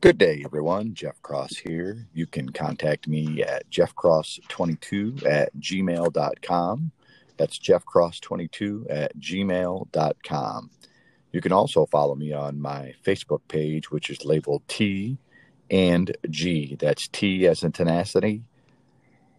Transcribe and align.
Good 0.00 0.16
day, 0.16 0.42
everyone. 0.44 0.94
Jeff 0.94 1.20
Cross 1.22 1.56
here. 1.56 2.06
You 2.14 2.28
can 2.28 2.50
contact 2.50 3.08
me 3.08 3.42
at 3.42 3.68
jeffcross22 3.68 5.26
at 5.26 5.52
gmail.com. 5.56 6.92
That's 7.36 7.58
jeffcross22 7.58 8.86
at 8.88 9.18
gmail.com. 9.18 10.70
You 11.32 11.40
can 11.40 11.50
also 11.50 11.86
follow 11.86 12.14
me 12.14 12.32
on 12.32 12.60
my 12.60 12.94
Facebook 13.04 13.40
page, 13.48 13.90
which 13.90 14.08
is 14.08 14.24
labeled 14.24 14.62
T 14.68 15.18
and 15.68 16.16
G. 16.30 16.76
That's 16.78 17.08
T 17.08 17.48
as 17.48 17.64
in 17.64 17.72
tenacity 17.72 18.44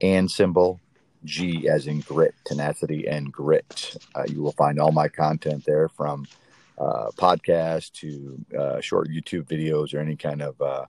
and 0.02 0.30
symbol, 0.30 0.82
G 1.24 1.70
as 1.70 1.88
in 1.88 2.02
grit, 2.02 2.36
tenacity 2.46 3.08
and 3.08 3.32
grit. 3.32 3.96
Uh, 4.14 4.26
you 4.28 4.42
will 4.42 4.52
find 4.52 4.78
all 4.78 4.92
my 4.92 5.08
content 5.08 5.64
there 5.64 5.88
from 5.88 6.28
uh, 6.80 7.12
podcast 7.18 7.92
to 7.92 8.40
uh, 8.58 8.82
short 8.82 9.10
YouTube 9.10 9.44
videos 9.48 9.94
or 9.94 10.00
any 10.00 10.16
kind 10.16 10.42
of 10.42 10.62
uh, 10.62 10.86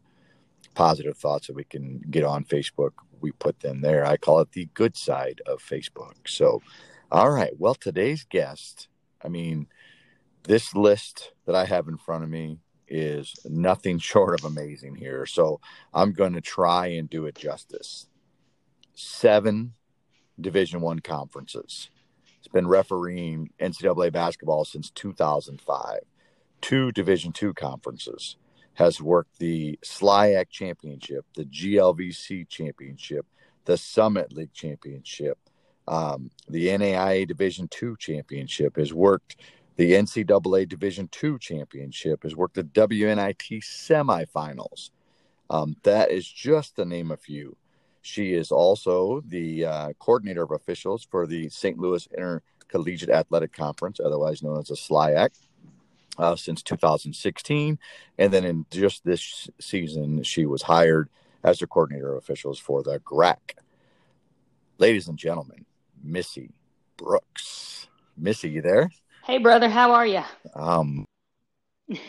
positive 0.74 1.16
thoughts 1.16 1.48
that 1.48 1.56
we 1.56 1.64
can 1.64 2.00
get 2.10 2.24
on 2.24 2.44
Facebook, 2.44 2.92
we 3.20 3.32
put 3.32 3.60
them 3.60 3.80
there. 3.80 4.04
I 4.06 4.16
call 4.16 4.40
it 4.40 4.52
the 4.52 4.68
good 4.74 4.96
side 4.96 5.40
of 5.46 5.62
Facebook. 5.62 6.14
So, 6.26 6.62
all 7.10 7.30
right. 7.30 7.52
Well, 7.58 7.74
today's 7.74 8.24
guest, 8.24 8.88
I 9.22 9.28
mean, 9.28 9.66
this 10.44 10.74
list 10.74 11.32
that 11.46 11.54
I 11.54 11.64
have 11.64 11.88
in 11.88 11.98
front 11.98 12.24
of 12.24 12.30
me 12.30 12.58
is 12.88 13.34
nothing 13.44 13.98
short 14.10 14.38
of 14.38 14.46
amazing 14.46 14.94
here. 14.94 15.26
So, 15.26 15.60
I'm 15.92 16.12
going 16.12 16.34
to 16.34 16.40
try 16.40 16.86
and 16.86 17.10
do 17.10 17.26
it 17.26 17.34
justice. 17.34 18.06
Seven 18.94 19.74
Division 20.40 20.80
One 20.80 21.00
conferences 21.00 21.90
been 22.52 22.68
refereeing 22.68 23.50
NCAA 23.60 24.12
basketball 24.12 24.64
since 24.64 24.90
2005. 24.90 26.00
Two 26.60 26.92
Division 26.92 27.32
two 27.32 27.54
conferences. 27.54 28.36
Has 28.74 29.00
worked 29.00 29.38
the 29.38 29.78
SLIAC 29.84 30.48
Championship, 30.50 31.26
the 31.34 31.44
GLVC 31.44 32.48
Championship, 32.48 33.26
the 33.64 33.76
Summit 33.76 34.32
League 34.32 34.52
Championship, 34.54 35.38
um, 35.86 36.30
the 36.48 36.68
NAIA 36.68 37.26
Division 37.26 37.68
two 37.68 37.96
Championship. 37.98 38.76
Has 38.76 38.92
worked 38.94 39.36
the 39.76 39.92
NCAA 39.92 40.68
Division 40.68 41.08
two 41.08 41.38
Championship. 41.38 42.22
Has 42.22 42.36
worked 42.36 42.54
the 42.54 42.64
WNIT 42.64 43.62
semifinals. 43.62 44.90
Um, 45.50 45.76
that 45.82 46.10
is 46.10 46.28
just 46.28 46.76
to 46.76 46.84
name 46.84 47.10
a 47.10 47.16
few. 47.16 47.56
She 48.02 48.34
is 48.34 48.50
also 48.50 49.22
the 49.26 49.64
uh, 49.66 49.92
coordinator 49.98 50.42
of 50.42 50.52
officials 50.52 51.06
for 51.10 51.26
the 51.26 51.48
St. 51.50 51.78
Louis 51.78 52.08
Intercollegiate 52.16 53.10
Athletic 53.10 53.52
Conference, 53.52 54.00
otherwise 54.00 54.42
known 54.42 54.58
as 54.58 54.68
the 54.68 54.74
SLIAC, 54.74 55.30
uh, 56.18 56.36
since 56.36 56.62
2016. 56.62 57.78
And 58.18 58.32
then 58.32 58.44
in 58.44 58.66
just 58.70 59.04
this 59.04 59.50
season, 59.60 60.22
she 60.22 60.46
was 60.46 60.62
hired 60.62 61.08
as 61.42 61.58
the 61.58 61.66
coordinator 61.66 62.12
of 62.12 62.18
officials 62.18 62.58
for 62.58 62.82
the 62.82 63.00
GRAC. 63.00 63.54
Ladies 64.78 65.08
and 65.08 65.18
gentlemen, 65.18 65.66
Missy 66.02 66.50
Brooks. 66.96 67.88
Missy, 68.16 68.50
you 68.50 68.62
there? 68.62 68.90
Hey, 69.24 69.38
brother, 69.38 69.68
how 69.68 69.92
are 69.92 70.06
you? 70.06 70.22
Um, 70.54 71.06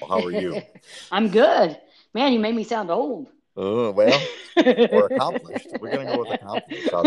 how 0.08 0.24
are 0.24 0.32
you? 0.32 0.62
I'm 1.12 1.30
good. 1.30 1.78
Man, 2.14 2.34
you 2.34 2.40
made 2.40 2.56
me 2.56 2.64
sound 2.64 2.90
old. 2.90 3.30
Oh, 3.58 3.92
well, 3.92 4.22
or 4.56 5.08
accomplished. 5.08 5.68
We're 5.80 5.92
going 5.92 6.08
to 6.08 6.14
go 6.14 6.20
with 6.20 6.32
accomplished. 6.32 6.90
How's 6.92 7.04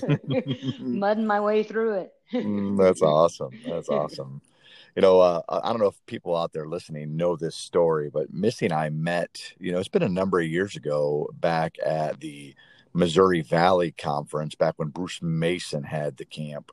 that 0.00 0.76
Mudding 0.80 1.26
my 1.26 1.40
way 1.40 1.62
through 1.62 1.94
it. 1.94 2.14
Mm, 2.32 2.78
that's 2.78 3.02
awesome. 3.02 3.50
That's 3.66 3.88
awesome. 3.88 4.40
You 4.94 5.02
know, 5.02 5.20
uh, 5.20 5.42
I 5.48 5.68
don't 5.68 5.80
know 5.80 5.88
if 5.88 6.06
people 6.06 6.34
out 6.34 6.54
there 6.54 6.66
listening 6.66 7.16
know 7.16 7.36
this 7.36 7.54
story, 7.54 8.08
but 8.08 8.32
Missy 8.32 8.64
and 8.64 8.72
I 8.72 8.88
met, 8.88 9.52
you 9.58 9.70
know, 9.70 9.78
it's 9.78 9.88
been 9.88 10.02
a 10.02 10.08
number 10.08 10.40
of 10.40 10.46
years 10.46 10.74
ago 10.74 11.28
back 11.34 11.76
at 11.84 12.20
the 12.20 12.54
Missouri 12.94 13.42
Valley 13.42 13.92
Conference, 13.92 14.54
back 14.54 14.74
when 14.78 14.88
Bruce 14.88 15.20
Mason 15.20 15.82
had 15.82 16.16
the 16.16 16.24
camp. 16.24 16.72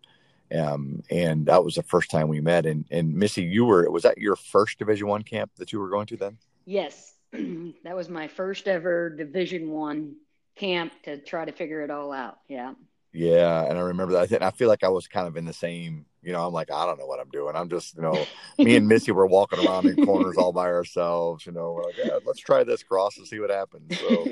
Um, 0.56 1.04
and 1.10 1.48
that 1.48 1.66
was 1.66 1.76
the 1.76 1.84
first 1.84 2.10
time 2.10 2.30
we 2.30 2.40
met. 2.40 2.66
And, 2.66 2.86
and 2.90 3.14
Missy, 3.14 3.44
you 3.44 3.66
were, 3.66 3.90
was 3.92 4.04
that 4.04 4.18
your 4.18 4.38
first 4.38 4.80
Division 4.80 5.08
One 5.08 5.24
camp 5.24 5.52
that 5.58 5.74
you 5.74 5.80
were 5.80 5.90
going 5.90 6.06
to 6.08 6.16
then? 6.16 6.38
Yes. 6.66 7.13
that 7.84 7.96
was 7.96 8.10
my 8.10 8.28
first 8.28 8.68
ever 8.68 9.10
Division 9.10 9.70
One 9.70 10.16
camp 10.56 10.94
to 11.04 11.18
try 11.18 11.46
to 11.46 11.52
figure 11.52 11.82
it 11.82 11.90
all 11.90 12.12
out. 12.12 12.40
Yeah. 12.48 12.74
Yeah, 13.16 13.66
and 13.66 13.78
I 13.78 13.82
remember 13.82 14.26
that. 14.26 14.42
I 14.42 14.50
feel 14.50 14.68
like 14.68 14.84
I 14.84 14.90
was 14.90 15.08
kind 15.08 15.28
of 15.28 15.38
in 15.38 15.46
the 15.46 15.54
same. 15.54 16.06
You 16.24 16.32
know, 16.32 16.48
I'm 16.48 16.54
like, 16.54 16.72
I 16.72 16.86
don't 16.88 16.98
know 16.98 17.06
what 17.06 17.20
I'm 17.20 17.30
doing. 17.30 17.56
I'm 17.56 17.70
just, 17.70 17.96
you 17.96 18.02
know, 18.02 18.26
me 18.58 18.76
and 18.76 18.88
Missy 18.88 19.12
were 19.12 19.28
walking 19.28 19.66
around 19.66 19.86
in 19.86 20.04
corners 20.04 20.36
all 20.38 20.52
by 20.52 20.66
ourselves. 20.66 21.46
You 21.46 21.52
know, 21.52 21.74
we're 21.74 21.84
like, 21.84 21.98
yeah, 22.04 22.18
let's 22.26 22.40
try 22.40 22.64
this 22.64 22.82
cross 22.82 23.18
and 23.18 23.28
see 23.28 23.40
what 23.40 23.52
happens. 23.52 24.00
So, 24.00 24.26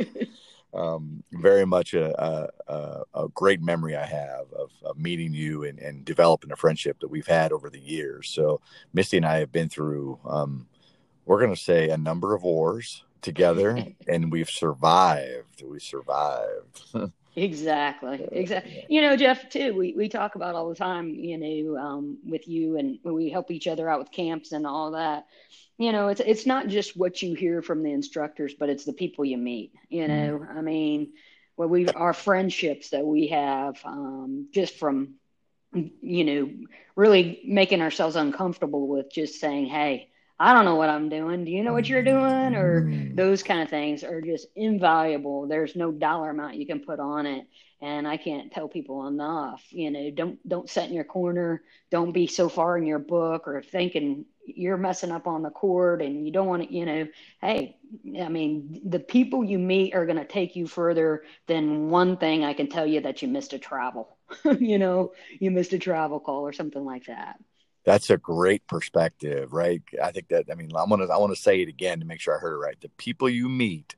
um, 0.74 1.24
very 1.32 1.66
much 1.66 1.94
a, 1.94 2.50
a, 2.68 3.04
a, 3.14 3.28
great 3.30 3.62
memory 3.62 3.96
I 3.96 4.06
have 4.06 4.52
of, 4.58 4.72
of 4.84 4.98
meeting 4.98 5.34
you 5.34 5.66
and, 5.66 5.78
and, 5.80 6.06
developing 6.06 6.52
a 6.52 6.56
friendship 6.56 7.02
that 7.02 7.10
we've 7.10 7.28
had 7.28 7.52
over 7.52 7.70
the 7.70 7.80
years. 7.80 8.30
So, 8.30 8.62
Missy 8.94 9.18
and 9.18 9.26
I 9.26 9.40
have 9.40 9.52
been 9.52 9.70
through 9.70 10.20
um, 10.26 10.68
we're 11.32 11.40
going 11.40 11.56
to 11.56 11.62
say 11.62 11.88
a 11.88 11.98
number 11.98 12.36
of 12.36 12.44
wars 12.44 13.06
together 13.22 13.82
and 14.08 14.30
we've 14.34 14.50
survived 14.50 15.64
we 15.64 15.80
survived 15.80 16.84
exactly 17.38 18.28
exactly 18.34 18.86
you 18.90 19.02
know 19.02 19.16
jeff 19.16 19.50
too 19.50 19.74
we, 19.74 19.94
we 19.96 20.10
talk 20.10 20.36
about 20.36 20.56
all 20.56 20.68
the 20.68 20.76
time 20.76 21.16
you 21.16 21.38
know 21.38 21.78
um, 21.78 22.18
with 22.26 22.50
you 22.50 22.78
and 22.78 23.00
we 23.06 23.30
help 23.30 23.50
each 23.50 23.66
other 23.66 23.90
out 23.90 24.00
with 24.00 24.12
camps 24.12 24.52
and 24.52 24.68
all 24.68 24.92
that 24.92 25.26
you 25.78 25.94
know 25.94 26.10
it's 26.10 26.20
it's 26.20 26.46
not 26.46 26.68
just 26.68 26.98
what 26.98 27.22
you 27.22 27.34
hear 27.34 27.62
from 27.62 27.82
the 27.82 27.94
instructors 27.94 28.54
but 28.54 28.68
it's 28.68 28.84
the 28.84 28.92
people 28.92 29.24
you 29.24 29.38
meet 29.38 29.72
you 29.88 30.04
mm-hmm. 30.04 30.14
know 30.14 30.40
mm. 30.40 30.58
i 30.58 30.60
mean 30.60 31.14
well 31.56 31.70
we 31.70 31.88
our 31.88 32.14
friendships 32.14 32.90
that 32.90 33.06
we 33.06 33.28
have 33.28 33.80
um, 33.86 34.50
just 34.52 34.78
from 34.78 35.14
you 35.74 36.26
know 36.26 36.50
really 36.98 37.40
making 37.46 37.82
ourselves 37.82 38.18
uncomfortable 38.18 38.86
with 38.86 39.10
just 39.10 39.40
saying 39.40 39.68
hey 39.68 40.10
I 40.42 40.54
don't 40.54 40.66
know 40.66 40.74
what 40.74 40.90
I'm 40.90 41.08
doing. 41.08 41.46
Do 41.46 41.52
you 41.52 41.64
know 41.64 41.72
what 41.72 41.88
you're 41.88 42.02
doing? 42.02 42.56
Or 42.56 42.82
mm. 42.82 43.16
those 43.16 43.44
kind 43.44 43.62
of 43.62 43.70
things 43.70 44.04
are 44.04 44.22
just 44.22 44.48
invaluable. 44.56 45.48
There's 45.48 45.76
no 45.76 45.92
dollar 45.92 46.32
amount 46.32 46.56
you 46.56 46.66
can 46.66 46.80
put 46.80 47.00
on 47.00 47.28
it. 47.28 47.46
And 47.80 48.08
I 48.08 48.18
can't 48.18 48.52
tell 48.52 48.68
people 48.68 49.06
enough, 49.06 49.64
you 49.70 49.92
know, 49.92 50.10
don't 50.10 50.48
don't 50.48 50.68
sit 50.68 50.86
in 50.86 50.96
your 50.96 51.04
corner. 51.04 51.62
Don't 51.92 52.12
be 52.12 52.26
so 52.26 52.50
far 52.50 52.76
in 52.76 52.88
your 52.88 52.98
book 52.98 53.48
or 53.48 53.62
thinking 53.62 54.26
you're 54.44 54.78
messing 54.78 55.12
up 55.12 55.28
on 55.28 55.44
the 55.44 55.52
court 55.52 56.02
and 56.02 56.26
you 56.26 56.32
don't 56.32 56.48
want 56.48 56.68
to, 56.68 56.74
you 56.74 56.88
know, 56.88 57.08
hey, 57.42 57.78
I 58.20 58.30
mean, 58.30 58.82
the 58.84 59.00
people 59.00 59.44
you 59.44 59.60
meet 59.60 59.94
are 59.94 60.08
going 60.08 60.18
to 60.18 60.26
take 60.26 60.56
you 60.56 60.66
further 60.66 61.24
than 61.46 61.92
one 61.92 62.18
thing 62.18 62.44
I 62.44 62.54
can 62.54 62.68
tell 62.68 62.88
you 62.88 63.02
that 63.02 63.22
you 63.22 63.28
missed 63.28 63.54
a 63.54 63.60
travel. 63.60 64.18
you 64.60 64.80
know, 64.80 65.12
you 65.40 65.52
missed 65.52 65.74
a 65.74 65.80
travel 65.80 66.20
call 66.20 66.48
or 66.48 66.54
something 66.54 66.84
like 66.84 67.06
that 67.06 67.38
that's 67.84 68.10
a 68.10 68.18
great 68.18 68.66
perspective, 68.68 69.54
right? 69.54 69.82
I 70.02 70.12
think 70.12 70.28
that 70.30 70.46
I 70.52 70.56
mean 70.56 70.72
I 70.76 70.84
want 70.84 71.02
to 71.02 71.14
I 71.14 71.18
want 71.18 71.36
to 71.36 71.42
say 71.42 71.62
it 71.62 71.70
again 71.70 72.00
to 72.00 72.06
make 72.06 72.20
sure 72.20 72.36
I 72.36 72.40
heard 72.40 72.54
it 72.54 72.60
right. 72.60 72.80
The 72.80 72.90
people 72.90 73.30
you 73.30 73.50
meet 73.50 73.96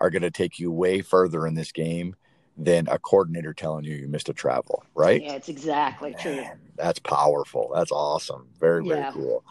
are 0.00 0.10
going 0.10 0.22
to 0.22 0.30
take 0.30 0.58
you 0.58 0.70
way 0.70 1.02
further 1.02 1.46
in 1.46 1.54
this 1.54 1.72
game 1.72 2.16
than 2.56 2.88
a 2.88 2.98
coordinator 2.98 3.52
telling 3.52 3.84
you 3.84 3.94
you 3.94 4.08
missed 4.08 4.28
a 4.28 4.32
travel, 4.32 4.84
right? 4.94 5.22
Yeah, 5.22 5.34
it's 5.34 5.48
exactly 5.48 6.10
Man, 6.10 6.20
true. 6.20 6.44
That's 6.76 6.98
powerful. 6.98 7.72
That's 7.74 7.92
awesome. 7.92 8.48
Very 8.58 8.86
very 8.86 9.00
yeah. 9.00 9.12
cool. 9.12 9.44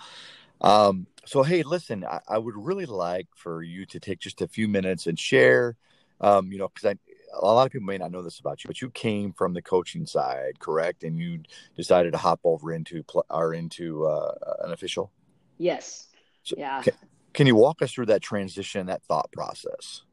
Um, 0.61 1.07
so 1.25 1.43
hey, 1.43 1.63
listen, 1.63 2.03
I, 2.03 2.19
I, 2.27 2.37
would 2.39 2.55
really 2.57 2.87
like 2.87 3.27
for 3.35 3.61
you 3.61 3.85
to 3.87 3.99
take 3.99 4.19
just 4.19 4.41
a 4.41 4.47
few 4.47 4.67
minutes 4.67 5.05
and 5.05 5.19
share. 5.19 5.75
Um, 6.19 6.51
you 6.51 6.57
know, 6.57 6.69
because 6.69 6.95
I 6.95 7.06
a 7.39 7.45
lot 7.45 7.65
of 7.65 7.71
people 7.71 7.85
may 7.85 7.97
not 7.97 8.11
know 8.11 8.21
this 8.21 8.39
about 8.39 8.63
you, 8.63 8.67
but 8.67 8.81
you 8.81 8.89
came 8.89 9.33
from 9.33 9.53
the 9.53 9.61
coaching 9.61 10.05
side, 10.05 10.59
correct? 10.59 11.03
And 11.03 11.17
you 11.17 11.41
decided 11.75 12.11
to 12.13 12.17
hop 12.17 12.39
over 12.43 12.71
into 12.71 13.03
or 13.29 13.53
into 13.53 14.05
uh, 14.05 14.33
an 14.61 14.71
official. 14.71 15.11
Yes. 15.57 16.07
So 16.43 16.55
yeah. 16.57 16.81
Can, 16.81 16.93
can, 17.33 17.47
you 17.47 17.55
walk 17.55 17.81
us 17.81 17.91
through 17.91 18.07
that 18.07 18.21
transition, 18.21 18.87
that 18.87 19.03
thought 19.03 19.31
process? 19.31 20.03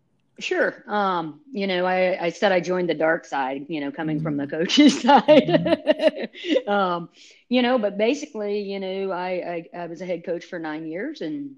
Sure. 0.41 0.83
Um, 0.89 1.41
you 1.53 1.67
know, 1.67 1.87
I, 1.87 2.25
I 2.25 2.29
said 2.31 2.51
I 2.51 2.61
joined 2.61 2.89
the 2.89 2.95
dark 2.95 3.25
side, 3.25 3.67
you 3.69 3.81
know, 3.81 3.93
coming 3.93 4.21
from 4.21 4.37
the 4.37 4.47
mm-hmm. 4.47 4.57
coach's 4.57 5.01
side. 5.03 5.25
Mm-hmm. 5.27 6.69
um, 6.69 7.09
you 7.49 7.63
know, 7.63 7.79
but 7.79 7.97
basically, 7.97 8.61
you 8.61 8.81
know, 8.81 9.13
I, 9.13 9.65
I, 9.75 9.83
I 9.83 9.87
was 9.87 10.01
a 10.01 10.07
head 10.07 10.25
coach 10.25 10.45
for 10.45 10.59
nine 10.59 10.87
years 10.87 11.21
and 11.21 11.57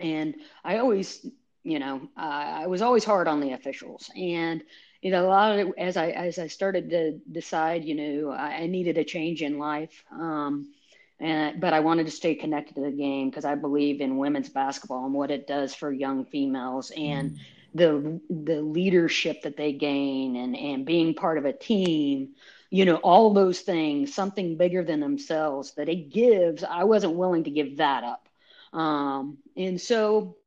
and 0.00 0.36
I 0.64 0.78
always 0.78 1.26
you 1.68 1.78
know, 1.78 2.08
uh, 2.16 2.62
I 2.62 2.66
was 2.66 2.80
always 2.80 3.04
hard 3.04 3.28
on 3.28 3.40
the 3.40 3.52
officials, 3.52 4.10
and 4.16 4.62
you 5.02 5.10
know, 5.10 5.26
a 5.26 5.28
lot 5.28 5.58
of 5.58 5.68
it, 5.68 5.74
as 5.78 5.96
I 5.96 6.08
as 6.10 6.38
I 6.38 6.48
started 6.48 6.90
to 6.90 7.18
decide, 7.30 7.84
you 7.84 7.94
know, 7.94 8.30
I, 8.30 8.62
I 8.62 8.66
needed 8.66 8.98
a 8.98 9.04
change 9.04 9.42
in 9.42 9.58
life, 9.58 10.04
um, 10.12 10.72
and 11.20 11.60
but 11.60 11.72
I 11.72 11.80
wanted 11.80 12.06
to 12.06 12.12
stay 12.12 12.34
connected 12.34 12.74
to 12.74 12.80
the 12.82 12.90
game 12.90 13.30
because 13.30 13.44
I 13.44 13.54
believe 13.54 14.00
in 14.00 14.18
women's 14.18 14.48
basketball 14.48 15.04
and 15.04 15.14
what 15.14 15.30
it 15.30 15.46
does 15.46 15.74
for 15.74 15.92
young 15.92 16.24
females 16.24 16.90
and. 16.96 17.32
Mm. 17.32 17.38
The 17.74 18.18
the 18.30 18.62
leadership 18.62 19.42
that 19.42 19.58
they 19.58 19.74
gain 19.74 20.36
and 20.36 20.56
and 20.56 20.86
being 20.86 21.14
part 21.14 21.36
of 21.36 21.44
a 21.44 21.52
team, 21.52 22.30
you 22.70 22.86
know, 22.86 22.96
all 22.96 23.34
those 23.34 23.60
things, 23.60 24.14
something 24.14 24.56
bigger 24.56 24.82
than 24.82 25.00
themselves 25.00 25.74
that 25.74 25.86
it 25.86 26.10
gives. 26.10 26.64
I 26.64 26.84
wasn't 26.84 27.14
willing 27.16 27.44
to 27.44 27.50
give 27.50 27.76
that 27.76 28.04
up, 28.04 28.26
um, 28.72 29.36
and 29.54 29.78
so 29.78 30.38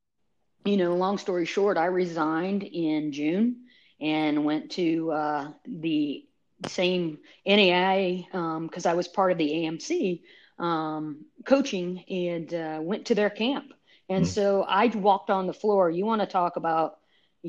you 0.66 0.78
know, 0.78 0.96
long 0.96 1.20
story 1.20 1.46
short, 1.46 1.78
I 1.78 1.86
resigned 1.86 2.64
in 2.64 3.12
June 3.12 3.58
and 4.02 4.44
went 4.44 4.72
to 4.72 5.12
uh, 5.12 5.52
the 5.66 6.26
same 6.68 7.20
NAI 7.46 8.28
because 8.32 8.86
um, 8.86 8.92
I 8.92 8.94
was 8.94 9.08
part 9.08 9.32
of 9.32 9.38
the 9.38 9.50
AMC 9.50 10.22
um, 10.60 11.26
coaching 11.46 12.04
and 12.10 12.54
uh, 12.54 12.80
went 12.82 13.06
to 13.08 13.16
their 13.16 13.30
camp. 13.30 13.74
And 14.10 14.26
mm. 14.26 14.28
so 14.28 14.64
I 14.64 14.88
walked 14.88 15.30
on 15.30 15.48
the 15.48 15.54
floor. 15.54 15.90
You 15.90 16.06
want 16.06 16.22
to 16.22 16.28
talk 16.28 16.56
about 16.56 16.98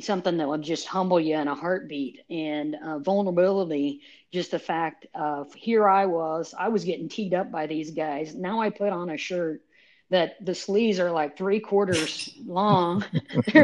something 0.00 0.38
that 0.38 0.48
will 0.48 0.58
just 0.58 0.86
humble 0.86 1.20
you 1.20 1.36
in 1.36 1.48
a 1.48 1.54
heartbeat 1.54 2.20
and 2.30 2.76
uh, 2.82 2.98
vulnerability. 2.98 4.00
Just 4.32 4.50
the 4.50 4.58
fact 4.58 5.06
of 5.14 5.52
here 5.54 5.86
I 5.86 6.06
was, 6.06 6.54
I 6.58 6.68
was 6.68 6.84
getting 6.84 7.08
teed 7.08 7.34
up 7.34 7.50
by 7.50 7.66
these 7.66 7.90
guys. 7.90 8.34
Now 8.34 8.60
I 8.60 8.70
put 8.70 8.90
on 8.90 9.10
a 9.10 9.18
shirt 9.18 9.62
that 10.08 10.44
the 10.44 10.54
sleeves 10.54 10.98
are 10.98 11.10
like 11.10 11.36
three 11.36 11.60
quarters 11.60 12.32
long. 12.46 13.04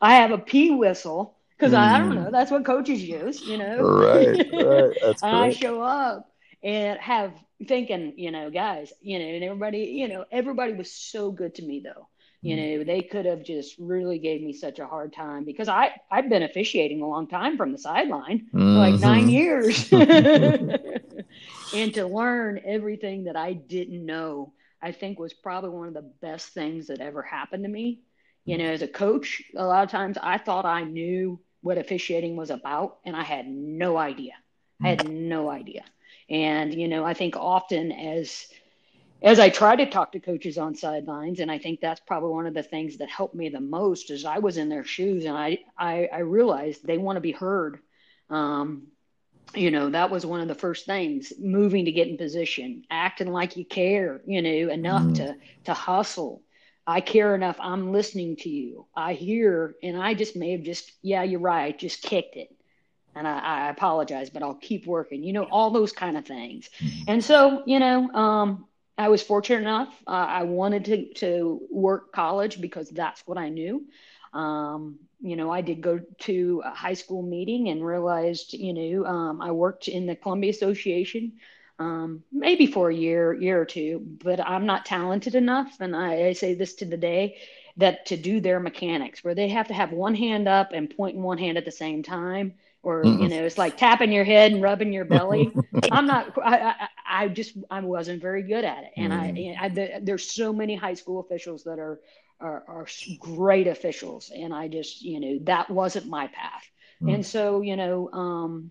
I 0.00 0.14
have 0.14 0.32
a 0.32 0.38
pea 0.38 0.70
whistle 0.70 1.36
because 1.60 1.74
mm. 1.74 1.78
I, 1.78 1.96
I, 1.96 1.98
don't 1.98 2.14
know. 2.14 2.30
That's 2.30 2.50
what 2.50 2.64
coaches 2.64 3.02
use, 3.02 3.42
you 3.42 3.58
know. 3.58 3.82
Right, 3.82 4.28
right. 4.52 4.96
That's 5.02 5.22
I 5.22 5.50
show 5.50 5.82
up 5.82 6.26
and 6.62 6.98
have 6.98 7.32
thinking, 7.68 8.14
you 8.16 8.30
know, 8.30 8.50
guys, 8.50 8.92
you 9.02 9.18
know, 9.18 9.26
and 9.26 9.44
everybody, 9.44 9.78
you 9.78 10.08
know, 10.08 10.24
everybody 10.32 10.72
was 10.72 10.90
so 10.90 11.30
good 11.30 11.54
to 11.56 11.62
me 11.62 11.80
though. 11.80 12.08
You 12.42 12.56
mm. 12.56 12.78
know, 12.78 12.84
they 12.84 13.02
could 13.02 13.26
have 13.26 13.44
just 13.44 13.76
really 13.78 14.18
gave 14.18 14.40
me 14.40 14.54
such 14.54 14.78
a 14.78 14.86
hard 14.86 15.12
time 15.12 15.44
because 15.44 15.68
I 15.68 15.92
I've 16.10 16.30
been 16.30 16.42
officiating 16.42 17.02
a 17.02 17.08
long 17.08 17.28
time 17.28 17.58
from 17.58 17.72
the 17.72 17.78
sideline, 17.78 18.48
mm-hmm. 18.54 18.76
like 18.76 18.98
nine 18.98 19.28
years, 19.28 19.92
and 21.74 21.94
to 21.94 22.06
learn 22.06 22.62
everything 22.64 23.24
that 23.24 23.36
I 23.36 23.52
didn't 23.52 24.06
know, 24.06 24.54
I 24.80 24.92
think 24.92 25.18
was 25.18 25.34
probably 25.34 25.70
one 25.70 25.88
of 25.88 25.94
the 25.94 26.10
best 26.22 26.48
things 26.48 26.86
that 26.86 27.00
ever 27.00 27.20
happened 27.20 27.64
to 27.64 27.70
me. 27.70 28.00
You 28.46 28.56
know, 28.56 28.64
as 28.64 28.80
a 28.80 28.88
coach, 28.88 29.42
a 29.54 29.66
lot 29.66 29.84
of 29.84 29.90
times 29.90 30.16
I 30.20 30.38
thought 30.38 30.64
I 30.64 30.84
knew 30.84 31.38
what 31.62 31.78
officiating 31.78 32.36
was 32.36 32.50
about, 32.50 32.98
and 33.04 33.14
I 33.16 33.22
had 33.22 33.46
no 33.48 33.96
idea. 33.96 34.32
I 34.82 34.88
had 34.88 35.10
no 35.10 35.50
idea. 35.50 35.84
And 36.28 36.72
you 36.72 36.88
know, 36.88 37.04
I 37.04 37.14
think 37.14 37.36
often 37.36 37.92
as 37.92 38.46
as 39.22 39.38
I 39.38 39.50
try 39.50 39.76
to 39.76 39.84
talk 39.84 40.12
to 40.12 40.20
coaches 40.20 40.56
on 40.56 40.74
sidelines, 40.74 41.40
and 41.40 41.50
I 41.50 41.58
think 41.58 41.80
that's 41.80 42.00
probably 42.00 42.30
one 42.30 42.46
of 42.46 42.54
the 42.54 42.62
things 42.62 42.96
that 42.98 43.10
helped 43.10 43.34
me 43.34 43.50
the 43.50 43.60
most 43.60 44.10
is 44.10 44.24
I 44.24 44.38
was 44.38 44.56
in 44.56 44.68
their 44.68 44.84
shoes 44.84 45.24
and 45.24 45.36
I 45.36 45.58
I, 45.76 46.08
I 46.12 46.18
realized 46.20 46.86
they 46.86 46.98
want 46.98 47.16
to 47.16 47.20
be 47.20 47.32
heard. 47.32 47.80
Um, 48.30 48.86
you 49.54 49.72
know, 49.72 49.90
that 49.90 50.10
was 50.10 50.24
one 50.24 50.40
of 50.40 50.48
the 50.48 50.54
first 50.54 50.86
things, 50.86 51.32
moving 51.38 51.86
to 51.86 51.92
get 51.92 52.06
in 52.06 52.16
position, 52.16 52.84
acting 52.88 53.32
like 53.32 53.56
you 53.56 53.64
care, 53.64 54.20
you 54.24 54.40
know, 54.40 54.72
enough 54.72 55.02
mm. 55.02 55.16
to 55.16 55.36
to 55.64 55.74
hustle. 55.74 56.42
I 56.86 57.00
care 57.00 57.34
enough. 57.34 57.56
I'm 57.60 57.92
listening 57.92 58.36
to 58.36 58.48
you. 58.48 58.86
I 58.94 59.12
hear, 59.12 59.76
and 59.82 60.00
I 60.00 60.14
just 60.14 60.34
may 60.34 60.52
have 60.52 60.62
just, 60.62 60.90
yeah, 61.02 61.22
you're 61.22 61.40
right, 61.40 61.78
just 61.78 62.02
kicked 62.02 62.36
it 62.36 62.54
and 63.14 63.26
I, 63.26 63.38
I, 63.38 63.70
apologize, 63.70 64.30
but 64.30 64.42
I'll 64.42 64.54
keep 64.54 64.86
working. 64.86 65.22
You 65.24 65.32
know, 65.32 65.44
all 65.44 65.70
those 65.70 65.92
kind 65.92 66.16
of 66.16 66.24
things. 66.24 66.70
Mm-hmm. 66.78 67.02
And 67.08 67.24
so, 67.24 67.62
you 67.66 67.78
know, 67.78 68.08
um, 68.12 68.66
I 68.96 69.08
was 69.08 69.22
fortunate 69.22 69.60
enough. 69.60 69.88
Uh, 70.06 70.10
I 70.10 70.42
wanted 70.42 70.84
to 70.86 71.14
to 71.14 71.60
work 71.70 72.12
college 72.12 72.60
because 72.60 72.90
that's 72.90 73.26
what 73.26 73.38
I 73.38 73.48
knew. 73.48 73.86
Um, 74.32 74.98
you 75.20 75.36
know, 75.36 75.50
I 75.50 75.60
did 75.60 75.80
go 75.80 76.00
to 76.20 76.62
a 76.64 76.70
high 76.70 76.94
school 76.94 77.22
meeting 77.22 77.68
and 77.68 77.84
realized, 77.84 78.52
you 78.52 78.72
know, 78.72 79.06
um, 79.06 79.40
I 79.40 79.50
worked 79.50 79.88
in 79.88 80.06
the 80.06 80.14
Columbia 80.14 80.50
Association. 80.50 81.32
Um, 81.80 82.22
maybe 82.30 82.66
for 82.66 82.90
a 82.90 82.94
year, 82.94 83.32
year 83.32 83.60
or 83.60 83.64
two, 83.64 84.00
but 84.22 84.38
I'm 84.38 84.66
not 84.66 84.84
talented 84.84 85.34
enough. 85.34 85.80
And 85.80 85.96
I, 85.96 86.26
I 86.26 86.32
say 86.34 86.54
this 86.54 86.74
to 86.76 86.84
the 86.84 86.98
day 86.98 87.38
that 87.78 88.06
to 88.06 88.16
do 88.16 88.40
their 88.40 88.60
mechanics, 88.60 89.24
where 89.24 89.34
they 89.34 89.48
have 89.48 89.68
to 89.68 89.74
have 89.74 89.90
one 89.90 90.14
hand 90.14 90.46
up 90.46 90.72
and 90.72 90.94
pointing 90.94 91.22
one 91.22 91.38
hand 91.38 91.56
at 91.56 91.64
the 91.64 91.70
same 91.70 92.02
time 92.02 92.54
or 92.82 93.04
mm-hmm. 93.04 93.22
you 93.22 93.28
know 93.28 93.44
it's 93.44 93.58
like 93.58 93.76
tapping 93.76 94.12
your 94.12 94.24
head 94.24 94.52
and 94.52 94.62
rubbing 94.62 94.92
your 94.92 95.04
belly 95.04 95.52
i'm 95.92 96.06
not 96.06 96.32
I, 96.42 96.58
I, 96.58 96.88
I 97.06 97.28
just 97.28 97.56
i 97.70 97.80
wasn't 97.80 98.22
very 98.22 98.42
good 98.42 98.64
at 98.64 98.84
it 98.84 98.90
and 98.96 99.12
mm-hmm. 99.12 99.60
I, 99.60 99.64
I 99.64 99.68
the, 99.68 100.00
there's 100.02 100.30
so 100.30 100.52
many 100.52 100.74
high 100.76 100.94
school 100.94 101.20
officials 101.20 101.64
that 101.64 101.78
are, 101.78 102.00
are 102.40 102.64
are 102.66 102.86
great 103.18 103.66
officials 103.66 104.30
and 104.34 104.54
i 104.54 104.68
just 104.68 105.02
you 105.02 105.20
know 105.20 105.38
that 105.44 105.70
wasn't 105.70 106.06
my 106.06 106.28
path 106.28 106.70
mm-hmm. 107.02 107.14
and 107.14 107.26
so 107.26 107.60
you 107.60 107.76
know 107.76 108.10
um 108.12 108.70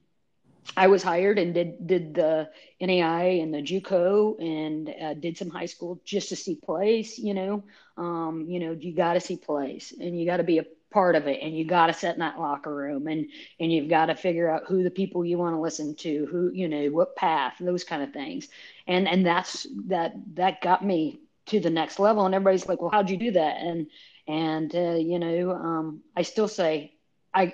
I 0.78 0.88
was 0.88 1.04
hired 1.04 1.40
and 1.40 1.54
did 1.54 1.86
did 1.88 2.14
the 2.16 2.50
NAI 2.80 3.40
and 3.42 3.54
the 3.54 3.62
JUCO 3.62 4.40
and 4.42 4.90
uh, 4.90 5.14
did 5.14 5.38
some 5.38 5.50
high 5.50 5.66
school 5.66 6.02
just 6.06 6.30
to 6.30 6.36
see 6.36 6.56
plays. 6.56 7.18
You 7.20 7.34
know, 7.34 7.64
um, 7.98 8.46
you 8.48 8.60
know, 8.60 8.72
you 8.72 8.94
got 8.94 9.14
to 9.14 9.20
see 9.20 9.38
plays 9.38 9.94
and 10.00 10.20
you 10.20 10.26
got 10.26 10.38
to 10.38 10.44
be 10.44 10.60
a 10.60 10.66
part 10.92 11.16
of 11.16 11.28
it 11.28 11.40
and 11.42 11.56
you 11.56 11.66
got 11.66 11.88
to 11.88 11.94
sit 11.94 12.14
in 12.14 12.20
that 12.20 12.40
locker 12.40 12.74
room 12.74 13.08
and 13.08 13.28
and 13.60 13.72
you've 13.72 13.90
got 13.90 14.08
to 14.08 14.16
figure 14.16 14.50
out 14.50 14.64
who 14.68 14.84
the 14.84 14.90
people 14.90 15.24
you 15.24 15.38
want 15.38 15.56
to 15.56 15.60
listen 15.60 15.96
to 15.96 16.26
who 16.32 16.52
you 16.52 16.68
know 16.68 16.88
what 16.88 17.16
path 17.16 17.54
those 17.60 17.84
kind 17.84 18.02
of 18.02 18.12
things 18.12 18.48
and 18.88 19.08
and 19.08 19.26
that's 19.26 19.68
that 19.88 20.14
that 20.34 20.62
got 20.62 20.84
me 20.84 21.20
to 21.46 21.60
the 21.60 21.70
next 21.70 22.00
level 22.00 22.26
and 22.26 22.34
everybody's 22.34 22.68
like 22.68 22.82
well 22.82 22.90
how'd 22.90 23.10
you 23.10 23.18
do 23.18 23.32
that 23.32 23.58
and 23.62 23.88
and 24.28 24.76
uh, 24.76 24.96
you 24.96 25.20
know 25.20 25.52
um, 25.52 26.02
i 26.16 26.24
still 26.24 26.48
say 26.48 26.92
i 27.34 27.54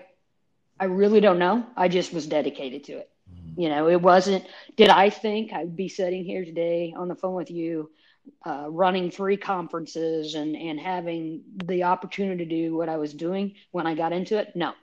i 0.79 0.85
really 0.85 1.19
don't 1.19 1.39
know 1.39 1.65
i 1.75 1.87
just 1.87 2.13
was 2.13 2.27
dedicated 2.27 2.83
to 2.83 2.93
it 2.93 3.09
mm-hmm. 3.31 3.61
you 3.61 3.69
know 3.69 3.87
it 3.87 4.01
wasn't 4.01 4.45
did 4.75 4.89
i 4.89 5.09
think 5.09 5.53
i'd 5.53 5.75
be 5.75 5.87
sitting 5.87 6.23
here 6.23 6.45
today 6.45 6.93
on 6.95 7.07
the 7.07 7.15
phone 7.15 7.35
with 7.35 7.51
you 7.51 7.89
uh, 8.45 8.67
running 8.69 9.11
three 9.11 9.37
conferences 9.37 10.35
and 10.35 10.55
and 10.55 10.79
having 10.79 11.43
the 11.65 11.83
opportunity 11.83 12.43
to 12.43 12.49
do 12.49 12.75
what 12.75 12.89
I 12.89 12.97
was 12.97 13.13
doing 13.13 13.55
when 13.71 13.87
I 13.87 13.95
got 13.95 14.13
into 14.13 14.37
it. 14.37 14.55
No, 14.55 14.73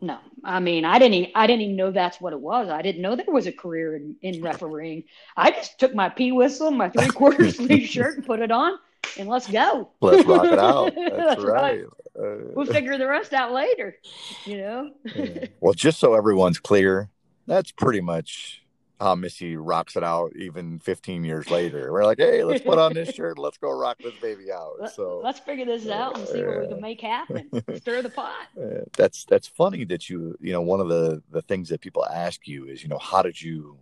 no. 0.00 0.18
I 0.44 0.60
mean, 0.60 0.84
I 0.84 0.98
didn't. 0.98 1.14
Even, 1.14 1.30
I 1.34 1.46
didn't 1.46 1.62
even 1.62 1.76
know 1.76 1.90
that's 1.90 2.20
what 2.20 2.32
it 2.32 2.40
was. 2.40 2.68
I 2.68 2.82
didn't 2.82 3.02
know 3.02 3.16
there 3.16 3.26
was 3.28 3.46
a 3.46 3.52
career 3.52 3.96
in, 3.96 4.16
in 4.22 4.42
refereeing. 4.42 5.04
I 5.36 5.50
just 5.50 5.78
took 5.78 5.94
my 5.94 6.08
pea 6.08 6.32
whistle, 6.32 6.70
my 6.70 6.88
three 6.88 7.08
quarter 7.08 7.50
sleeve 7.50 7.88
shirt, 7.88 8.16
and 8.16 8.26
put 8.26 8.40
it 8.40 8.50
on, 8.50 8.78
and 9.18 9.28
let's 9.28 9.46
go. 9.46 9.90
Let's 10.00 10.26
rock 10.26 10.44
it 10.44 10.58
out. 10.58 10.94
That's, 11.16 11.42
right. 11.42 11.82
right. 12.14 12.54
We'll 12.54 12.66
figure 12.66 12.96
the 12.98 13.06
rest 13.06 13.32
out 13.32 13.52
later. 13.52 13.96
You 14.44 14.58
know. 14.58 14.90
yeah. 15.14 15.46
Well, 15.60 15.74
just 15.74 15.98
so 15.98 16.14
everyone's 16.14 16.58
clear, 16.58 17.10
that's 17.46 17.72
pretty 17.72 18.00
much 18.00 18.62
how 19.00 19.14
Missy 19.14 19.56
rocks 19.56 19.96
it 19.96 20.02
out 20.02 20.34
even 20.36 20.78
15 20.78 21.24
years 21.24 21.50
later. 21.50 21.92
We're 21.92 22.04
like, 22.04 22.18
hey, 22.18 22.44
let's 22.44 22.64
put 22.64 22.78
on 22.78 22.94
this 22.94 23.10
shirt. 23.14 23.38
Let's 23.38 23.58
go 23.58 23.70
rock 23.70 23.98
this 24.02 24.14
baby 24.22 24.50
out. 24.50 24.90
So 24.94 25.20
let's 25.22 25.38
figure 25.38 25.66
this 25.66 25.88
out 25.88 26.18
and 26.18 26.26
see 26.26 26.42
what 26.42 26.62
we 26.62 26.68
can 26.68 26.80
make 26.80 27.00
happen. 27.00 27.50
Stir 27.76 28.02
the 28.02 28.10
pot. 28.10 28.46
That's 28.96 29.24
that's 29.24 29.46
funny 29.46 29.84
that 29.84 30.08
you 30.08 30.36
you 30.40 30.52
know 30.52 30.62
one 30.62 30.80
of 30.80 30.88
the 30.88 31.22
the 31.30 31.42
things 31.42 31.68
that 31.68 31.80
people 31.80 32.06
ask 32.06 32.48
you 32.48 32.66
is 32.66 32.82
you 32.82 32.88
know 32.88 32.98
how 32.98 33.22
did 33.22 33.40
you 33.40 33.78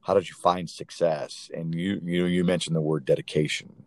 how 0.00 0.14
did 0.14 0.28
you 0.28 0.34
find 0.34 0.68
success? 0.68 1.50
And 1.54 1.74
you 1.74 2.00
you 2.04 2.26
you 2.26 2.44
mentioned 2.44 2.76
the 2.76 2.80
word 2.80 3.04
dedication. 3.04 3.84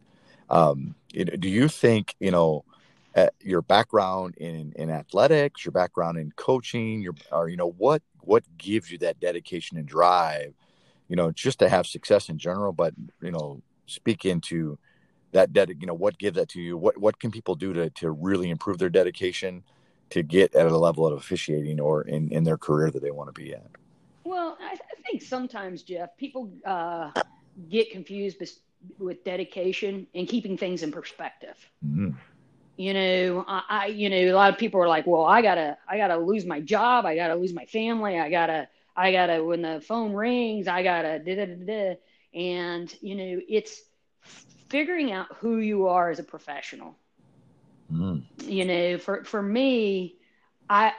Um, 0.54 0.96
do 1.12 1.50
you 1.50 1.68
think 1.68 2.16
you 2.20 2.32
know? 2.32 2.64
your 3.42 3.62
background 3.62 4.34
in 4.38 4.74
in 4.76 4.90
athletics, 4.90 5.64
your 5.64 5.72
background 5.72 6.18
in 6.18 6.32
coaching, 6.36 7.00
your 7.00 7.14
or 7.32 7.48
you 7.48 7.58
know 7.58 7.70
what 7.78 8.02
what 8.22 8.44
gives 8.58 8.90
you 8.90 8.98
that 8.98 9.20
dedication 9.20 9.78
and 9.78 9.88
drive 9.88 10.56
you 11.08 11.16
know, 11.16 11.32
just 11.32 11.60
to 11.60 11.70
have 11.70 11.86
success 11.86 12.30
in 12.30 12.38
general, 12.38 12.74
but 12.74 12.94
you 13.22 13.32
know, 13.32 13.62
speak 13.86 14.26
into 14.26 14.78
that 15.32 15.52
dedic 15.52 15.80
you 15.80 15.86
know, 15.88 15.94
what 15.94 16.18
gives 16.18 16.38
that 16.38 16.50
to 16.50 16.62
you? 16.62 16.78
What 16.78 16.98
what 16.98 17.20
can 17.20 17.32
people 17.32 17.56
do 17.56 17.74
to 17.74 17.90
to 17.92 18.12
really 18.12 18.50
improve 18.50 18.78
their 18.78 18.90
dedication 18.90 19.64
to 20.10 20.24
get 20.24 20.56
at 20.56 20.68
a 20.68 20.78
level 20.78 21.06
of 21.06 21.14
officiating 21.14 21.80
or 21.80 22.04
in, 22.04 22.32
in 22.32 22.44
their 22.44 22.58
career 22.58 22.92
that 22.92 23.02
they 23.02 23.12
want 23.12 23.34
to 23.34 23.40
be 23.40 23.54
at? 23.54 23.66
Well, 24.24 24.58
I, 24.60 24.74
I 24.74 25.02
think 25.06 25.22
sometimes, 25.22 25.84
Jeff, 25.84 26.16
people 26.18 26.52
uh, 26.66 27.12
get 27.70 27.92
confused 27.92 28.40
with 29.00 29.24
dedication 29.24 30.08
and 30.14 30.28
keeping 30.28 30.58
things 30.58 30.84
in 30.84 30.92
perspective. 30.92 31.58
Mm-hmm. 31.86 32.12
You 32.76 32.94
know, 32.94 33.46
I, 33.48 33.62
I, 33.70 33.86
you 33.88 34.10
know, 34.10 34.18
a 34.18 34.34
lot 34.34 34.52
of 34.52 34.58
people 34.58 34.82
are 34.82 34.88
like, 34.88 35.06
well, 35.06 35.26
I 35.26 35.42
gotta, 35.42 35.78
I 35.88 35.98
gotta 35.98 36.18
lose 36.18 36.46
my 36.46 36.60
job. 36.60 37.06
I 37.06 37.16
gotta 37.16 37.36
lose 37.36 37.54
my 37.54 37.66
family. 37.66 38.20
I 38.20 38.30
gotta, 38.30 38.68
I 38.96 39.12
gotta 39.12 39.44
when 39.44 39.62
the 39.62 39.82
phone 39.82 40.14
rings, 40.14 40.68
I 40.68 40.84
gotta 40.84 41.20
da 41.20 41.36
da 41.36 41.46
da 41.46 41.66
da. 41.66 41.96
And 42.34 42.94
you 43.02 43.16
know, 43.16 43.42
it's 43.48 43.82
figuring 44.70 45.12
out 45.12 45.28
who 45.36 45.58
you 45.58 45.88
are 45.88 46.10
as 46.10 46.20
a 46.20 46.24
professional. 46.24 46.96
Mm. 47.92 48.24
You 48.44 48.66
know, 48.66 48.98
for 48.98 49.24
for 49.24 49.42
me, 49.42 50.16
I 50.70 50.94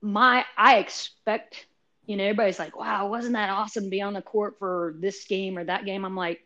my 0.00 0.44
I 0.56 0.78
expect. 0.78 1.66
You 2.06 2.16
know, 2.16 2.24
everybody's 2.24 2.58
like, 2.58 2.78
"Wow, 2.78 3.08
wasn't 3.08 3.34
that 3.34 3.50
awesome 3.50 3.84
to 3.84 3.90
be 3.90 4.00
on 4.00 4.14
the 4.14 4.22
court 4.22 4.58
for 4.58 4.94
this 4.98 5.24
game 5.24 5.58
or 5.58 5.64
that 5.64 5.84
game?" 5.84 6.04
I'm 6.04 6.16
like, 6.16 6.42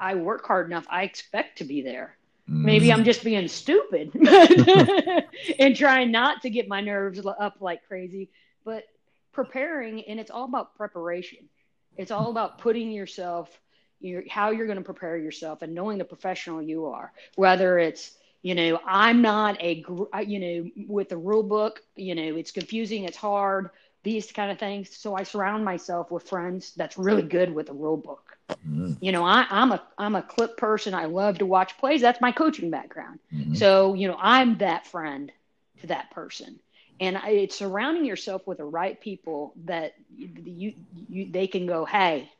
I 0.00 0.14
work 0.14 0.46
hard 0.46 0.66
enough. 0.66 0.86
I 0.90 1.02
expect 1.04 1.58
to 1.58 1.64
be 1.64 1.82
there. 1.82 2.16
Maybe 2.46 2.88
mm. 2.88 2.94
I'm 2.94 3.04
just 3.04 3.22
being 3.22 3.46
stupid 3.46 4.12
and 5.58 5.76
trying 5.76 6.10
not 6.10 6.42
to 6.42 6.50
get 6.50 6.66
my 6.66 6.80
nerves 6.80 7.20
up 7.24 7.58
like 7.60 7.86
crazy. 7.86 8.30
But 8.64 8.84
preparing 9.32 10.02
and 10.04 10.18
it's 10.18 10.30
all 10.30 10.44
about 10.44 10.74
preparation 10.74 11.48
it's 11.96 12.10
all 12.10 12.30
about 12.30 12.58
putting 12.58 12.90
yourself 12.90 13.60
you're, 14.00 14.22
how 14.30 14.50
you're 14.50 14.66
going 14.66 14.78
to 14.78 14.84
prepare 14.84 15.18
yourself 15.18 15.60
and 15.60 15.74
knowing 15.74 15.98
the 15.98 16.04
professional 16.04 16.62
you 16.62 16.86
are, 16.86 17.12
whether 17.34 17.78
it's, 17.78 18.16
you 18.40 18.54
know, 18.54 18.80
I'm 18.86 19.20
not 19.20 19.60
a, 19.62 19.84
you 20.26 20.40
know, 20.40 20.70
with 20.88 21.10
the 21.10 21.18
rule 21.18 21.42
book, 21.42 21.82
you 21.96 22.14
know, 22.14 22.36
it's 22.36 22.50
confusing, 22.50 23.04
it's 23.04 23.18
hard, 23.18 23.68
these 24.02 24.32
kind 24.32 24.50
of 24.50 24.58
things. 24.58 24.96
So 24.96 25.14
I 25.14 25.24
surround 25.24 25.66
myself 25.66 26.10
with 26.10 26.26
friends 26.26 26.72
that's 26.74 26.96
really 26.96 27.22
good 27.22 27.54
with 27.54 27.66
the 27.66 27.74
rule 27.74 27.98
book. 27.98 28.29
Mm-hmm. 28.66 28.92
You 29.00 29.12
know, 29.12 29.24
I, 29.24 29.46
am 29.50 29.72
a 29.72 29.82
I'm 29.98 30.14
a 30.14 30.22
clip 30.22 30.56
person. 30.56 30.94
I 30.94 31.06
love 31.06 31.38
to 31.38 31.46
watch 31.46 31.76
plays. 31.78 32.00
That's 32.00 32.20
my 32.20 32.32
coaching 32.32 32.70
background. 32.70 33.18
Mm-hmm. 33.32 33.54
So 33.54 33.94
you 33.94 34.08
know, 34.08 34.16
I'm 34.18 34.58
that 34.58 34.86
friend 34.86 35.32
to 35.80 35.88
that 35.88 36.10
person, 36.10 36.60
and 36.98 37.16
I, 37.16 37.30
it's 37.30 37.56
surrounding 37.56 38.04
yourself 38.04 38.46
with 38.46 38.58
the 38.58 38.64
right 38.64 39.00
people 39.00 39.52
that 39.64 39.94
you, 40.16 40.74
you 41.08 41.30
they 41.30 41.46
can 41.46 41.66
go, 41.66 41.84
hey, 41.84 42.30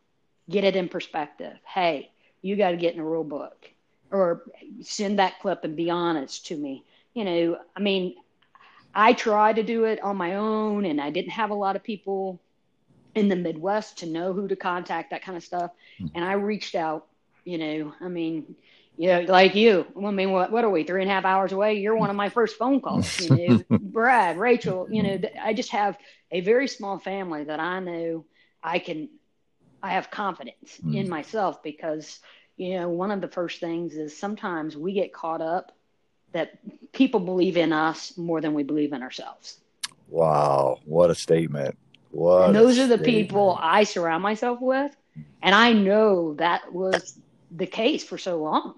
get 0.48 0.64
it 0.64 0.76
in 0.76 0.88
perspective. 0.88 1.56
Hey, 1.64 2.10
you 2.42 2.56
got 2.56 2.70
to 2.72 2.76
get 2.76 2.92
in 2.92 2.98
the 2.98 3.04
rule 3.04 3.24
book, 3.24 3.70
or 4.10 4.42
send 4.82 5.18
that 5.18 5.40
clip 5.40 5.64
and 5.64 5.76
be 5.76 5.90
honest 5.90 6.46
to 6.46 6.56
me. 6.56 6.84
You 7.14 7.24
know, 7.24 7.58
I 7.76 7.80
mean, 7.80 8.14
I 8.94 9.12
tried 9.12 9.56
to 9.56 9.62
do 9.62 9.84
it 9.84 10.02
on 10.02 10.16
my 10.16 10.36
own 10.36 10.84
and 10.84 11.00
I 11.00 11.10
didn't 11.10 11.32
have 11.32 11.50
a 11.50 11.54
lot 11.54 11.76
of 11.76 11.82
people 11.82 12.40
in 13.14 13.28
the 13.28 13.36
Midwest 13.36 13.98
to 13.98 14.06
know 14.06 14.32
who 14.32 14.48
to 14.48 14.56
contact, 14.56 15.10
that 15.10 15.22
kind 15.22 15.36
of 15.36 15.44
stuff. 15.44 15.70
Mm-hmm. 16.00 16.16
And 16.16 16.24
I 16.24 16.34
reached 16.34 16.74
out, 16.74 17.06
you 17.44 17.58
know, 17.58 17.94
I 18.00 18.08
mean, 18.08 18.54
yeah, 18.96 19.24
like 19.26 19.54
you. 19.54 19.86
I 19.96 20.10
mean, 20.10 20.30
what, 20.30 20.52
what 20.52 20.64
are 20.64 20.70
we, 20.70 20.84
three 20.84 21.02
and 21.02 21.10
a 21.10 21.14
half 21.14 21.24
hours 21.24 21.52
away? 21.52 21.74
You're 21.74 21.96
one 21.96 22.10
of 22.10 22.16
my 22.16 22.28
first 22.28 22.58
phone 22.58 22.80
calls, 22.80 23.20
you 23.20 23.64
know, 23.70 23.78
Brad, 23.78 24.38
Rachel, 24.38 24.86
you 24.90 25.02
know, 25.02 25.20
I 25.40 25.54
just 25.54 25.70
have 25.70 25.98
a 26.30 26.40
very 26.40 26.68
small 26.68 26.98
family 26.98 27.44
that 27.44 27.60
I 27.60 27.80
know 27.80 28.26
I 28.62 28.78
can, 28.78 29.08
I 29.82 29.92
have 29.92 30.10
confidence 30.10 30.78
mm-hmm. 30.78 30.94
in 30.94 31.08
myself 31.08 31.62
because, 31.62 32.20
you 32.56 32.76
know, 32.76 32.90
one 32.90 33.10
of 33.10 33.20
the 33.20 33.28
first 33.28 33.58
things 33.58 33.94
is 33.94 34.16
sometimes 34.16 34.76
we 34.76 34.92
get 34.92 35.14
caught 35.14 35.40
up 35.40 35.72
that 36.32 36.58
people 36.92 37.20
believe 37.20 37.56
in 37.56 37.72
us 37.72 38.16
more 38.16 38.40
than 38.40 38.54
we 38.54 38.62
believe 38.62 38.92
in 38.92 39.02
ourselves. 39.02 39.58
Wow, 40.08 40.78
what 40.84 41.10
a 41.10 41.14
statement. 41.14 41.78
What 42.10 42.46
and 42.46 42.56
those 42.56 42.78
are 42.78 42.86
the 42.86 42.98
people 42.98 43.56
I 43.60 43.84
surround 43.84 44.22
myself 44.22 44.60
with. 44.60 44.94
And 45.42 45.54
I 45.54 45.72
know 45.72 46.34
that 46.34 46.72
was 46.72 47.18
the 47.50 47.66
case 47.66 48.04
for 48.04 48.18
so 48.18 48.42
long. 48.42 48.74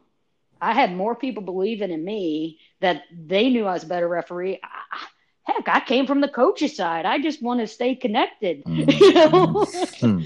I 0.60 0.72
had 0.72 0.94
more 0.94 1.16
people 1.16 1.42
believing 1.42 1.90
in 1.90 2.04
me 2.04 2.60
that 2.80 3.02
they 3.12 3.50
knew 3.50 3.66
I 3.66 3.74
was 3.74 3.84
a 3.84 3.88
better 3.88 4.08
referee. 4.08 4.60
I, 4.62 5.06
heck, 5.42 5.68
I 5.68 5.80
came 5.80 6.06
from 6.06 6.20
the 6.20 6.28
coach's 6.28 6.76
side. 6.76 7.04
I 7.04 7.18
just 7.18 7.42
want 7.42 7.60
to 7.60 7.66
stay 7.66 7.96
connected, 7.96 8.64
mm. 8.64 8.92
you 9.00 9.14
know. 9.14 9.64
Hmm. 9.98 10.20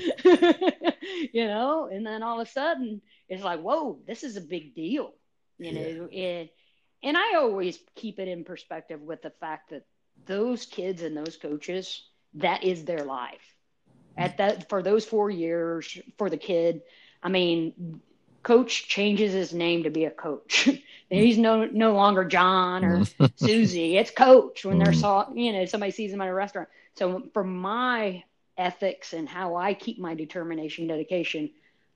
you 1.33 1.47
know, 1.47 1.89
and 1.91 2.07
then 2.07 2.23
all 2.23 2.41
of 2.41 2.47
a 2.47 2.51
sudden 2.51 3.01
it's 3.29 3.43
like, 3.43 3.61
whoa, 3.61 3.99
this 4.07 4.23
is 4.23 4.37
a 4.37 4.43
big 4.43 4.75
deal, 4.75 5.15
you 5.59 5.71
yeah. 5.71 5.93
know. 5.93 6.07
And 6.09 6.49
and 7.03 7.17
I 7.17 7.35
always 7.37 7.79
keep 7.95 8.19
it 8.19 8.29
in 8.29 8.45
perspective 8.45 9.01
with 9.01 9.23
the 9.23 9.33
fact 9.41 9.71
that 9.71 9.87
those 10.27 10.67
kids 10.67 11.03
and 11.03 11.17
those 11.17 11.37
coaches, 11.37 12.03
that 12.37 12.65
is 12.65 12.85
their 12.85 13.05
life. 13.05 13.55
At 14.17 14.39
that 14.39 14.69
for 14.69 14.83
those 14.83 15.05
four 15.05 15.31
years 15.31 15.99
for 16.17 16.31
the 16.31 16.37
kid, 16.37 16.83
I 17.23 17.29
mean, 17.29 18.01
coach 18.43 18.89
changes 18.89 19.33
his 19.33 19.53
name 19.53 19.83
to 19.83 19.91
be 19.91 20.05
a 20.05 20.11
coach. 20.11 20.69
He's 21.11 21.39
no 21.39 21.67
no 21.67 21.93
longer 21.93 22.25
John 22.25 22.85
or 22.85 23.01
mm-hmm. 23.01 23.27
Susie. 23.45 23.97
It's 23.97 24.11
coach 24.11 24.65
when 24.65 24.79
they're 24.79 24.93
mm-hmm. 24.93 25.01
saw 25.01 25.33
you 25.35 25.53
know 25.53 25.65
somebody 25.67 25.93
sees 25.93 26.13
him 26.13 26.21
at 26.21 26.29
a 26.29 26.35
restaurant. 26.35 26.69
So 26.95 27.25
for 27.35 27.45
my 27.45 28.25
ethics 28.57 29.13
and 29.13 29.29
how 29.29 29.57
I 29.57 29.75
keep 29.75 29.99
my 29.99 30.15
determination, 30.15 30.87
dedication, 30.87 31.51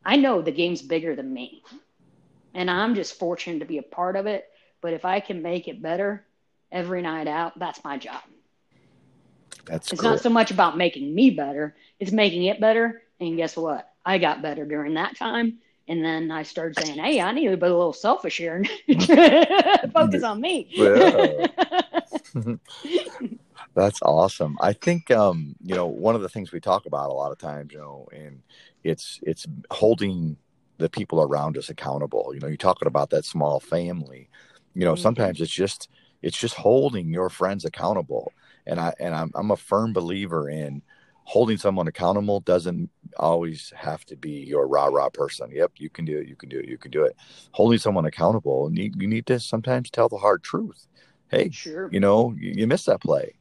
I 0.05 0.17
know 0.17 0.43
the 0.43 0.53
game's 0.53 0.83
bigger 0.83 1.17
than 1.17 1.33
me, 1.33 1.63
and 2.53 2.71
I'm 2.71 2.95
just 2.95 3.19
fortunate 3.19 3.61
to 3.61 3.65
be 3.65 3.79
a 3.79 3.83
part 3.83 4.17
of 4.17 4.27
it. 4.27 4.47
But 4.81 4.93
if 4.93 5.05
I 5.05 5.21
can 5.21 5.43
make 5.43 5.69
it 5.69 5.81
better 5.81 6.25
every 6.71 7.03
night 7.03 7.29
out, 7.29 7.59
that's 7.59 7.83
my 7.85 7.97
job. 7.97 8.23
That's 9.65 9.93
it's 9.93 10.01
cool. 10.01 10.11
not 10.11 10.21
so 10.21 10.31
much 10.31 10.51
about 10.51 10.77
making 10.77 11.15
me 11.15 11.31
better, 11.31 11.77
it's 11.99 12.13
making 12.13 12.45
it 12.45 12.61
better. 12.61 13.03
And 13.21 13.37
guess 13.37 13.57
what? 13.57 13.91
I 14.05 14.19
got 14.19 14.43
better 14.43 14.65
during 14.65 14.95
that 14.95 15.17
time. 15.17 15.59
And 15.87 16.05
then 16.05 16.31
I 16.31 16.45
started 16.45 16.79
saying, 16.85 16.99
hey, 16.99 17.21
I 17.21 17.33
need 17.33 17.49
to 17.49 17.57
be 17.57 17.67
a 17.67 17.69
little 17.69 17.93
selfish 17.93 18.37
here 18.39 18.57
and 18.57 18.69
focus 19.93 20.23
on 20.23 20.41
me. 20.41 20.71
That's 23.75 24.01
awesome. 24.03 24.57
I 24.61 24.73
think 24.73 25.11
um, 25.11 25.57
you 25.63 25.75
know 25.75 25.87
one 25.87 26.15
of 26.15 26.23
the 26.23 26.29
things 26.29 26.53
we 26.53 26.61
talk 26.61 26.87
about 26.87 27.11
a 27.11 27.15
lot 27.15 27.33
of 27.33 27.39
times, 27.39 27.73
you 27.73 27.79
know, 27.79 28.09
and 28.13 28.43
it's 28.85 29.21
it's 29.23 29.47
holding 29.71 30.37
the 30.79 30.89
people 30.89 31.21
around 31.23 31.59
us 31.59 31.71
accountable. 31.71 32.31
You 32.35 32.41
know, 32.41 32.47
you're 32.49 32.57
talking 32.57 32.89
about 32.89 33.11
that 33.11 33.25
small 33.25 33.61
family 33.61 34.29
you 34.75 34.85
know 34.85 34.95
mm-hmm. 34.95 35.03
sometimes 35.03 35.41
it's 35.41 35.53
just 35.53 35.89
it's 36.23 36.39
just 36.39 36.55
holding 36.55 37.09
your 37.09 37.29
friends 37.29 37.65
accountable 37.65 38.33
and 38.67 38.81
i 38.81 38.93
and 38.99 39.15
i'm, 39.15 39.31
I'm 39.35 39.51
a 39.51 39.57
firm 39.57 39.93
believer 39.93 40.49
in 40.49 40.83
holding 41.31 41.57
someone 41.57 41.87
accountable 41.87 42.41
doesn't 42.41 42.91
always 43.17 43.73
have 43.77 44.05
to 44.05 44.17
be 44.17 44.31
your 44.31 44.67
rah 44.67 44.87
rah 44.87 45.09
person. 45.09 45.49
Yep, 45.53 45.75
you 45.77 45.89
can 45.89 46.05
do 46.05 46.19
it. 46.19 46.27
You 46.27 46.35
can 46.35 46.49
do 46.49 46.59
it. 46.59 46.69
You 46.69 46.77
can 46.77 46.91
do 46.91 47.05
it. 47.05 47.17
Holding 47.53 47.79
someone 47.79 48.05
accountable, 48.05 48.67
and 48.67 48.77
you, 48.77 48.91
you 48.97 49.07
need 49.07 49.27
to 49.27 49.39
sometimes 49.39 49.91
tell 49.91 50.09
the 50.09 50.17
hard 50.17 50.43
truth. 50.43 50.89
Hey, 51.29 51.51
sure. 51.51 51.89
you 51.93 52.01
know, 52.01 52.35
you, 52.37 52.51
you 52.57 52.67
missed 52.67 52.87
that 52.87 53.01
play. 53.01 53.35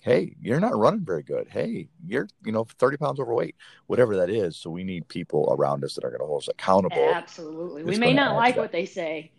Hey, 0.00 0.34
you're 0.40 0.58
not 0.58 0.74
running 0.74 1.04
very 1.04 1.22
good. 1.22 1.48
Hey, 1.50 1.88
you're, 2.06 2.28
you 2.46 2.52
know, 2.52 2.64
30 2.78 2.96
pounds 2.96 3.20
overweight, 3.20 3.56
whatever 3.88 4.16
that 4.16 4.30
is. 4.30 4.56
So 4.56 4.70
we 4.70 4.82
need 4.82 5.06
people 5.08 5.54
around 5.58 5.84
us 5.84 5.94
that 5.96 6.04
are 6.04 6.10
going 6.10 6.20
to 6.20 6.26
hold 6.26 6.44
us 6.44 6.48
accountable. 6.48 7.10
Absolutely. 7.12 7.84
We 7.84 7.98
may 7.98 8.14
not 8.14 8.36
like 8.36 8.56
what 8.56 8.72
they 8.72 8.86
say, 8.86 9.32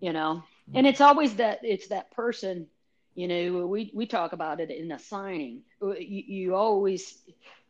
you 0.00 0.12
know, 0.12 0.42
mm-hmm. 0.68 0.78
and 0.78 0.86
it's 0.88 1.00
always 1.00 1.36
that 1.36 1.60
it's 1.62 1.88
that 1.88 2.10
person 2.10 2.66
you 3.14 3.28
know 3.28 3.66
we 3.66 3.90
we 3.94 4.06
talk 4.06 4.32
about 4.32 4.60
it 4.60 4.70
in 4.70 4.90
a 4.92 4.98
signing 4.98 5.60
you, 5.80 5.96
you 6.26 6.54
always 6.54 7.18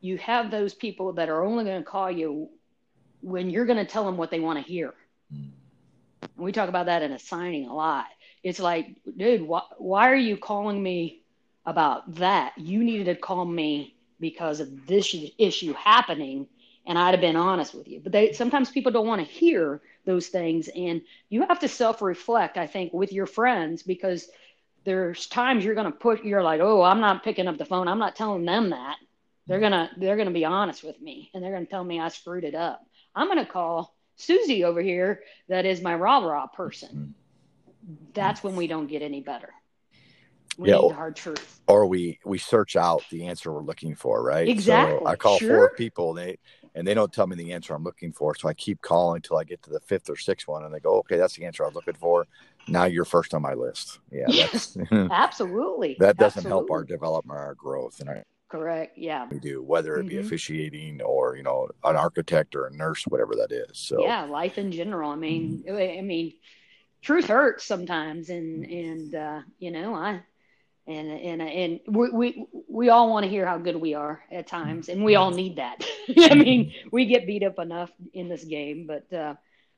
you 0.00 0.18
have 0.18 0.50
those 0.50 0.74
people 0.74 1.12
that 1.12 1.28
are 1.28 1.44
only 1.44 1.64
going 1.64 1.82
to 1.82 1.88
call 1.88 2.10
you 2.10 2.48
when 3.20 3.50
you're 3.50 3.66
going 3.66 3.78
to 3.78 3.90
tell 3.90 4.04
them 4.04 4.16
what 4.16 4.30
they 4.30 4.40
want 4.40 4.58
to 4.58 4.64
hear 4.64 4.94
mm. 5.34 5.48
and 6.22 6.44
we 6.44 6.52
talk 6.52 6.68
about 6.68 6.86
that 6.86 7.02
in 7.02 7.12
a 7.12 7.18
signing 7.18 7.66
a 7.66 7.74
lot 7.74 8.06
it's 8.42 8.60
like 8.60 8.94
dude 9.16 9.42
why, 9.42 9.62
why 9.78 10.08
are 10.10 10.16
you 10.16 10.36
calling 10.36 10.82
me 10.82 11.22
about 11.66 12.14
that 12.14 12.52
you 12.56 12.82
needed 12.82 13.04
to 13.04 13.14
call 13.14 13.44
me 13.44 13.94
because 14.20 14.60
of 14.60 14.86
this 14.86 15.14
issue 15.38 15.72
happening 15.72 16.46
and 16.86 16.98
i'd 16.98 17.12
have 17.12 17.20
been 17.20 17.36
honest 17.36 17.74
with 17.74 17.88
you 17.88 18.00
but 18.00 18.12
they 18.12 18.32
sometimes 18.32 18.70
people 18.70 18.92
don't 18.92 19.06
want 19.06 19.20
to 19.20 19.32
hear 19.32 19.80
those 20.04 20.28
things. 20.28 20.68
And 20.68 21.02
you 21.28 21.46
have 21.46 21.60
to 21.60 21.68
self 21.68 22.02
reflect, 22.02 22.56
I 22.56 22.66
think, 22.66 22.92
with 22.92 23.12
your 23.12 23.26
friends 23.26 23.82
because 23.82 24.28
there's 24.84 25.26
times 25.26 25.64
you're 25.64 25.74
going 25.74 25.90
to 25.90 25.96
put, 25.96 26.24
you're 26.24 26.42
like, 26.42 26.60
oh, 26.60 26.82
I'm 26.82 27.00
not 27.00 27.22
picking 27.22 27.48
up 27.48 27.58
the 27.58 27.64
phone. 27.64 27.88
I'm 27.88 27.98
not 27.98 28.16
telling 28.16 28.44
them 28.44 28.70
that. 28.70 28.96
They're 29.46 29.58
hmm. 29.58 29.68
going 29.68 29.72
to, 29.72 29.90
they're 29.96 30.16
going 30.16 30.28
to 30.28 30.34
be 30.34 30.44
honest 30.44 30.82
with 30.82 31.00
me 31.00 31.30
and 31.34 31.42
they're 31.42 31.52
going 31.52 31.64
to 31.64 31.70
tell 31.70 31.84
me 31.84 32.00
I 32.00 32.08
screwed 32.08 32.44
it 32.44 32.54
up. 32.54 32.84
I'm 33.14 33.26
going 33.26 33.44
to 33.44 33.50
call 33.50 33.94
Susie 34.16 34.64
over 34.64 34.80
here, 34.80 35.22
that 35.48 35.66
is 35.66 35.82
my 35.82 35.94
rah 35.94 36.18
rah 36.18 36.46
person. 36.46 37.14
Hmm. 37.86 37.94
That's 38.14 38.42
when 38.42 38.56
we 38.56 38.66
don't 38.66 38.86
get 38.86 39.02
any 39.02 39.20
better. 39.20 39.50
We 40.58 40.68
yeah, 40.68 40.76
need 40.76 40.90
the 40.90 40.94
hard 40.94 41.16
truth. 41.16 41.60
Or 41.66 41.86
we 41.86 42.18
we 42.24 42.36
search 42.36 42.76
out 42.76 43.02
the 43.10 43.26
answer 43.26 43.52
we're 43.52 43.62
looking 43.62 43.94
for, 43.94 44.22
right? 44.22 44.46
Exactly. 44.46 44.98
So 44.98 45.06
I 45.06 45.16
call 45.16 45.38
sure. 45.38 45.56
four 45.56 45.74
people. 45.74 46.12
They 46.12 46.38
and 46.74 46.86
they 46.86 46.94
don't 46.94 47.12
tell 47.12 47.26
me 47.26 47.36
the 47.36 47.52
answer 47.52 47.74
I'm 47.74 47.84
looking 47.84 48.12
for. 48.12 48.34
So 48.34 48.48
I 48.48 48.54
keep 48.54 48.80
calling 48.82 49.16
until 49.16 49.38
I 49.38 49.44
get 49.44 49.62
to 49.62 49.70
the 49.70 49.80
fifth 49.80 50.10
or 50.10 50.16
sixth 50.16 50.46
one, 50.46 50.64
and 50.64 50.72
they 50.72 50.80
go, 50.80 50.98
"Okay, 50.98 51.16
that's 51.16 51.34
the 51.34 51.46
answer 51.46 51.64
I 51.64 51.68
was 51.68 51.74
looking 51.74 51.94
for." 51.94 52.26
Now 52.68 52.84
you're 52.84 53.04
first 53.04 53.34
on 53.34 53.42
my 53.42 53.54
list. 53.54 53.98
Yeah, 54.10 54.26
that's, 54.28 54.76
absolutely. 54.92 55.96
that 55.98 56.16
doesn't 56.16 56.38
absolutely. 56.38 56.50
help 56.50 56.70
our 56.70 56.84
development, 56.84 57.38
our 57.38 57.54
growth, 57.54 58.00
and 58.00 58.08
our 58.08 58.24
correct. 58.48 58.98
Yeah, 58.98 59.26
we 59.30 59.38
do 59.38 59.62
whether 59.62 59.96
it 59.96 60.08
be 60.08 60.16
mm-hmm. 60.16 60.26
officiating 60.26 61.02
or 61.02 61.36
you 61.36 61.42
know 61.42 61.68
an 61.84 61.96
architect 61.96 62.54
or 62.54 62.66
a 62.66 62.74
nurse, 62.74 63.04
whatever 63.04 63.34
that 63.36 63.52
is. 63.52 63.78
So 63.78 64.02
yeah, 64.02 64.24
life 64.24 64.58
in 64.58 64.72
general. 64.72 65.10
I 65.10 65.16
mean, 65.16 65.64
mm-hmm. 65.66 65.98
I 65.98 66.02
mean, 66.02 66.34
truth 67.00 67.26
hurts 67.26 67.64
sometimes, 67.64 68.30
and 68.30 68.64
and 68.64 69.14
uh, 69.14 69.40
you 69.58 69.70
know 69.70 69.94
I 69.94 70.22
and 70.86 71.10
and 71.10 71.42
and 71.42 71.80
we 71.86 72.10
we, 72.10 72.46
we 72.68 72.88
all 72.88 73.10
want 73.10 73.24
to 73.24 73.30
hear 73.30 73.46
how 73.46 73.58
good 73.58 73.76
we 73.76 73.94
are 73.94 74.22
at 74.30 74.46
times, 74.46 74.88
and 74.88 75.04
we 75.04 75.14
all 75.14 75.30
need 75.30 75.56
that. 75.56 75.84
I 76.16 76.34
mean, 76.34 76.72
we 76.90 77.06
get 77.06 77.26
beat 77.26 77.44
up 77.44 77.58
enough 77.58 77.90
in 78.12 78.28
this 78.28 78.44
game, 78.44 78.86
but 78.86 79.12
uh, 79.12 79.34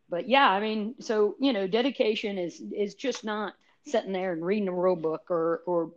but 0.09 0.29
yeah, 0.29 0.49
I 0.49 0.61
mean, 0.61 0.95
so 1.01 1.37
you 1.41 1.53
know, 1.53 1.67
dedication 1.67 2.39
is 2.39 2.61
is 2.75 2.95
just 2.95 3.25
not 3.25 3.55
sitting 3.87 4.13
there 4.13 4.33
and 4.33 4.45
reading 4.45 4.69
a 4.69 4.73
rule 4.73 4.97
book, 4.97 5.31
or 5.31 5.63
or 5.67 5.93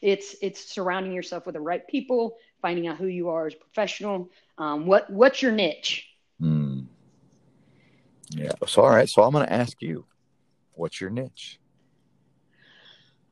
it's 0.00 0.36
it's 0.42 0.64
surrounding 0.64 1.12
yourself 1.12 1.46
with 1.46 1.54
the 1.54 1.60
right 1.60 1.86
people, 1.86 2.36
finding 2.60 2.88
out 2.88 2.96
who 2.96 3.06
you 3.06 3.28
are 3.28 3.46
as 3.46 3.54
a 3.54 3.58
professional. 3.58 4.30
Um, 4.58 4.86
what 4.86 5.08
what's 5.10 5.42
your 5.42 5.52
niche? 5.52 6.08
Hmm. 6.40 6.80
Yeah. 8.30 8.52
So 8.66 8.82
all 8.82 8.90
right. 8.90 9.08
So 9.08 9.22
I'm 9.22 9.32
going 9.32 9.46
to 9.46 9.52
ask 9.52 9.80
you, 9.80 10.04
what's 10.72 11.00
your 11.00 11.10
niche? 11.10 11.60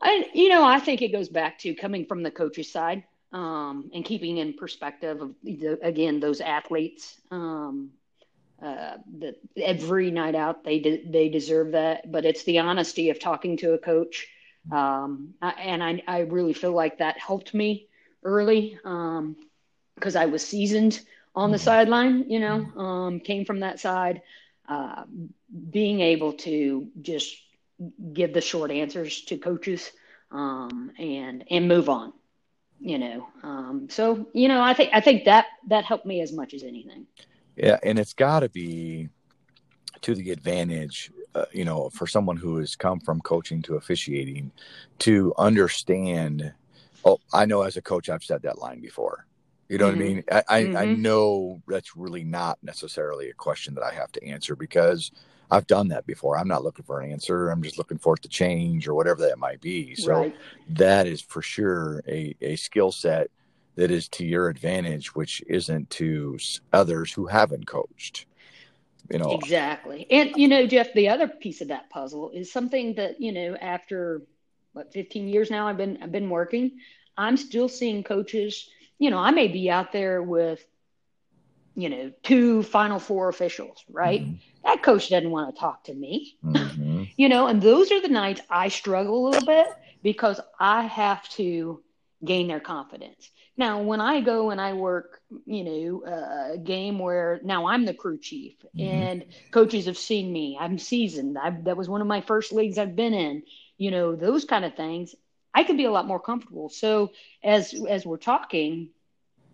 I, 0.02 0.30
you 0.32 0.48
know, 0.48 0.64
I 0.64 0.78
think 0.78 1.02
it 1.02 1.12
goes 1.12 1.28
back 1.28 1.58
to 1.60 1.74
coming 1.74 2.06
from 2.06 2.22
the 2.22 2.30
coach's 2.30 2.72
side 2.72 3.04
um, 3.32 3.90
and 3.92 4.04
keeping 4.04 4.38
in 4.38 4.54
perspective 4.54 5.20
of 5.20 5.34
the, 5.42 5.78
again 5.82 6.20
those 6.20 6.40
athletes. 6.40 7.20
Um, 7.30 7.90
uh, 8.62 8.96
that 9.20 9.36
every 9.56 10.10
night 10.10 10.34
out 10.34 10.64
they 10.64 10.78
de- 10.80 11.04
they 11.10 11.28
deserve 11.28 11.72
that. 11.72 12.10
But 12.10 12.24
it's 12.24 12.44
the 12.44 12.58
honesty 12.58 13.10
of 13.10 13.18
talking 13.18 13.56
to 13.58 13.72
a 13.72 13.78
coach, 13.78 14.26
um, 14.70 15.34
I, 15.42 15.50
and 15.50 15.82
I 15.82 16.02
I 16.06 16.18
really 16.20 16.52
feel 16.54 16.72
like 16.72 16.98
that 16.98 17.18
helped 17.18 17.54
me 17.54 17.88
early 18.24 18.78
because 18.82 20.16
um, 20.16 20.22
I 20.22 20.26
was 20.26 20.46
seasoned 20.46 21.00
on 21.34 21.50
the 21.52 21.58
sideline. 21.58 22.28
You 22.28 22.40
know, 22.40 22.64
um, 22.80 23.20
came 23.20 23.44
from 23.44 23.60
that 23.60 23.80
side. 23.80 24.22
Uh, 24.68 25.04
being 25.70 26.00
able 26.00 26.32
to 26.34 26.86
just 27.00 27.36
give 28.12 28.32
the 28.32 28.40
short 28.40 28.70
answers 28.70 29.22
to 29.22 29.36
coaches 29.38 29.90
um, 30.30 30.90
and 30.98 31.44
and 31.50 31.68
move 31.68 31.88
on 31.88 32.12
you 32.80 32.98
know 32.98 33.26
um, 33.42 33.88
so 33.90 34.26
you 34.32 34.48
know 34.48 34.60
i 34.62 34.72
think 34.74 34.90
i 34.92 35.00
think 35.00 35.24
that 35.24 35.46
that 35.68 35.84
helped 35.84 36.06
me 36.06 36.20
as 36.20 36.32
much 36.32 36.54
as 36.54 36.62
anything 36.62 37.06
yeah 37.60 37.78
and 37.82 37.98
it's 37.98 38.14
got 38.14 38.40
to 38.40 38.48
be 38.48 39.08
to 40.00 40.14
the 40.14 40.30
advantage 40.30 41.12
uh, 41.34 41.44
you 41.52 41.64
know 41.64 41.90
for 41.90 42.06
someone 42.06 42.36
who 42.36 42.56
has 42.56 42.74
come 42.74 42.98
from 43.00 43.20
coaching 43.20 43.62
to 43.62 43.76
officiating 43.76 44.50
to 44.98 45.32
understand 45.38 46.52
oh 47.04 47.18
i 47.32 47.44
know 47.44 47.62
as 47.62 47.76
a 47.76 47.82
coach 47.82 48.08
i've 48.08 48.24
said 48.24 48.42
that 48.42 48.58
line 48.58 48.80
before 48.80 49.26
you 49.68 49.78
know 49.78 49.90
mm-hmm. 49.90 49.98
what 49.98 50.04
i 50.04 50.08
mean 50.08 50.24
I, 50.30 50.42
I, 50.48 50.62
mm-hmm. 50.64 50.76
I 50.76 50.84
know 50.86 51.62
that's 51.68 51.96
really 51.96 52.24
not 52.24 52.58
necessarily 52.62 53.30
a 53.30 53.34
question 53.34 53.74
that 53.74 53.84
i 53.84 53.92
have 53.92 54.10
to 54.12 54.24
answer 54.24 54.56
because 54.56 55.12
I've 55.52 55.66
done 55.66 55.88
that 55.88 56.06
before. 56.06 56.38
I'm 56.38 56.46
not 56.46 56.62
looking 56.62 56.84
for 56.84 57.00
an 57.00 57.10
answer. 57.10 57.50
I'm 57.50 57.62
just 57.62 57.76
looking 57.76 57.98
for 57.98 58.14
it 58.14 58.22
to 58.22 58.28
change 58.28 58.86
or 58.86 58.94
whatever 58.94 59.22
that 59.22 59.38
might 59.38 59.60
be. 59.60 59.96
So 59.96 60.12
right. 60.12 60.36
that 60.68 61.06
is 61.08 61.20
for 61.20 61.42
sure 61.42 62.02
a, 62.06 62.36
a 62.40 62.54
skill 62.56 62.92
set 62.92 63.30
that 63.76 63.90
is 63.90 64.08
to 64.08 64.24
your 64.24 64.48
advantage, 64.48 65.14
which 65.14 65.42
isn't 65.46 65.90
to 65.90 66.38
others 66.72 67.12
who 67.12 67.26
haven't 67.26 67.66
coached. 67.66 68.26
You 69.10 69.18
know 69.18 69.32
exactly, 69.32 70.06
and 70.10 70.30
you 70.36 70.46
know, 70.46 70.66
Jeff, 70.66 70.92
the 70.94 71.08
other 71.08 71.26
piece 71.26 71.60
of 71.60 71.68
that 71.68 71.90
puzzle 71.90 72.30
is 72.30 72.52
something 72.52 72.94
that 72.94 73.20
you 73.20 73.32
know 73.32 73.56
after 73.56 74.22
what 74.72 74.92
15 74.92 75.26
years 75.26 75.50
now 75.50 75.66
I've 75.66 75.76
been 75.76 75.98
I've 76.02 76.12
been 76.12 76.30
working. 76.30 76.78
I'm 77.16 77.36
still 77.36 77.68
seeing 77.68 78.04
coaches. 78.04 78.68
You 78.98 79.10
know, 79.10 79.18
I 79.18 79.32
may 79.32 79.48
be 79.48 79.68
out 79.68 79.92
there 79.92 80.22
with 80.22 80.64
you 81.74 81.88
know, 81.88 82.12
two 82.22 82.62
Final 82.62 82.98
Four 82.98 83.28
officials, 83.28 83.84
right? 83.88 84.22
Mm-hmm. 84.22 84.34
That 84.64 84.82
coach 84.82 85.08
doesn't 85.08 85.30
want 85.30 85.54
to 85.54 85.60
talk 85.60 85.84
to 85.84 85.94
me, 85.94 86.36
mm-hmm. 86.44 87.04
you 87.16 87.28
know, 87.28 87.46
and 87.46 87.62
those 87.62 87.90
are 87.92 88.00
the 88.00 88.08
nights 88.08 88.40
I 88.50 88.68
struggle 88.68 89.26
a 89.26 89.30
little 89.30 89.46
bit 89.46 89.66
because 90.02 90.40
I 90.58 90.82
have 90.82 91.28
to 91.30 91.82
gain 92.24 92.48
their 92.48 92.60
confidence. 92.60 93.30
Now, 93.60 93.82
when 93.82 94.00
I 94.00 94.22
go 94.22 94.48
and 94.48 94.58
I 94.58 94.72
work, 94.72 95.20
you 95.44 95.64
know, 95.64 96.52
a 96.54 96.56
game 96.56 96.98
where 96.98 97.40
now 97.44 97.66
I'm 97.66 97.84
the 97.84 97.92
crew 97.92 98.16
chief 98.16 98.54
mm-hmm. 98.74 98.80
and 98.80 99.24
coaches 99.50 99.84
have 99.84 99.98
seen 99.98 100.32
me, 100.32 100.56
I'm 100.58 100.78
seasoned. 100.78 101.36
I've, 101.36 101.64
that 101.64 101.76
was 101.76 101.86
one 101.86 102.00
of 102.00 102.06
my 102.06 102.22
first 102.22 102.52
leagues 102.52 102.78
I've 102.78 102.96
been 102.96 103.12
in, 103.12 103.42
you 103.76 103.90
know, 103.90 104.16
those 104.16 104.46
kind 104.46 104.64
of 104.64 104.76
things. 104.76 105.14
I 105.52 105.64
can 105.64 105.76
be 105.76 105.84
a 105.84 105.90
lot 105.90 106.06
more 106.06 106.18
comfortable. 106.18 106.70
So 106.70 107.12
as 107.44 107.74
as 107.86 108.06
we're 108.06 108.16
talking, 108.16 108.88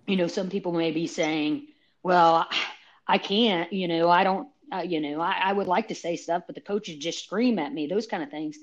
you 0.06 0.16
know, 0.16 0.28
some 0.28 0.50
people 0.50 0.70
may 0.70 0.92
be 0.92 1.08
saying, 1.08 1.66
well, 2.04 2.46
I 3.08 3.18
can't, 3.18 3.72
you 3.72 3.88
know, 3.88 4.08
I 4.08 4.22
don't, 4.22 4.48
uh, 4.72 4.84
you 4.86 5.00
know, 5.00 5.20
I, 5.20 5.40
I 5.46 5.52
would 5.52 5.66
like 5.66 5.88
to 5.88 5.96
say 5.96 6.14
stuff, 6.14 6.44
but 6.46 6.54
the 6.54 6.60
coaches 6.60 6.98
just 6.98 7.24
scream 7.24 7.58
at 7.58 7.74
me, 7.74 7.88
those 7.88 8.06
kind 8.06 8.22
of 8.22 8.30
things. 8.30 8.56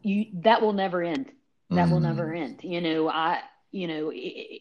You, 0.00 0.28
that 0.44 0.62
will 0.62 0.72
never 0.72 1.02
end. 1.02 1.30
That 1.68 1.88
mm. 1.88 1.92
will 1.92 2.00
never 2.00 2.32
end. 2.32 2.60
You 2.62 2.80
know, 2.80 3.10
I, 3.10 3.42
you 3.70 3.86
know, 3.86 4.12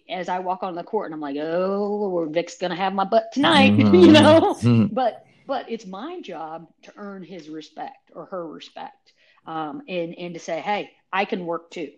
as 0.10 0.30
I 0.30 0.40
walk 0.40 0.64
on 0.64 0.76
the 0.76 0.84
court 0.84 1.08
and 1.08 1.14
I'm 1.14 1.22
like, 1.22 1.38
oh, 1.38 2.10
Lord, 2.12 2.34
Vic's 2.34 2.58
going 2.58 2.72
to 2.72 2.76
have 2.76 2.94
my 2.94 3.06
butt 3.06 3.32
tonight, 3.32 3.72
mm-hmm. 3.78 3.96
you 3.96 4.12
know, 4.12 4.56
mm-hmm. 4.56 4.94
but, 4.94 5.26
but 5.46 5.70
it's 5.72 5.86
my 5.86 6.20
job 6.22 6.68
to 6.84 6.94
earn 6.98 7.24
his 7.24 7.50
respect 7.50 8.12
or 8.14 8.26
her 8.26 8.46
respect. 8.48 9.14
Um, 9.46 9.84
and, 9.88 10.14
and 10.18 10.34
to 10.34 10.42
say, 10.42 10.60
Hey, 10.60 10.92
I 11.12 11.24
can 11.24 11.46
work 11.46 11.72
too. 11.72 11.92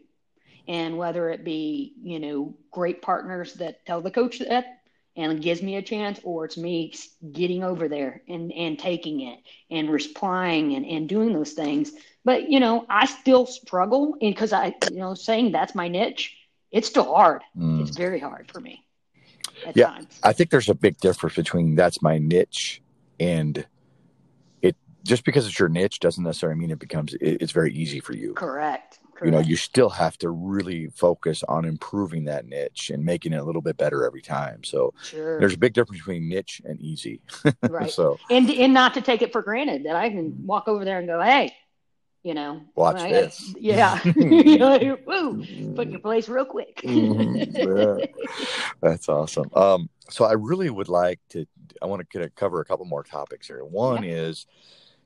And 0.67 0.99
whether 0.99 1.31
it 1.31 1.43
be, 1.43 1.95
you 2.03 2.19
know, 2.19 2.55
great 2.71 3.01
partners 3.01 3.55
that 3.55 3.85
tell 3.87 4.01
the 4.01 4.11
coach 4.11 4.37
that 4.37 4.65
and 5.15 5.41
gives 5.41 5.61
me 5.61 5.75
a 5.75 5.81
chance, 5.81 6.19
or 6.23 6.45
it's 6.45 6.57
me 6.57 6.93
getting 7.31 7.63
over 7.63 7.89
there 7.89 8.21
and, 8.27 8.53
and 8.53 8.79
taking 8.79 9.21
it 9.21 9.39
and 9.69 9.89
replying 9.89 10.75
and, 10.75 10.85
and 10.85 11.09
doing 11.09 11.33
those 11.33 11.53
things. 11.53 11.91
But, 12.23 12.49
you 12.49 12.59
know, 12.59 12.85
I 12.89 13.05
still 13.05 13.45
struggle 13.45 14.15
because 14.19 14.53
I, 14.53 14.75
you 14.91 14.99
know, 14.99 15.15
saying 15.15 15.51
that's 15.51 15.75
my 15.75 15.87
niche, 15.87 16.37
it's 16.71 16.87
still 16.87 17.13
hard. 17.13 17.43
Mm. 17.57 17.81
It's 17.81 17.95
very 17.95 18.19
hard 18.19 18.49
for 18.51 18.59
me. 18.59 18.85
yeah. 19.75 19.87
Times. 19.87 20.19
I 20.23 20.33
think 20.33 20.49
there's 20.49 20.69
a 20.69 20.75
big 20.75 20.97
difference 20.97 21.35
between 21.35 21.75
that's 21.75 22.01
my 22.01 22.17
niche 22.17 22.81
and 23.19 23.65
it 24.61 24.75
just 25.03 25.23
because 25.23 25.47
it's 25.47 25.59
your 25.59 25.69
niche 25.69 25.99
doesn't 25.99 26.23
necessarily 26.23 26.59
mean 26.59 26.71
it 26.71 26.79
becomes, 26.79 27.13
it, 27.15 27.41
it's 27.41 27.51
very 27.51 27.73
easy 27.73 27.99
for 27.99 28.13
you. 28.13 28.33
Correct. 28.33 28.99
Correct. 29.19 29.25
you 29.25 29.31
know 29.31 29.45
you 29.45 29.57
still 29.57 29.89
have 29.89 30.17
to 30.19 30.29
really 30.29 30.87
focus 30.95 31.43
on 31.49 31.65
improving 31.65 32.23
that 32.25 32.45
niche 32.45 32.89
and 32.89 33.03
making 33.03 33.33
it 33.33 33.37
a 33.37 33.43
little 33.43 33.61
bit 33.61 33.75
better 33.75 34.05
every 34.05 34.21
time 34.21 34.63
so 34.63 34.93
sure. 35.03 35.37
there's 35.41 35.55
a 35.55 35.57
big 35.57 35.73
difference 35.73 35.99
between 35.99 36.29
niche 36.29 36.61
and 36.63 36.79
easy 36.79 37.19
right 37.69 37.91
so 37.91 38.17
and 38.29 38.49
and 38.49 38.73
not 38.73 38.93
to 38.93 39.01
take 39.01 39.21
it 39.21 39.33
for 39.33 39.41
granted 39.41 39.83
that 39.83 39.97
i 39.97 40.09
can 40.09 40.33
walk 40.45 40.69
over 40.69 40.85
there 40.85 40.99
and 40.99 41.07
go 41.07 41.21
hey 41.21 41.53
you 42.23 42.33
know 42.33 42.61
watch 42.75 42.97
I, 42.97 43.11
this 43.11 43.53
yeah 43.57 43.99
you 44.15 44.57
know, 44.57 44.97
woo, 45.05 45.73
put 45.75 45.89
your 45.89 45.99
place 45.99 46.27
real 46.27 46.45
quick 46.45 46.77
mm-hmm. 46.83 47.97
yeah. 47.97 48.05
that's 48.81 49.07
awesome 49.07 49.49
um 49.55 49.89
so 50.09 50.25
i 50.25 50.33
really 50.33 50.69
would 50.69 50.89
like 50.89 51.19
to 51.29 51.45
i 51.81 51.85
want 51.85 52.07
to 52.09 52.29
cover 52.31 52.59
a 52.59 52.65
couple 52.65 52.85
more 52.85 53.03
topics 53.03 53.47
here 53.47 53.63
one 53.63 54.03
yeah. 54.03 54.11
is 54.11 54.47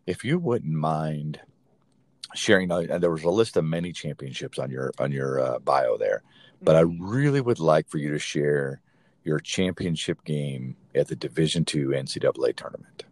if 0.08 0.24
you 0.24 0.40
wouldn't 0.40 0.74
mind 0.74 1.40
sharing 2.34 2.72
and 2.72 3.04
there 3.04 3.12
was 3.12 3.24
a 3.24 3.30
list 3.30 3.58
of 3.58 3.64
many 3.64 3.92
championships 3.92 4.58
on 4.58 4.72
your 4.72 4.92
on 4.98 5.12
your 5.12 5.40
uh, 5.40 5.60
bio 5.60 5.98
there 5.98 6.24
but 6.64 6.76
i 6.76 6.82
mm-hmm. 6.82 7.06
really 7.06 7.42
would 7.42 7.60
like 7.60 7.88
for 7.88 8.00
you 8.00 8.12
to 8.12 8.20
share 8.20 8.82
your 9.24 9.40
championship 9.40 10.24
game 10.24 10.76
at 10.96 11.08
the 11.08 11.16
division 11.16 11.64
two 11.64 11.90
ncaa 11.90 12.56
tournament 12.56 13.06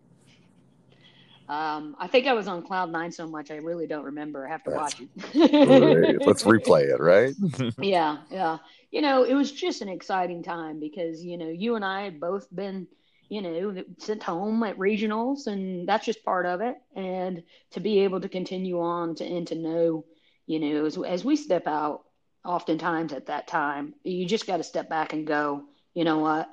um, 1.51 1.95
I 1.99 2.07
think 2.07 2.27
I 2.27 2.33
was 2.33 2.47
on 2.47 2.63
cloud 2.63 2.91
nine 2.91 3.11
so 3.11 3.27
much 3.27 3.51
I 3.51 3.57
really 3.57 3.87
don't 3.87 4.05
remember. 4.05 4.47
I 4.47 4.51
have 4.51 4.63
to 4.63 4.69
That's 4.69 4.99
watch 4.99 5.01
it. 5.01 6.21
Let's 6.25 6.43
replay 6.43 6.93
it, 6.93 6.99
right? 6.99 7.35
yeah, 7.81 8.19
yeah. 8.29 8.57
You 8.91 9.01
know, 9.01 9.23
it 9.23 9.33
was 9.33 9.51
just 9.51 9.81
an 9.81 9.89
exciting 9.89 10.43
time 10.43 10.79
because 10.79 11.23
you 11.23 11.37
know 11.37 11.49
you 11.49 11.75
and 11.75 11.83
I 11.83 12.03
had 12.03 12.19
both 12.19 12.47
been 12.55 12.87
you 13.31 13.41
know, 13.41 13.81
sent 13.97 14.21
home 14.21 14.61
at 14.63 14.77
regionals, 14.77 15.47
and 15.47 15.87
that's 15.87 16.05
just 16.05 16.25
part 16.25 16.45
of 16.45 16.59
it. 16.59 16.75
And 16.97 17.43
to 17.71 17.79
be 17.79 17.99
able 17.99 18.19
to 18.19 18.27
continue 18.27 18.81
on 18.81 19.15
to 19.15 19.25
and 19.25 19.47
to 19.47 19.55
know, 19.55 20.03
you 20.47 20.59
know, 20.59 20.83
as, 20.83 20.97
as 20.97 21.23
we 21.23 21.37
step 21.37 21.65
out, 21.65 22.03
oftentimes 22.43 23.13
at 23.13 23.27
that 23.27 23.47
time, 23.47 23.93
you 24.03 24.25
just 24.25 24.47
got 24.47 24.57
to 24.57 24.63
step 24.63 24.89
back 24.89 25.13
and 25.13 25.25
go, 25.25 25.63
you 25.93 26.03
know 26.03 26.19
what? 26.19 26.49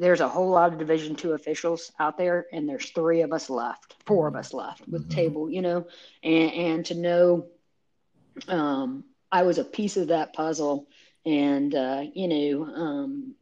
There's 0.00 0.22
a 0.22 0.28
whole 0.28 0.48
lot 0.48 0.72
of 0.72 0.78
Division 0.78 1.14
two 1.14 1.32
officials 1.32 1.92
out 2.00 2.16
there, 2.16 2.46
and 2.54 2.66
there's 2.66 2.88
three 2.88 3.20
of 3.20 3.34
us 3.34 3.50
left, 3.50 3.96
four 4.06 4.26
of 4.28 4.34
us 4.34 4.54
left 4.54 4.88
with 4.88 5.02
mm-hmm. 5.02 5.14
table, 5.14 5.50
you 5.50 5.60
know, 5.60 5.86
and 6.22 6.52
and 6.52 6.86
to 6.86 6.94
know, 6.94 7.46
um, 8.48 9.04
I 9.30 9.42
was 9.42 9.58
a 9.58 9.64
piece 9.64 9.98
of 9.98 10.08
that 10.08 10.32
puzzle, 10.32 10.88
and 11.26 11.74
uh, 11.74 12.04
you 12.14 12.28
know, 12.28 12.64
um, 12.64 13.34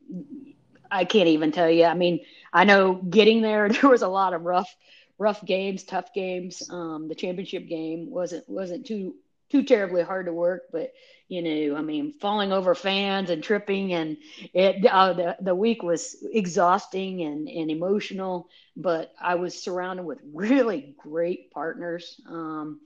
I 0.90 1.05
can't 1.05 1.29
even 1.29 1.53
tell 1.53 1.71
you. 1.71 1.85
I 1.85 1.94
mean, 1.94 2.25
I 2.53 2.64
know 2.64 2.94
getting 2.94 3.40
there, 3.40 3.68
there 3.73 3.88
was 3.88 4.03
a 4.03 4.09
lot 4.09 4.35
of 4.35 4.42
rough, 4.42 4.75
rough 5.16 5.44
games, 5.44 5.85
tough 5.85 6.12
games. 6.12 6.68
Um, 6.68 7.07
the 7.07 7.14
championship 7.14 7.68
game 7.68 8.11
wasn't 8.11 8.49
wasn't 8.49 8.85
too 8.85 9.14
too 9.50 9.62
terribly 9.62 10.02
hard 10.02 10.26
to 10.26 10.32
work, 10.32 10.64
but 10.72 10.92
you 11.28 11.42
know, 11.42 11.76
I 11.76 11.82
mean, 11.82 12.14
falling 12.20 12.52
over 12.52 12.74
fans 12.74 13.28
and 13.28 13.42
tripping, 13.42 13.92
and 13.92 14.16
it 14.54 14.84
uh, 14.87 15.12
the 15.12 15.37
the 15.40 15.54
week 15.54 15.82
was 15.82 16.16
exhausting 16.32 17.22
and 17.22 17.48
and 17.48 17.70
emotional. 17.70 18.48
But 18.76 19.12
I 19.20 19.34
was 19.34 19.54
surrounded 19.54 20.04
with 20.04 20.18
really 20.32 20.94
great 20.98 21.50
partners. 21.50 22.20
Um, 22.28 22.80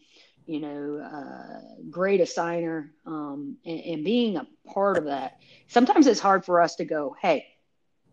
you 0.45 0.59
know, 0.59 0.97
uh, 0.99 1.61
great 1.89 2.21
assigner, 2.21 2.91
um, 3.07 3.57
and, 3.65 3.81
and 3.81 4.05
being 4.05 4.37
a 4.37 4.47
part 4.67 4.99
of 4.99 5.05
that. 5.05 5.39
Sometimes 5.69 6.09
it's 6.09 6.19
hard 6.19 6.45
for 6.45 6.61
us 6.61 6.75
to 6.77 6.85
go, 6.85 7.15
hey 7.23 7.47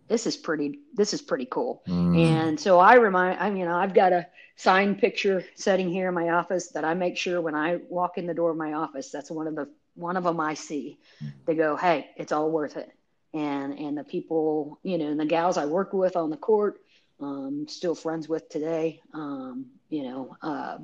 this 0.10 0.26
is 0.26 0.36
pretty 0.36 0.80
this 0.96 1.14
is 1.14 1.22
pretty 1.22 1.46
cool 1.46 1.84
mm. 1.88 2.18
and 2.18 2.60
so 2.60 2.80
i 2.80 2.96
remind 2.96 3.40
i 3.40 3.50
mean 3.50 3.68
i've 3.68 3.94
got 3.94 4.12
a 4.12 4.26
signed 4.60 5.00
picture 5.00 5.42
setting 5.56 5.90
here 5.90 6.10
in 6.10 6.14
my 6.14 6.30
office 6.32 6.68
that 6.68 6.84
i 6.84 6.94
make 6.94 7.16
sure 7.16 7.40
when 7.42 7.56
i 7.56 7.78
walk 7.90 8.18
in 8.18 8.28
the 8.28 8.34
door 8.34 8.52
of 8.52 8.58
my 8.58 8.74
office 8.74 9.10
that's 9.10 9.32
one 9.32 9.48
of 9.48 9.56
the 9.56 9.68
one 9.96 10.18
of 10.18 10.24
them 10.26 10.40
i 10.40 10.54
see. 10.54 10.98
They 11.46 11.56
go 11.56 11.78
hey 11.78 12.10
it's 12.18 12.32
all 12.34 12.52
worth 12.52 12.76
it. 12.76 12.92
And 13.34 13.80
and 13.80 13.98
the 13.98 14.04
people 14.04 14.78
you 14.84 14.98
know 14.98 15.08
and 15.08 15.20
the 15.20 15.26
gals 15.26 15.58
i 15.58 15.66
work 15.66 15.94
with 15.94 16.16
on 16.18 16.30
the 16.30 16.38
court 16.38 16.82
um 17.22 17.68
still 17.70 17.96
friends 17.96 18.28
with 18.28 18.50
today 18.50 19.02
um 19.14 19.68
you 19.90 20.04
know 20.04 20.36
uh, 20.42 20.78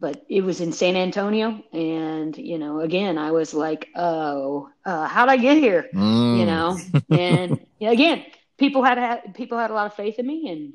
but 0.00 0.24
it 0.28 0.42
was 0.42 0.60
in 0.60 0.72
San 0.72 0.96
Antonio, 0.96 1.62
and 1.72 2.36
you 2.36 2.58
know, 2.58 2.80
again, 2.80 3.16
I 3.18 3.30
was 3.30 3.54
like, 3.54 3.88
"Oh, 3.96 4.68
uh, 4.84 5.06
how'd 5.06 5.30
I 5.30 5.36
get 5.38 5.56
here?" 5.56 5.88
Mm. 5.94 6.38
You 6.38 6.46
know, 6.46 6.78
and 7.10 7.66
again, 7.80 8.24
people 8.58 8.82
had, 8.82 8.98
had 8.98 9.34
people 9.34 9.58
had 9.58 9.70
a 9.70 9.74
lot 9.74 9.86
of 9.86 9.94
faith 9.94 10.18
in 10.18 10.26
me, 10.26 10.50
and 10.50 10.74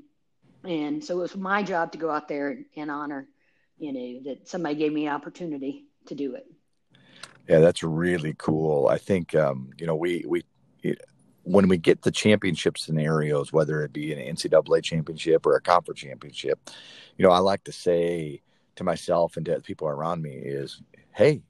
And 0.63 1.03
so 1.03 1.17
it 1.19 1.21
was 1.21 1.35
my 1.35 1.63
job 1.63 1.91
to 1.93 1.97
go 1.97 2.09
out 2.09 2.27
there 2.27 2.59
and 2.75 2.91
honor, 2.91 3.27
you 3.77 3.93
know, 3.93 4.31
that 4.31 4.47
somebody 4.47 4.75
gave 4.75 4.93
me 4.93 5.07
an 5.07 5.13
opportunity 5.13 5.85
to 6.07 6.15
do 6.15 6.35
it. 6.35 6.45
Yeah, 7.47 7.59
that's 7.59 7.83
really 7.83 8.35
cool. 8.37 8.87
I 8.87 8.97
think 8.97 9.35
um, 9.35 9.71
you 9.77 9.87
know 9.87 9.95
we 9.95 10.23
we 10.27 10.43
when 11.43 11.67
we 11.67 11.77
get 11.77 12.03
the 12.03 12.11
championship 12.11 12.77
scenarios, 12.77 13.51
whether 13.51 13.83
it 13.83 13.91
be 13.91 14.13
an 14.13 14.35
NCAA 14.35 14.83
championship 14.83 15.45
or 15.45 15.55
a 15.55 15.61
conference 15.61 15.99
championship, 15.99 16.69
you 17.17 17.25
know, 17.25 17.31
I 17.31 17.39
like 17.39 17.63
to 17.63 17.71
say 17.71 18.41
to 18.75 18.83
myself 18.83 19.37
and 19.37 19.45
to 19.47 19.59
people 19.59 19.87
around 19.87 20.21
me 20.21 20.35
is, 20.35 20.81
"Hey, 21.11 21.41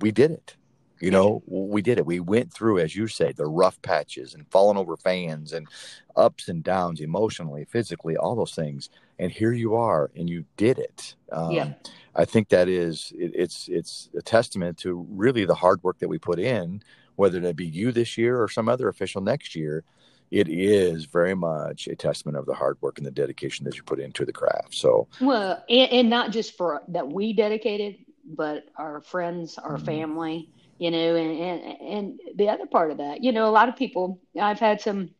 we 0.00 0.12
did 0.12 0.30
it. 0.30 0.56
You 1.04 1.10
know, 1.10 1.42
we 1.46 1.82
did 1.82 1.98
it. 1.98 2.06
We 2.06 2.20
went 2.20 2.50
through, 2.50 2.78
as 2.78 2.96
you 2.96 3.08
say, 3.08 3.32
the 3.32 3.44
rough 3.44 3.80
patches 3.82 4.32
and 4.32 4.48
falling 4.50 4.78
over 4.78 4.96
fans 4.96 5.52
and 5.52 5.68
ups 6.16 6.48
and 6.48 6.64
downs 6.64 7.02
emotionally, 7.02 7.66
physically, 7.66 8.16
all 8.16 8.34
those 8.34 8.54
things. 8.54 8.88
And 9.18 9.30
here 9.30 9.52
you 9.52 9.74
are, 9.74 10.10
and 10.16 10.30
you 10.30 10.46
did 10.56 10.78
it. 10.78 11.14
Um, 11.30 11.50
yeah. 11.50 11.74
I 12.14 12.24
think 12.24 12.48
that 12.48 12.70
is 12.70 13.12
it, 13.18 13.32
it's 13.34 13.68
it's 13.68 14.08
a 14.16 14.22
testament 14.22 14.78
to 14.78 15.06
really 15.10 15.44
the 15.44 15.54
hard 15.54 15.82
work 15.82 15.98
that 15.98 16.08
we 16.08 16.16
put 16.16 16.38
in, 16.38 16.82
whether 17.16 17.38
it 17.44 17.54
be 17.54 17.66
you 17.66 17.92
this 17.92 18.16
year 18.16 18.42
or 18.42 18.48
some 18.48 18.70
other 18.70 18.88
official 18.88 19.20
next 19.20 19.54
year. 19.54 19.84
It 20.30 20.48
is 20.48 21.04
very 21.04 21.34
much 21.34 21.86
a 21.86 21.96
testament 21.96 22.38
of 22.38 22.46
the 22.46 22.54
hard 22.54 22.80
work 22.80 22.96
and 22.96 23.06
the 23.06 23.10
dedication 23.10 23.66
that 23.66 23.76
you 23.76 23.82
put 23.82 24.00
into 24.00 24.24
the 24.24 24.32
craft. 24.32 24.74
So 24.74 25.06
well, 25.20 25.62
and, 25.68 25.90
and 25.92 26.08
not 26.08 26.30
just 26.30 26.56
for 26.56 26.82
that 26.88 27.06
we 27.06 27.34
dedicated, 27.34 27.96
but 28.24 28.64
our 28.76 29.02
friends, 29.02 29.58
our 29.58 29.76
mm-hmm. 29.76 29.84
family, 29.84 30.48
you 30.78 30.90
know, 30.90 31.16
and, 31.16 31.40
and 31.40 31.80
and 31.80 32.20
the 32.36 32.48
other 32.48 32.66
part 32.66 32.90
of 32.90 32.98
that, 32.98 33.22
you 33.22 33.32
know, 33.32 33.48
a 33.48 33.50
lot 33.50 33.68
of 33.68 33.76
people. 33.76 34.20
I've 34.40 34.58
had 34.58 34.80
some 34.80 35.10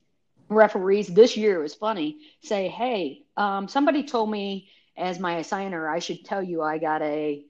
referees 0.49 1.09
this 1.09 1.37
year. 1.37 1.59
It 1.59 1.63
was 1.63 1.75
funny. 1.75 2.19
Say, 2.43 2.69
hey, 2.69 3.23
um, 3.37 3.69
somebody 3.69 4.05
told 4.05 4.31
me 4.31 4.69
as 4.97 5.19
my 5.19 5.37
assigner, 5.37 5.91
I 5.91 5.99
should 5.99 6.25
tell 6.25 6.43
you 6.43 6.63
I 6.63 6.79
got 6.79 7.03
a 7.03 7.45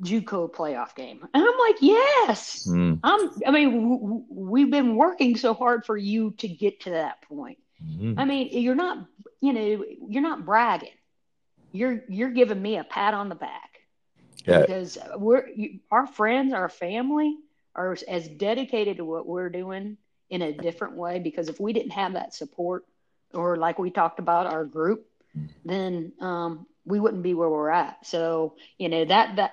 JUCO 0.00 0.52
playoff 0.52 0.94
game, 0.94 1.26
and 1.34 1.44
I'm 1.44 1.58
like, 1.58 1.76
yes. 1.80 2.66
Mm. 2.68 3.00
I'm. 3.02 3.30
I 3.46 3.50
mean, 3.50 3.90
w- 3.90 4.24
we've 4.30 4.70
been 4.70 4.96
working 4.96 5.36
so 5.36 5.52
hard 5.54 5.84
for 5.84 5.96
you 5.96 6.32
to 6.38 6.48
get 6.48 6.80
to 6.82 6.90
that 6.90 7.22
point. 7.22 7.58
Mm-hmm. 7.84 8.18
I 8.18 8.24
mean, 8.24 8.48
you're 8.52 8.74
not, 8.74 9.06
you 9.40 9.52
know, 9.52 9.84
you're 10.08 10.22
not 10.22 10.44
bragging. 10.44 10.88
You're 11.72 12.02
you're 12.08 12.30
giving 12.30 12.60
me 12.60 12.78
a 12.78 12.84
pat 12.84 13.14
on 13.14 13.28
the 13.28 13.34
back 13.34 13.69
yeah. 14.46 14.66
because 14.66 14.98
we're 15.16 15.48
our 15.90 16.06
friends, 16.06 16.52
our 16.52 16.68
family 16.68 17.36
are 17.74 17.96
as 18.08 18.28
dedicated 18.28 18.98
to 18.98 19.04
what 19.04 19.26
we're 19.26 19.48
doing 19.50 19.96
in 20.28 20.42
a 20.42 20.52
different 20.52 20.96
way. 20.96 21.18
Because 21.18 21.48
if 21.48 21.60
we 21.60 21.72
didn't 21.72 21.92
have 21.92 22.14
that 22.14 22.34
support, 22.34 22.84
or 23.34 23.56
like 23.56 23.78
we 23.78 23.90
talked 23.90 24.18
about 24.18 24.46
our 24.46 24.64
group, 24.64 25.06
then 25.64 26.12
um, 26.20 26.66
we 26.84 26.98
wouldn't 27.00 27.22
be 27.22 27.34
where 27.34 27.48
we're 27.48 27.70
at. 27.70 28.06
So 28.06 28.54
you 28.78 28.88
know 28.88 29.04
that 29.04 29.36
that 29.36 29.52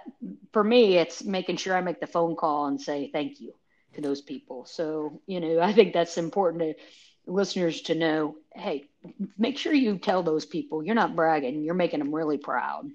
for 0.52 0.63
me, 0.63 0.97
it's 0.97 1.23
making 1.23 1.58
sure 1.58 1.76
I 1.76 1.82
make 1.82 2.00
the 2.00 2.08
phone 2.08 2.36
call 2.36 2.67
and 2.67 2.82
say 2.82 3.10
thank 3.12 3.39
you 3.39 3.54
to 3.93 4.02
those 4.02 4.21
people. 4.21 4.65
So 4.65 5.21
you 5.28 5.39
know, 5.39 5.60
I 5.60 5.73
think 5.73 5.93
that's 5.93 6.17
important 6.17 6.63
to 6.63 7.32
listeners 7.32 7.82
to 7.84 7.95
know. 7.95 8.36
Hey, 8.54 8.86
make 9.38 9.58
sure 9.58 9.73
you 9.73 9.97
tell 9.97 10.23
those 10.23 10.45
people 10.45 10.84
you're 10.84 10.95
not 10.95 11.15
bragging; 11.15 11.63
you're 11.63 11.76
making 11.76 12.00
them 12.00 12.13
really 12.13 12.38
proud 12.38 12.89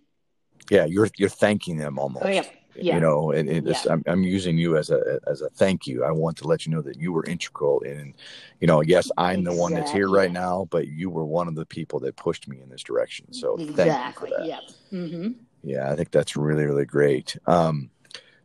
yeah 0.73 0.85
you're 0.87 1.09
you're 1.17 1.29
thanking 1.29 1.77
them 1.77 1.99
almost 1.99 2.25
oh, 2.25 2.29
yeah. 2.29 2.45
Yeah. 2.75 2.95
you 2.95 3.01
know 3.01 3.33
and 3.33 3.51
it's 3.51 3.85
yeah. 3.85 3.93
I'm, 3.93 4.03
I'm 4.07 4.23
using 4.23 4.57
you 4.57 4.79
as 4.79 4.91
a 4.91 5.21
as 5.27 5.43
a 5.43 5.51
thank 5.51 5.87
you 5.87 6.05
i 6.05 6.11
want 6.11 6.39
to 6.39 6.49
let 6.49 6.65
you 6.65 6.73
know 6.73 6.81
that 6.83 6.97
you 6.97 7.13
were 7.13 7.25
integral 7.27 7.81
in 7.81 8.15
you 8.61 8.67
know 8.67 8.81
yes 8.81 9.11
i'm 9.19 9.41
exactly. 9.41 9.55
the 9.55 9.61
one 9.61 9.75
that's 9.75 9.93
here 9.93 10.09
right 10.09 10.33
now 10.33 10.67
but 10.71 10.89
you 10.89 11.11
were 11.11 11.27
one 11.27 11.49
of 11.49 11.55
the 11.55 11.67
people 11.67 12.01
that 12.01 12.17
pushed 12.17 12.49
me 12.49 12.63
in 12.63 12.71
this 12.71 12.83
direction 12.83 13.31
so 13.33 13.57
exactly 13.57 14.31
yeah 14.45 14.61
mm-hmm. 14.91 15.33
yeah 15.63 15.93
i 15.93 15.97
think 15.97 16.11
that's 16.11 16.35
really 16.35 16.65
really 16.65 16.87
great 16.87 17.37
um 17.47 17.91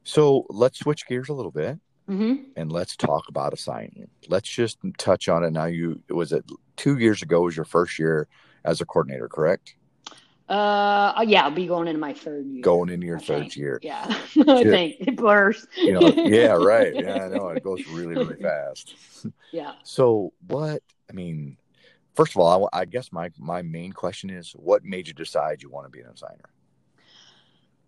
so 0.04 0.46
let's 0.50 0.80
switch 0.80 1.08
gears 1.08 1.30
a 1.30 1.34
little 1.34 1.52
bit 1.52 1.80
mm-hmm. 2.10 2.36
and 2.58 2.70
let's 2.70 2.98
talk 2.98 3.30
about 3.30 3.54
assigning 3.54 4.10
let's 4.28 4.50
just 4.50 4.78
touch 4.98 5.30
on 5.30 5.46
it 5.46 5.52
now 5.52 5.66
you 5.66 6.02
was 6.10 6.34
it 6.34 6.44
two 6.76 6.98
years 6.98 7.22
ago 7.22 7.42
was 7.42 7.56
your 7.56 7.66
first 7.66 7.98
year 7.98 8.28
as 8.66 8.82
a 8.82 8.86
coordinator 8.86 9.30
correct 9.30 9.76
uh, 10.50 11.26
yeah, 11.28 11.44
I'll 11.44 11.52
be 11.52 11.68
going 11.68 11.88
into 11.88 12.00
my 12.00 12.14
third 12.14 12.46
year. 12.48 12.62
Going 12.62 12.90
into 12.90 13.06
your 13.06 13.18
I 13.18 13.22
third 13.22 13.40
think. 13.40 13.58
year. 13.58 13.80
Yeah, 13.84 14.06
I 14.48 14.64
think 14.64 14.96
it 15.00 15.18
blurs. 15.18 15.68
you 15.76 15.92
know, 15.92 16.08
yeah, 16.08 16.54
right. 16.54 16.94
Yeah, 16.98 17.26
I 17.26 17.28
know 17.28 17.50
it 17.50 17.64
goes 17.64 17.86
really, 17.88 18.16
really 18.16 18.42
fast. 18.42 18.96
Yeah. 19.52 19.74
So, 19.84 20.34
what? 20.48 20.84
I 21.10 21.14
mean, 21.14 21.58
first 22.16 22.34
of 22.34 22.38
all, 22.38 22.70
I, 22.74 22.82
I 22.82 22.86
guess 22.86 23.12
my 23.12 23.32
my 23.38 23.62
main 23.62 23.92
question 23.92 24.30
is, 24.30 24.52
what 24.52 24.84
made 24.84 25.08
you 25.08 25.14
decide 25.14 25.62
you 25.62 25.70
want 25.70 25.86
to 25.86 25.90
be 25.90 26.00
an 26.00 26.08
assigner? 26.08 26.50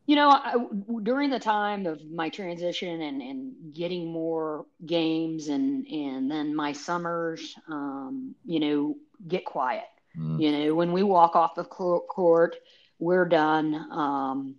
You 0.05 0.15
know, 0.15 0.29
I, 0.29 0.55
during 1.03 1.29
the 1.29 1.39
time 1.39 1.85
of 1.85 2.03
my 2.09 2.29
transition 2.29 3.01
and, 3.01 3.21
and 3.21 3.73
getting 3.73 4.11
more 4.11 4.65
games 4.85 5.49
and 5.49 5.85
and 5.87 6.31
then 6.31 6.55
my 6.55 6.71
summers, 6.71 7.55
um, 7.69 8.35
you 8.45 8.59
know, 8.59 8.95
get 9.27 9.45
quiet 9.45 9.85
Mm. 10.17 10.41
You 10.41 10.51
know, 10.51 10.75
when 10.75 10.91
we 10.91 11.03
walk 11.03 11.35
off 11.35 11.55
the 11.55 11.63
court, 11.63 12.55
we're 12.99 13.25
done 13.25 13.75
um, 13.91 14.55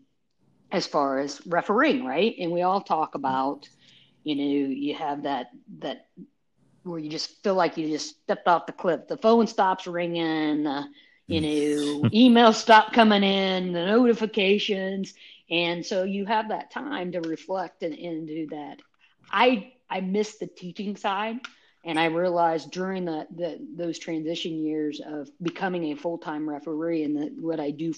as 0.72 0.86
far 0.86 1.18
as 1.20 1.44
refereeing, 1.46 2.04
right? 2.04 2.34
And 2.38 2.50
we 2.52 2.62
all 2.62 2.80
talk 2.80 3.14
about, 3.14 3.68
you 4.24 4.36
know, 4.36 4.68
you 4.68 4.94
have 4.94 5.24
that 5.24 5.48
that 5.78 6.06
where 6.82 6.98
you 6.98 7.10
just 7.10 7.42
feel 7.42 7.54
like 7.54 7.76
you 7.76 7.88
just 7.88 8.20
stepped 8.22 8.48
off 8.48 8.66
the 8.66 8.72
cliff. 8.72 9.06
The 9.08 9.18
phone 9.18 9.46
stops 9.46 9.86
ringing, 9.86 10.66
uh, 10.66 10.84
you 11.26 11.40
know, 11.40 12.08
emails 12.14 12.54
stop 12.54 12.92
coming 12.92 13.22
in, 13.22 13.72
the 13.72 13.84
notifications, 13.84 15.14
and 15.50 15.84
so 15.84 16.04
you 16.04 16.24
have 16.26 16.48
that 16.48 16.70
time 16.70 17.12
to 17.12 17.20
reflect 17.20 17.82
and, 17.82 17.94
and 17.94 18.26
do 18.26 18.46
that. 18.48 18.78
I 19.30 19.72
I 19.88 20.00
miss 20.00 20.38
the 20.38 20.46
teaching 20.46 20.96
side 20.96 21.40
and 21.84 21.98
I 21.98 22.06
realized 22.06 22.70
during 22.70 23.06
the, 23.06 23.26
the 23.34 23.58
those 23.76 23.98
transition 23.98 24.64
years 24.64 25.00
of 25.04 25.30
becoming 25.42 25.92
a 25.92 25.96
full 25.96 26.18
time 26.18 26.48
referee 26.48 27.04
and 27.04 27.16
the, 27.16 27.26
what 27.40 27.60
I 27.60 27.70
do 27.70 27.94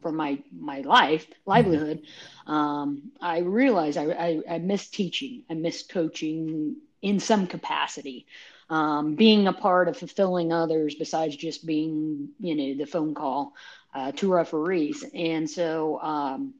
for 0.00 0.12
my 0.12 0.38
my 0.52 0.80
life 0.80 1.26
livelihood, 1.46 2.02
um, 2.46 3.12
I 3.20 3.38
realized 3.38 3.98
I, 3.98 4.04
I, 4.10 4.40
I 4.54 4.58
miss 4.58 4.88
teaching, 4.88 5.42
I 5.50 5.54
miss 5.54 5.82
coaching 5.82 6.76
in 7.00 7.18
some 7.18 7.46
capacity, 7.48 8.26
um, 8.70 9.16
being 9.16 9.48
a 9.48 9.52
part 9.52 9.88
of 9.88 9.96
fulfilling 9.96 10.52
others 10.52 10.94
besides 10.94 11.36
just 11.36 11.66
being 11.66 12.30
you 12.38 12.54
know 12.54 12.78
the 12.84 12.90
phone 12.90 13.14
call 13.14 13.54
uh, 13.94 14.12
to 14.12 14.32
referees, 14.32 15.04
and 15.14 15.48
so. 15.50 16.00
Um, 16.00 16.54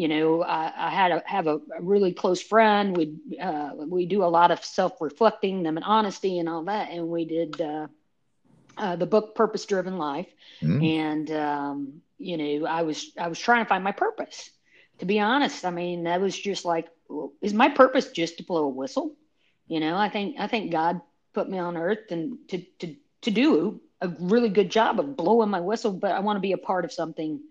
you 0.00 0.08
know, 0.08 0.42
I, 0.42 0.72
I 0.74 0.88
had 0.88 1.12
a, 1.12 1.22
have 1.26 1.46
a, 1.46 1.56
a, 1.76 1.82
really 1.82 2.14
close 2.14 2.40
friend. 2.40 2.96
We 2.96 3.18
uh, 3.38 3.72
we 3.76 4.06
do 4.06 4.24
a 4.24 4.32
lot 4.32 4.50
of 4.50 4.64
self 4.64 4.98
reflecting, 4.98 5.62
them 5.62 5.76
and 5.76 5.84
honesty, 5.84 6.38
and 6.38 6.48
all 6.48 6.64
that. 6.64 6.88
And 6.90 7.08
we 7.08 7.26
did 7.26 7.60
uh, 7.60 7.86
uh, 8.78 8.96
the 8.96 9.04
book 9.04 9.34
Purpose 9.34 9.66
Driven 9.66 9.98
Life, 9.98 10.28
mm. 10.62 10.82
and 10.82 11.30
um, 11.32 12.00
you 12.16 12.38
know, 12.38 12.66
I 12.66 12.80
was 12.80 13.12
I 13.18 13.28
was 13.28 13.38
trying 13.38 13.62
to 13.62 13.68
find 13.68 13.84
my 13.84 13.92
purpose. 13.92 14.48
To 15.00 15.04
be 15.04 15.20
honest, 15.20 15.66
I 15.66 15.70
mean, 15.70 16.04
that 16.04 16.22
was 16.22 16.34
just 16.34 16.64
like, 16.64 16.88
is 17.42 17.52
my 17.52 17.68
purpose 17.68 18.10
just 18.10 18.38
to 18.38 18.42
blow 18.42 18.64
a 18.64 18.68
whistle? 18.70 19.14
You 19.68 19.80
know, 19.80 19.98
I 19.98 20.08
think 20.08 20.36
I 20.38 20.46
think 20.46 20.72
God 20.72 21.02
put 21.34 21.46
me 21.46 21.58
on 21.58 21.76
earth 21.76 22.10
and 22.10 22.38
to 22.48 22.62
to 22.78 22.96
to 23.20 23.30
do 23.30 23.82
a 24.00 24.08
really 24.18 24.48
good 24.48 24.70
job 24.70 24.98
of 24.98 25.14
blowing 25.14 25.50
my 25.50 25.60
whistle, 25.60 25.92
but 25.92 26.12
I 26.12 26.20
want 26.20 26.38
to 26.38 26.40
be 26.40 26.52
a 26.52 26.56
part 26.70 26.86
of 26.86 26.92
something 26.92 27.42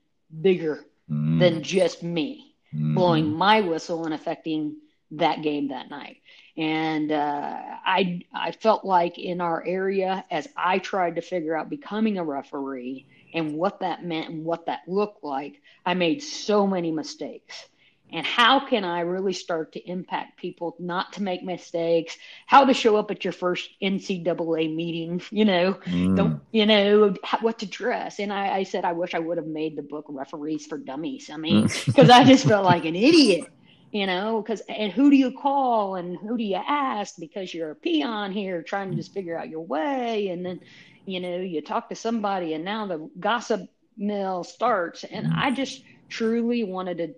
bigger 0.41 0.83
mm. 1.09 1.39
than 1.39 1.63
just 1.63 2.03
me 2.03 2.55
mm. 2.73 2.95
blowing 2.95 3.31
my 3.31 3.61
whistle 3.61 4.05
and 4.05 4.13
affecting 4.13 4.77
that 5.11 5.41
game 5.41 5.69
that 5.69 5.89
night. 5.89 6.17
And 6.57 7.11
uh, 7.11 7.57
I 7.85 8.21
I 8.33 8.51
felt 8.51 8.83
like 8.83 9.17
in 9.17 9.39
our 9.41 9.65
area, 9.65 10.25
as 10.29 10.47
I 10.57 10.79
tried 10.79 11.15
to 11.15 11.21
figure 11.21 11.55
out 11.55 11.69
becoming 11.69 12.17
a 12.17 12.23
referee 12.23 13.07
and 13.33 13.53
what 13.53 13.79
that 13.79 14.03
meant 14.03 14.29
and 14.29 14.43
what 14.43 14.65
that 14.65 14.81
looked 14.87 15.23
like, 15.23 15.61
I 15.85 15.93
made 15.93 16.21
so 16.21 16.67
many 16.67 16.91
mistakes 16.91 17.69
and 18.11 18.25
how 18.25 18.65
can 18.65 18.83
I 18.83 19.01
really 19.01 19.33
start 19.33 19.73
to 19.73 19.89
impact 19.89 20.37
people 20.37 20.75
not 20.79 21.13
to 21.13 21.23
make 21.23 21.43
mistakes, 21.43 22.17
how 22.47 22.65
to 22.65 22.73
show 22.73 22.95
up 22.95 23.11
at 23.11 23.23
your 23.23 23.33
first 23.33 23.69
NCAA 23.81 24.75
meeting, 24.75 25.21
you 25.29 25.45
know, 25.45 25.73
mm. 25.73 26.15
don't, 26.15 26.41
you 26.51 26.65
know, 26.65 27.13
what 27.41 27.59
to 27.59 27.67
dress. 27.67 28.19
And 28.19 28.33
I, 28.33 28.57
I, 28.57 28.63
said, 28.63 28.83
I 28.83 28.93
wish 28.93 29.13
I 29.13 29.19
would 29.19 29.37
have 29.37 29.45
made 29.45 29.75
the 29.75 29.83
book 29.83 30.05
Referees 30.09 30.65
for 30.65 30.77
Dummies. 30.77 31.29
I 31.29 31.37
mean, 31.37 31.63
because 31.63 32.09
mm. 32.09 32.11
I 32.11 32.23
just 32.23 32.47
felt 32.47 32.65
like 32.73 32.85
an 32.85 32.95
idiot, 32.95 33.45
you 33.91 34.07
know, 34.07 34.41
because, 34.41 34.61
and 34.67 34.91
who 34.91 35.11
do 35.11 35.15
you 35.15 35.31
call 35.31 35.95
and 35.95 36.17
who 36.17 36.35
do 36.35 36.43
you 36.43 36.55
ask 36.67 37.15
because 37.19 37.53
you're 37.53 37.71
a 37.71 37.75
peon 37.75 38.31
here 38.31 38.63
trying 38.63 38.89
to 38.89 38.95
just 38.95 39.13
figure 39.13 39.37
out 39.37 39.49
your 39.49 39.61
way. 39.61 40.29
And 40.29 40.43
then, 40.43 40.61
you 41.05 41.19
know, 41.19 41.37
you 41.37 41.61
talk 41.61 41.89
to 41.89 41.95
somebody 41.95 42.55
and 42.55 42.65
now 42.65 42.87
the 42.87 43.07
gossip 43.19 43.69
mill 43.97 44.43
starts. 44.43 45.03
And 45.03 45.27
mm. 45.27 45.33
I 45.35 45.51
just 45.51 45.83
truly 46.09 46.63
wanted 46.63 46.97
to 46.97 47.13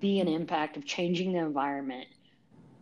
be 0.00 0.20
an 0.20 0.28
impact 0.28 0.76
of 0.76 0.84
changing 0.84 1.32
the 1.32 1.38
environment. 1.38 2.08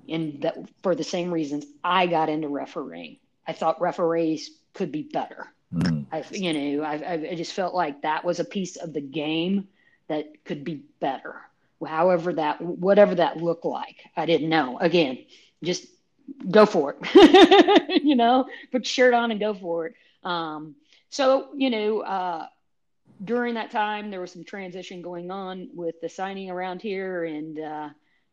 And 0.09 0.43
that 0.43 0.57
for 0.83 0.95
the 0.95 1.05
same 1.05 1.33
reasons 1.33 1.65
I 1.83 2.07
got 2.07 2.29
into 2.29 2.49
refereeing. 2.49 3.19
I 3.47 3.53
thought 3.53 3.81
referees 3.81 4.51
could 4.75 4.93
be 4.93 5.03
better. 5.03 5.47
Mm. 5.73 6.07
I, 6.13 6.25
you 6.31 6.53
know, 6.53 6.85
I, 6.85 7.31
I 7.31 7.35
just 7.35 7.53
felt 7.53 7.75
like 7.75 8.03
that 8.03 8.25
was 8.25 8.41
a 8.41 8.45
piece 8.45 8.77
of 8.77 8.93
the 8.93 9.01
game 9.01 9.69
that 10.09 10.45
could 10.45 10.65
be 10.65 10.83
better. 11.01 11.41
However, 11.85 12.33
that 12.35 12.61
whatever 12.61 13.15
that 13.17 13.39
looked 13.39 13.65
like, 13.65 14.05
I 14.17 14.27
didn't 14.27 14.49
know. 14.49 14.79
Again, 14.79 15.25
just 15.63 15.87
go 16.51 16.67
for 16.67 16.97
it. 17.01 18.03
you 18.05 18.15
know, 18.15 18.47
put 18.71 18.83
your 18.83 18.85
shirt 18.85 19.15
on 19.15 19.31
and 19.31 19.41
go 19.41 19.55
for 19.55 19.87
it. 19.87 19.95
Um, 20.23 20.77
so, 21.11 21.49
you 21.55 21.71
know, 21.71 22.01
uh, 22.01 22.47
during 23.23 23.55
that 23.55 23.71
time, 23.71 24.11
there 24.11 24.21
was 24.21 24.33
some 24.33 24.45
transition 24.45 25.03
going 25.03 25.31
on 25.31 25.71
with 25.75 26.01
the 26.01 26.09
signing 26.09 26.51
around 26.51 26.83
here, 26.83 27.25
and 27.25 27.59
uh, 27.59 27.89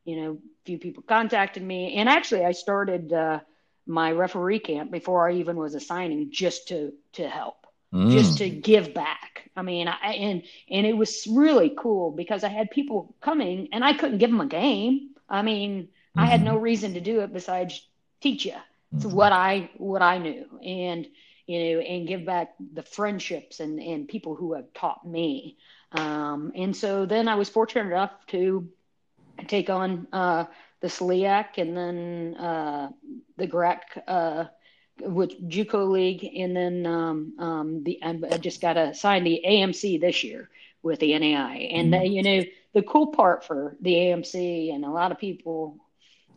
you 0.05 0.21
know, 0.21 0.31
a 0.33 0.65
few 0.65 0.77
people 0.77 1.03
contacted 1.03 1.63
me, 1.63 1.95
and 1.95 2.09
actually, 2.09 2.45
I 2.45 2.53
started 2.53 3.13
uh, 3.13 3.39
my 3.85 4.11
referee 4.11 4.59
camp 4.59 4.91
before 4.91 5.29
I 5.29 5.35
even 5.35 5.57
was 5.57 5.75
assigning, 5.75 6.31
just 6.31 6.69
to 6.69 6.93
to 7.13 7.27
help, 7.27 7.67
mm. 7.93 8.11
just 8.11 8.37
to 8.39 8.49
give 8.49 8.93
back. 8.93 9.49
I 9.55 9.61
mean, 9.61 9.87
I 9.87 10.13
and 10.13 10.43
and 10.69 10.85
it 10.85 10.97
was 10.97 11.27
really 11.29 11.73
cool 11.77 12.11
because 12.11 12.43
I 12.43 12.49
had 12.49 12.71
people 12.71 13.15
coming, 13.21 13.69
and 13.71 13.83
I 13.83 13.93
couldn't 13.93 14.19
give 14.19 14.31
them 14.31 14.41
a 14.41 14.47
game. 14.47 15.11
I 15.27 15.41
mean, 15.41 15.83
mm-hmm. 15.83 16.19
I 16.19 16.25
had 16.25 16.43
no 16.43 16.55
mm-hmm. 16.55 16.63
reason 16.63 16.93
to 16.95 17.01
do 17.01 17.19
it 17.21 17.33
besides 17.33 17.85
teach 18.21 18.45
you. 18.45 18.55
It's 18.95 19.05
mm-hmm. 19.05 19.15
what 19.15 19.31
I 19.31 19.69
what 19.77 20.01
I 20.01 20.17
knew, 20.17 20.45
and 20.63 21.07
you 21.49 21.73
know, 21.73 21.79
and 21.79 22.07
give 22.07 22.25
back 22.25 22.53
the 22.75 22.83
friendships 22.83 23.59
and, 23.59 23.79
and 23.79 24.07
people 24.07 24.35
who 24.35 24.53
have 24.53 24.71
taught 24.75 25.03
me. 25.03 25.57
Um, 25.91 26.51
and 26.53 26.75
so 26.75 27.07
then 27.07 27.27
I 27.27 27.35
was 27.35 27.49
fortunate 27.49 27.87
enough 27.87 28.11
to 28.27 28.69
take 29.47 29.67
on 29.71 30.07
uh, 30.13 30.45
the 30.81 30.89
SLIAC 30.89 31.57
and 31.57 31.75
then 31.75 32.35
uh, 32.35 32.91
the 33.37 33.47
GRAC 33.47 33.79
uh, 34.07 34.45
with 34.99 35.49
JUCO 35.49 35.89
League, 35.89 36.23
and 36.37 36.55
then 36.55 36.85
um, 36.85 37.33
um, 37.39 37.83
the 37.83 37.99
I 38.03 38.37
just 38.37 38.61
got 38.61 38.73
to 38.73 38.93
sign 38.93 39.23
the 39.23 39.41
AMC 39.43 39.99
this 39.99 40.23
year 40.23 40.51
with 40.83 40.99
the 40.99 41.17
NAI. 41.17 41.69
And 41.71 41.91
mm-hmm. 41.91 42.11
you 42.11 42.21
know, 42.21 42.43
the 42.73 42.83
cool 42.83 43.07
part 43.07 43.43
for 43.43 43.75
the 43.81 43.95
AMC 43.95 44.71
and 44.71 44.85
a 44.85 44.91
lot 44.91 45.11
of 45.11 45.17
people, 45.17 45.77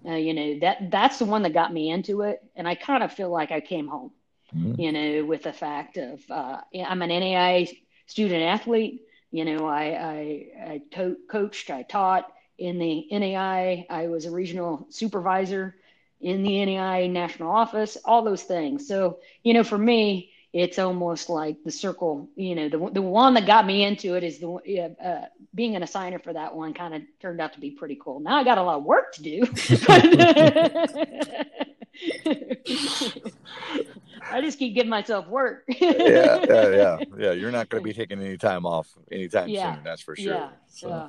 uh, 0.08 0.14
you 0.14 0.32
know, 0.32 0.58
that 0.60 0.90
that's 0.90 1.18
the 1.18 1.26
one 1.26 1.42
that 1.42 1.52
got 1.52 1.70
me 1.70 1.90
into 1.90 2.22
it, 2.22 2.42
and 2.56 2.66
I 2.66 2.76
kind 2.76 3.02
of 3.02 3.12
feel 3.12 3.28
like 3.28 3.52
I 3.52 3.60
came 3.60 3.88
home 3.88 4.12
mm-hmm. 4.56 4.80
you 4.80 4.92
know, 4.92 5.24
with 5.24 5.42
the 5.42 5.52
fact 5.52 5.96
of 5.96 6.20
uh, 6.30 6.60
I'm 6.74 7.02
an 7.02 7.08
NAI 7.08 7.68
student 8.06 8.42
athlete. 8.42 9.02
You 9.30 9.44
know, 9.44 9.66
I 9.66 9.84
I, 9.84 10.72
I 10.72 10.82
to- 10.92 11.16
coached, 11.28 11.70
I 11.70 11.82
taught 11.82 12.30
in 12.58 12.78
the 12.78 13.08
NAI. 13.10 13.86
I 13.88 14.08
was 14.08 14.26
a 14.26 14.30
regional 14.30 14.86
supervisor 14.90 15.74
in 16.20 16.42
the 16.42 16.64
NAI 16.64 17.08
national 17.08 17.50
office. 17.50 17.96
All 18.04 18.22
those 18.22 18.42
things. 18.42 18.86
So 18.86 19.18
you 19.42 19.54
know, 19.54 19.64
for 19.64 19.78
me, 19.78 20.30
it's 20.52 20.78
almost 20.78 21.30
like 21.30 21.64
the 21.64 21.70
circle. 21.70 22.28
You 22.36 22.54
know, 22.54 22.68
the 22.68 22.90
the 22.92 23.02
one 23.02 23.34
that 23.34 23.46
got 23.46 23.66
me 23.66 23.84
into 23.84 24.14
it 24.14 24.22
is 24.22 24.38
the 24.38 24.94
uh, 25.02 25.26
being 25.54 25.76
an 25.76 25.82
assigner 25.82 26.22
for 26.22 26.32
that 26.32 26.54
one. 26.54 26.74
Kind 26.74 26.94
of 26.94 27.02
turned 27.20 27.40
out 27.40 27.54
to 27.54 27.60
be 27.60 27.70
pretty 27.70 27.98
cool. 28.02 28.20
Now 28.20 28.36
I 28.36 28.44
got 28.44 28.58
a 28.58 28.62
lot 28.62 28.78
of 28.78 28.84
work 28.84 29.14
to 29.14 29.22
do. 29.22 29.46
I 34.30 34.40
just 34.40 34.58
keep 34.58 34.74
giving 34.74 34.90
myself 34.90 35.26
work. 35.28 35.64
yeah, 35.68 35.92
yeah, 35.98 36.68
yeah, 36.68 36.98
yeah. 37.18 37.32
You're 37.32 37.50
not 37.50 37.68
going 37.68 37.82
to 37.82 37.84
be 37.84 37.94
taking 37.94 38.20
any 38.20 38.36
time 38.36 38.66
off 38.66 38.88
anytime 39.10 39.48
yeah. 39.48 39.74
soon. 39.74 39.84
That's 39.84 40.02
for 40.02 40.16
sure. 40.16 40.34
Yeah. 40.34 40.48
So. 40.68 40.88
yeah. 40.88 41.08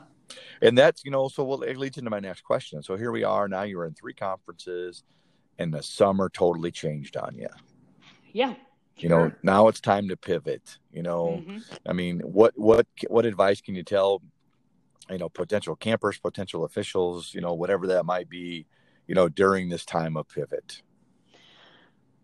And 0.62 0.78
that's 0.78 1.04
you 1.04 1.12
know, 1.12 1.28
so 1.28 1.44
well, 1.44 1.62
it 1.62 1.78
leads 1.78 1.98
into 1.98 2.10
my 2.10 2.20
next 2.20 2.42
question. 2.42 2.82
So 2.82 2.96
here 2.96 3.12
we 3.12 3.24
are 3.24 3.48
now. 3.48 3.64
You're 3.64 3.86
in 3.86 3.94
three 3.94 4.14
conferences, 4.14 5.04
and 5.60 5.74
the 5.74 5.84
summer 5.84 6.30
totally 6.30 6.72
changed 6.72 7.18
on 7.18 7.36
you. 7.36 7.50
Yeah. 8.32 8.56
You 8.98 9.10
know, 9.10 9.32
now 9.42 9.68
it's 9.68 9.80
time 9.80 10.08
to 10.10 10.18
pivot. 10.18 10.78
You 10.92 11.04
know, 11.04 11.42
mm-hmm. 11.42 11.58
I 11.86 11.94
mean, 11.94 12.20
what 12.20 12.54
what 12.58 12.88
what 13.08 13.26
advice 13.26 13.62
can 13.62 13.76
you 13.76 13.84
tell? 13.84 14.22
You 15.10 15.18
know, 15.18 15.30
potential 15.30 15.76
campers, 15.76 16.18
potential 16.18 16.64
officials, 16.64 17.34
you 17.34 17.42
know, 17.42 17.54
whatever 17.54 17.88
that 17.88 18.06
might 18.06 18.30
be, 18.30 18.66
you 19.08 19.16
know, 19.16 19.28
during 19.28 19.68
this 19.68 19.84
time 19.84 20.16
of 20.16 20.30
pivot. 20.30 20.82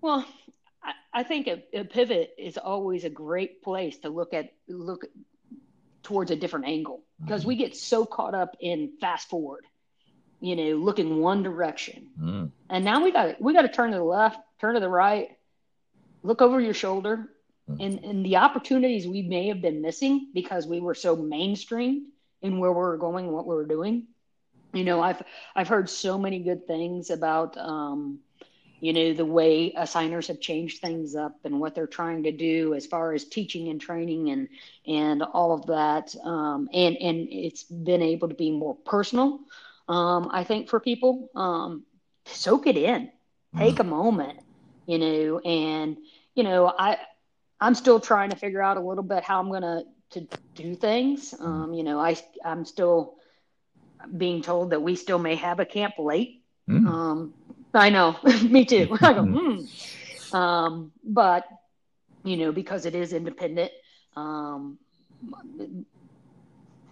Well, 0.01 0.25
I, 1.13 1.23
think 1.23 1.47
a, 1.47 1.63
a, 1.73 1.83
pivot 1.83 2.33
is 2.37 2.57
always 2.57 3.03
a 3.03 3.09
great 3.09 3.61
place 3.61 3.97
to 3.99 4.09
look 4.09 4.33
at 4.33 4.53
look 4.67 5.05
towards 6.03 6.31
a 6.31 6.35
different 6.35 6.67
angle 6.67 7.03
because 7.21 7.45
we 7.45 7.55
get 7.55 7.75
so 7.75 8.05
caught 8.05 8.33
up 8.33 8.55
in 8.59 8.93
fast 9.01 9.29
forward, 9.29 9.65
you 10.39 10.55
know, 10.55 10.77
looking 10.77 11.19
one 11.19 11.43
direction, 11.43 12.07
mm. 12.19 12.51
and 12.69 12.85
now 12.85 13.03
we 13.03 13.11
got 13.11 13.41
we 13.41 13.53
got 13.53 13.63
to 13.63 13.69
turn 13.69 13.91
to 13.91 13.97
the 13.97 14.03
left, 14.03 14.39
turn 14.61 14.75
to 14.75 14.79
the 14.79 14.89
right, 14.89 15.29
look 16.23 16.41
over 16.41 16.59
your 16.59 16.73
shoulder, 16.73 17.27
mm. 17.69 17.85
and 17.85 18.03
and 18.05 18.25
the 18.25 18.37
opportunities 18.37 19.07
we 19.07 19.21
may 19.21 19.47
have 19.47 19.61
been 19.61 19.81
missing 19.81 20.29
because 20.33 20.65
we 20.65 20.79
were 20.79 20.95
so 20.95 21.15
mainstream 21.15 22.07
in 22.41 22.59
where 22.59 22.71
we 22.71 22.77
we're 22.77 22.97
going, 22.97 23.31
what 23.31 23.45
we 23.45 23.55
were 23.55 23.65
doing. 23.65 24.07
You 24.73 24.83
know, 24.83 25.01
I've 25.01 25.21
I've 25.55 25.67
heard 25.67 25.89
so 25.89 26.17
many 26.17 26.39
good 26.39 26.67
things 26.67 27.09
about. 27.09 27.57
Um, 27.57 28.19
you 28.79 28.93
know 28.93 29.13
the 29.13 29.25
way 29.25 29.73
assigners 29.75 30.27
have 30.27 30.39
changed 30.39 30.81
things 30.81 31.15
up 31.15 31.37
and 31.43 31.59
what 31.59 31.75
they're 31.75 31.87
trying 31.87 32.23
to 32.23 32.31
do 32.31 32.73
as 32.73 32.85
far 32.85 33.13
as 33.13 33.25
teaching 33.25 33.69
and 33.69 33.81
training 33.81 34.29
and 34.29 34.47
and 34.87 35.21
all 35.21 35.53
of 35.53 35.65
that 35.67 36.15
um, 36.23 36.69
and 36.73 36.97
and 36.97 37.27
it's 37.31 37.63
been 37.63 38.01
able 38.01 38.29
to 38.29 38.35
be 38.35 38.51
more 38.51 38.75
personal 38.85 39.39
um, 39.87 40.29
i 40.31 40.43
think 40.43 40.69
for 40.69 40.79
people 40.79 41.29
um, 41.35 41.83
soak 42.25 42.67
it 42.67 42.77
in 42.77 43.09
take 43.57 43.75
mm. 43.75 43.79
a 43.81 43.83
moment 43.83 44.39
you 44.85 44.97
know 44.97 45.39
and 45.39 45.97
you 46.35 46.43
know 46.43 46.73
i 46.77 46.97
i'm 47.59 47.75
still 47.75 47.99
trying 47.99 48.29
to 48.29 48.35
figure 48.35 48.61
out 48.61 48.77
a 48.77 48.81
little 48.81 49.03
bit 49.03 49.23
how 49.23 49.39
i'm 49.39 49.51
gonna 49.51 49.83
to 50.11 50.27
do 50.55 50.75
things 50.75 51.33
um, 51.39 51.73
you 51.73 51.83
know 51.83 51.99
i 51.99 52.15
i'm 52.45 52.65
still 52.65 53.15
being 54.15 54.41
told 54.41 54.69
that 54.69 54.81
we 54.81 54.95
still 54.95 55.19
may 55.19 55.35
have 55.35 55.59
a 55.59 55.65
camp 55.65 55.95
late 55.97 56.41
mm. 56.69 56.87
um, 56.87 57.33
I 57.73 57.89
know, 57.89 58.17
me 58.43 58.65
too. 58.65 58.97
I 59.01 59.13
go, 59.13 59.23
hmm. 59.23 60.35
Um, 60.35 60.91
but 61.03 61.47
you 62.23 62.37
know, 62.37 62.51
because 62.51 62.85
it 62.85 62.95
is 62.95 63.13
independent. 63.13 63.71
Um, 64.15 64.77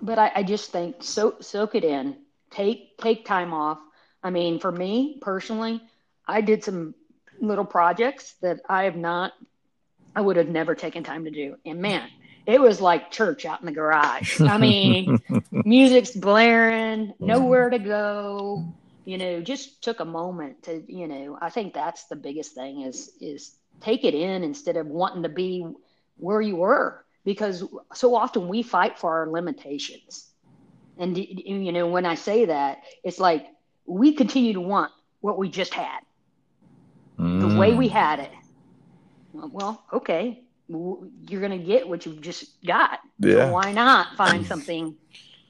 but 0.01 0.19
I, 0.19 0.31
I 0.35 0.43
just 0.43 0.71
think 0.71 0.97
so 1.03 1.35
soak 1.39 1.75
it 1.75 1.83
in. 1.83 2.17
Take 2.51 2.97
take 2.97 3.25
time 3.25 3.53
off. 3.53 3.79
I 4.23 4.29
mean, 4.29 4.59
for 4.59 4.71
me 4.71 5.19
personally, 5.21 5.81
I 6.27 6.41
did 6.41 6.63
some 6.63 6.95
little 7.39 7.65
projects 7.65 8.33
that 8.41 8.59
I 8.67 8.83
have 8.85 8.95
not 8.95 9.33
I 10.15 10.21
would 10.21 10.37
have 10.37 10.47
never 10.47 10.73
taken 10.73 11.03
time 11.03 11.25
to 11.25 11.31
do. 11.31 11.57
And 11.63 11.79
man, 11.79 12.09
it 12.47 12.59
was 12.59 12.81
like 12.81 13.11
church 13.11 13.45
out 13.45 13.59
in 13.59 13.67
the 13.67 13.71
garage. 13.71 14.41
I 14.41 14.57
mean, 14.57 15.19
music's 15.51 16.11
blaring, 16.11 17.13
nowhere 17.19 17.69
to 17.69 17.77
go 17.77 18.73
you 19.07 19.17
know 19.17 19.41
just 19.41 19.81
took 19.81 19.99
a 19.99 20.05
moment 20.05 20.63
to 20.63 20.83
you 20.87 21.07
know 21.07 21.37
i 21.41 21.49
think 21.49 21.73
that's 21.73 22.03
the 22.05 22.15
biggest 22.15 22.53
thing 22.53 22.81
is 22.81 23.11
is 23.21 23.57
take 23.81 24.03
it 24.03 24.13
in 24.13 24.43
instead 24.43 24.77
of 24.77 24.87
wanting 24.87 25.23
to 25.23 25.29
be 25.29 25.65
where 26.17 26.41
you 26.41 26.55
were. 26.57 27.03
Because 27.23 27.63
so 27.93 28.15
often 28.15 28.47
we 28.47 28.63
fight 28.63 28.97
for 28.97 29.13
our 29.19 29.29
limitations. 29.29 30.29
And 30.97 31.15
you 31.17 31.71
know 31.71 31.87
when 31.87 32.05
i 32.05 32.15
say 32.15 32.45
that 32.45 32.79
it's 33.03 33.19
like 33.19 33.45
we 33.85 34.13
continue 34.13 34.53
to 34.53 34.61
want 34.61 34.91
what 35.21 35.37
we 35.37 35.49
just 35.49 35.73
had. 35.73 35.99
Mm. 37.19 37.49
the 37.49 37.59
way 37.59 37.73
we 37.73 37.87
had 37.87 38.19
it. 38.19 38.31
Well 39.33 39.83
okay. 39.93 40.43
You're 40.69 41.39
going 41.39 41.57
to 41.57 41.65
get 41.65 41.87
what 41.87 42.05
you've 42.05 42.19
just 42.19 42.61
got. 42.65 42.99
Yeah. 43.19 43.47
So 43.47 43.53
why 43.53 43.71
not 43.71 44.17
find 44.17 44.45
something 44.53 44.95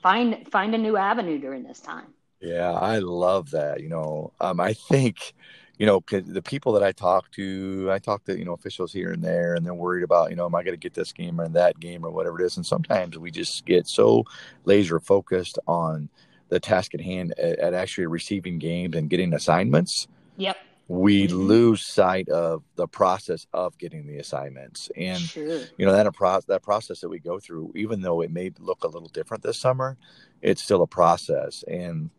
find 0.03 0.47
find 0.51 0.75
a 0.75 0.77
new 0.77 0.97
avenue 0.97 1.39
during 1.39 1.63
this 1.63 1.79
time 1.79 2.07
yeah, 2.41 2.71
I 2.71 2.99
love 2.99 3.51
that. 3.51 3.81
You 3.81 3.89
know, 3.89 4.33
um, 4.39 4.59
I 4.59 4.73
think, 4.73 5.33
you 5.77 5.85
know, 5.85 6.03
the 6.09 6.41
people 6.41 6.71
that 6.73 6.83
I 6.83 6.91
talk 6.91 7.31
to, 7.31 7.89
I 7.91 7.99
talk 7.99 8.25
to, 8.25 8.37
you 8.37 8.45
know, 8.45 8.53
officials 8.53 8.93
here 8.93 9.11
and 9.11 9.23
there, 9.23 9.55
and 9.55 9.65
they're 9.65 9.73
worried 9.73 10.03
about, 10.03 10.29
you 10.29 10.35
know, 10.35 10.45
am 10.45 10.55
I 10.55 10.63
going 10.63 10.73
to 10.73 10.79
get 10.79 10.93
this 10.93 11.11
game 11.11 11.39
or 11.39 11.47
that 11.49 11.79
game 11.79 12.05
or 12.05 12.11
whatever 12.11 12.41
it 12.41 12.45
is. 12.45 12.57
And 12.57 12.65
sometimes 12.65 13.17
we 13.17 13.31
just 13.31 13.65
get 13.65 13.87
so 13.87 14.23
laser 14.65 14.99
focused 14.99 15.59
on 15.67 16.09
the 16.49 16.59
task 16.59 16.93
at 16.93 17.01
hand 17.01 17.33
at, 17.37 17.59
at 17.59 17.73
actually 17.73 18.07
receiving 18.07 18.59
games 18.59 18.95
and 18.95 19.09
getting 19.09 19.33
assignments. 19.33 20.07
Yep. 20.37 20.57
We 20.87 21.27
mm-hmm. 21.27 21.35
lose 21.35 21.85
sight 21.85 22.29
of 22.29 22.63
the 22.75 22.87
process 22.87 23.45
of 23.53 23.77
getting 23.77 24.07
the 24.07 24.19
assignments, 24.19 24.89
and 24.95 25.19
sure. 25.19 25.59
you 25.77 25.85
know 25.85 25.91
that 25.91 26.07
a 26.07 26.13
pro- 26.13 26.39
that 26.47 26.63
process 26.63 27.01
that 27.01 27.09
we 27.09 27.19
go 27.19 27.39
through, 27.39 27.73
even 27.75 27.99
though 27.99 28.21
it 28.21 28.31
may 28.31 28.53
look 28.57 28.85
a 28.85 28.87
little 28.87 29.09
different 29.09 29.43
this 29.43 29.59
summer, 29.59 29.97
it's 30.41 30.63
still 30.63 30.81
a 30.81 30.87
process. 30.87 31.65
And 31.67 32.09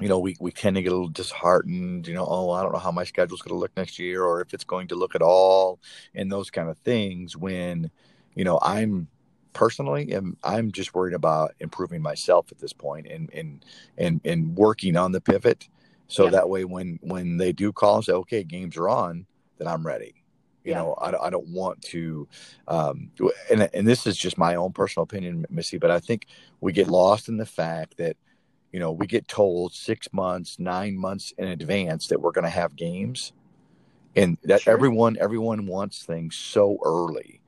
you 0.00 0.08
know, 0.08 0.18
we, 0.18 0.36
we 0.40 0.50
tend 0.50 0.76
to 0.76 0.82
get 0.82 0.90
a 0.90 0.94
little 0.94 1.08
disheartened, 1.08 2.08
you 2.08 2.14
know, 2.14 2.26
oh, 2.28 2.50
I 2.50 2.62
don't 2.62 2.72
know 2.72 2.78
how 2.78 2.90
my 2.90 3.04
schedule's 3.04 3.42
going 3.42 3.54
to 3.54 3.58
look 3.60 3.76
next 3.76 3.98
year 3.98 4.24
or 4.24 4.40
if 4.40 4.52
it's 4.54 4.64
going 4.64 4.88
to 4.88 4.94
look 4.94 5.14
at 5.14 5.22
all 5.22 5.80
and 6.14 6.30
those 6.32 6.50
kind 6.50 6.68
of 6.68 6.78
things 6.78 7.36
when, 7.36 7.90
you 8.34 8.44
know, 8.44 8.58
I'm 8.62 9.08
personally 9.52 10.12
am 10.14 10.36
I'm 10.42 10.72
just 10.72 10.94
worried 10.94 11.14
about 11.14 11.54
improving 11.60 12.00
myself 12.02 12.50
at 12.50 12.58
this 12.58 12.72
point 12.72 13.06
and 13.06 13.30
and 13.34 13.64
and 13.98 14.20
and 14.24 14.56
working 14.56 14.96
on 14.96 15.12
the 15.12 15.20
pivot 15.20 15.68
so 16.08 16.28
that 16.28 16.48
way 16.48 16.64
when 16.64 16.98
when 17.02 17.36
they 17.36 17.52
do 17.52 17.72
call 17.72 17.96
and 17.96 18.04
say, 18.04 18.12
okay, 18.12 18.44
games 18.44 18.76
are 18.76 18.88
on, 18.88 19.26
then 19.58 19.68
I'm 19.68 19.86
ready. 19.86 20.14
You 20.64 20.72
Yeah. 20.72 20.78
know, 20.78 20.94
I, 20.94 21.26
I 21.26 21.30
don't 21.30 21.48
want 21.48 21.82
to, 21.82 22.28
um, 22.68 23.10
and 23.50 23.68
and 23.74 23.86
this 23.86 24.06
is 24.06 24.16
just 24.16 24.38
my 24.38 24.54
own 24.54 24.72
personal 24.72 25.04
opinion, 25.04 25.44
Missy, 25.50 25.78
but 25.78 25.90
I 25.90 26.00
think 26.00 26.26
we 26.60 26.72
get 26.72 26.88
lost 26.88 27.28
in 27.28 27.36
the 27.36 27.46
fact 27.46 27.96
that, 27.98 28.16
you 28.72 28.80
know, 28.80 28.90
we 28.92 29.06
get 29.06 29.28
told 29.28 29.74
six 29.74 30.08
months, 30.12 30.58
nine 30.58 30.96
months 30.96 31.32
in 31.36 31.48
advance 31.48 32.08
that 32.08 32.20
we're 32.20 32.32
going 32.32 32.44
to 32.44 32.50
have 32.50 32.74
games, 32.74 33.32
and 34.16 34.38
that 34.44 34.62
Sure. 34.62 34.72
everyone 34.72 35.18
everyone 35.20 35.66
wants 35.66 36.04
things 36.04 36.34
so 36.36 36.78
early. 36.84 37.41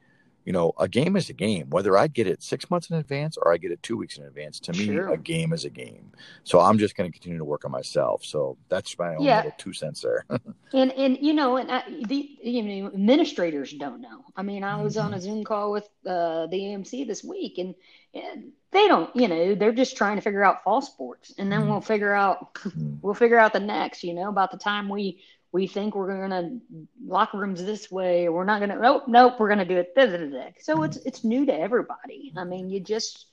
You 0.44 0.52
know, 0.52 0.72
a 0.78 0.88
game 0.88 1.16
is 1.16 1.30
a 1.30 1.32
game. 1.32 1.70
Whether 1.70 1.96
I 1.96 2.06
get 2.06 2.26
it 2.26 2.42
six 2.42 2.70
months 2.70 2.90
in 2.90 2.96
advance 2.96 3.36
or 3.36 3.52
I 3.52 3.56
get 3.56 3.70
it 3.70 3.82
two 3.82 3.96
weeks 3.96 4.18
in 4.18 4.24
advance, 4.24 4.60
to 4.60 4.72
me, 4.72 4.84
Sure. 4.84 5.08
a 5.08 5.16
game 5.16 5.52
is 5.52 5.64
a 5.64 5.70
game. 5.70 6.12
So 6.44 6.60
I'm 6.60 6.76
just 6.78 6.96
going 6.96 7.10
to 7.10 7.18
continue 7.18 7.38
to 7.38 7.44
work 7.44 7.64
on 7.64 7.70
myself. 7.70 8.24
So 8.24 8.58
that's 8.68 8.98
my 8.98 9.14
own 9.14 9.22
Yeah. 9.24 9.36
little 9.38 9.54
two 9.58 9.72
cents 9.72 10.00
there. 10.02 10.24
And 10.72 10.90
and 10.92 11.16
you 11.20 11.34
know, 11.34 11.56
and 11.56 11.70
I, 11.70 11.84
the 12.08 12.28
you 12.42 12.62
know, 12.64 12.86
administrators 12.88 13.72
don't 13.72 14.00
know. 14.00 14.24
I 14.36 14.42
mean, 14.42 14.64
I 14.64 14.82
was 14.82 14.96
on 14.96 15.14
a 15.14 15.20
Zoom 15.20 15.44
call 15.44 15.70
with 15.70 15.84
uh, 16.04 16.46
the 16.48 16.56
AMC 16.58 17.06
this 17.06 17.22
week, 17.22 17.58
and, 17.58 17.76
and 18.12 18.50
they 18.72 18.88
don't. 18.88 19.14
You 19.14 19.28
know, 19.28 19.54
they're 19.54 19.70
just 19.72 19.96
trying 19.96 20.16
to 20.16 20.22
figure 20.22 20.42
out 20.42 20.64
fall 20.64 20.82
sports, 20.82 21.32
and 21.38 21.52
then 21.52 21.60
Mhm. 21.62 21.68
we'll 21.68 21.80
figure 21.80 22.12
out 22.12 22.54
Mm. 22.64 22.98
we'll 23.02 23.14
figure 23.14 23.38
out 23.38 23.52
the 23.52 23.60
next. 23.60 24.02
You 24.02 24.14
know, 24.14 24.28
about 24.28 24.50
the 24.50 24.58
time 24.58 24.88
we 24.88 25.22
we 25.54 25.68
think 25.68 25.94
we're 25.94 26.20
gonna 26.20 26.58
locker 27.06 27.38
rooms 27.38 27.64
this 27.64 27.90
way, 27.90 28.26
or 28.26 28.32
we're 28.32 28.44
not 28.44 28.60
gonna. 28.60 28.76
Nope, 28.76 29.04
nope, 29.06 29.34
we're 29.38 29.48
gonna 29.48 29.64
do 29.64 29.78
it. 29.78 29.94
Da, 29.94 30.06
da, 30.06 30.18
da, 30.18 30.26
da. 30.26 30.50
So 30.60 30.82
it's 30.82 30.96
it's 31.06 31.24
new 31.24 31.46
to 31.46 31.58
everybody. 31.58 32.32
I 32.36 32.44
mean, 32.44 32.68
you 32.68 32.80
just 32.80 33.26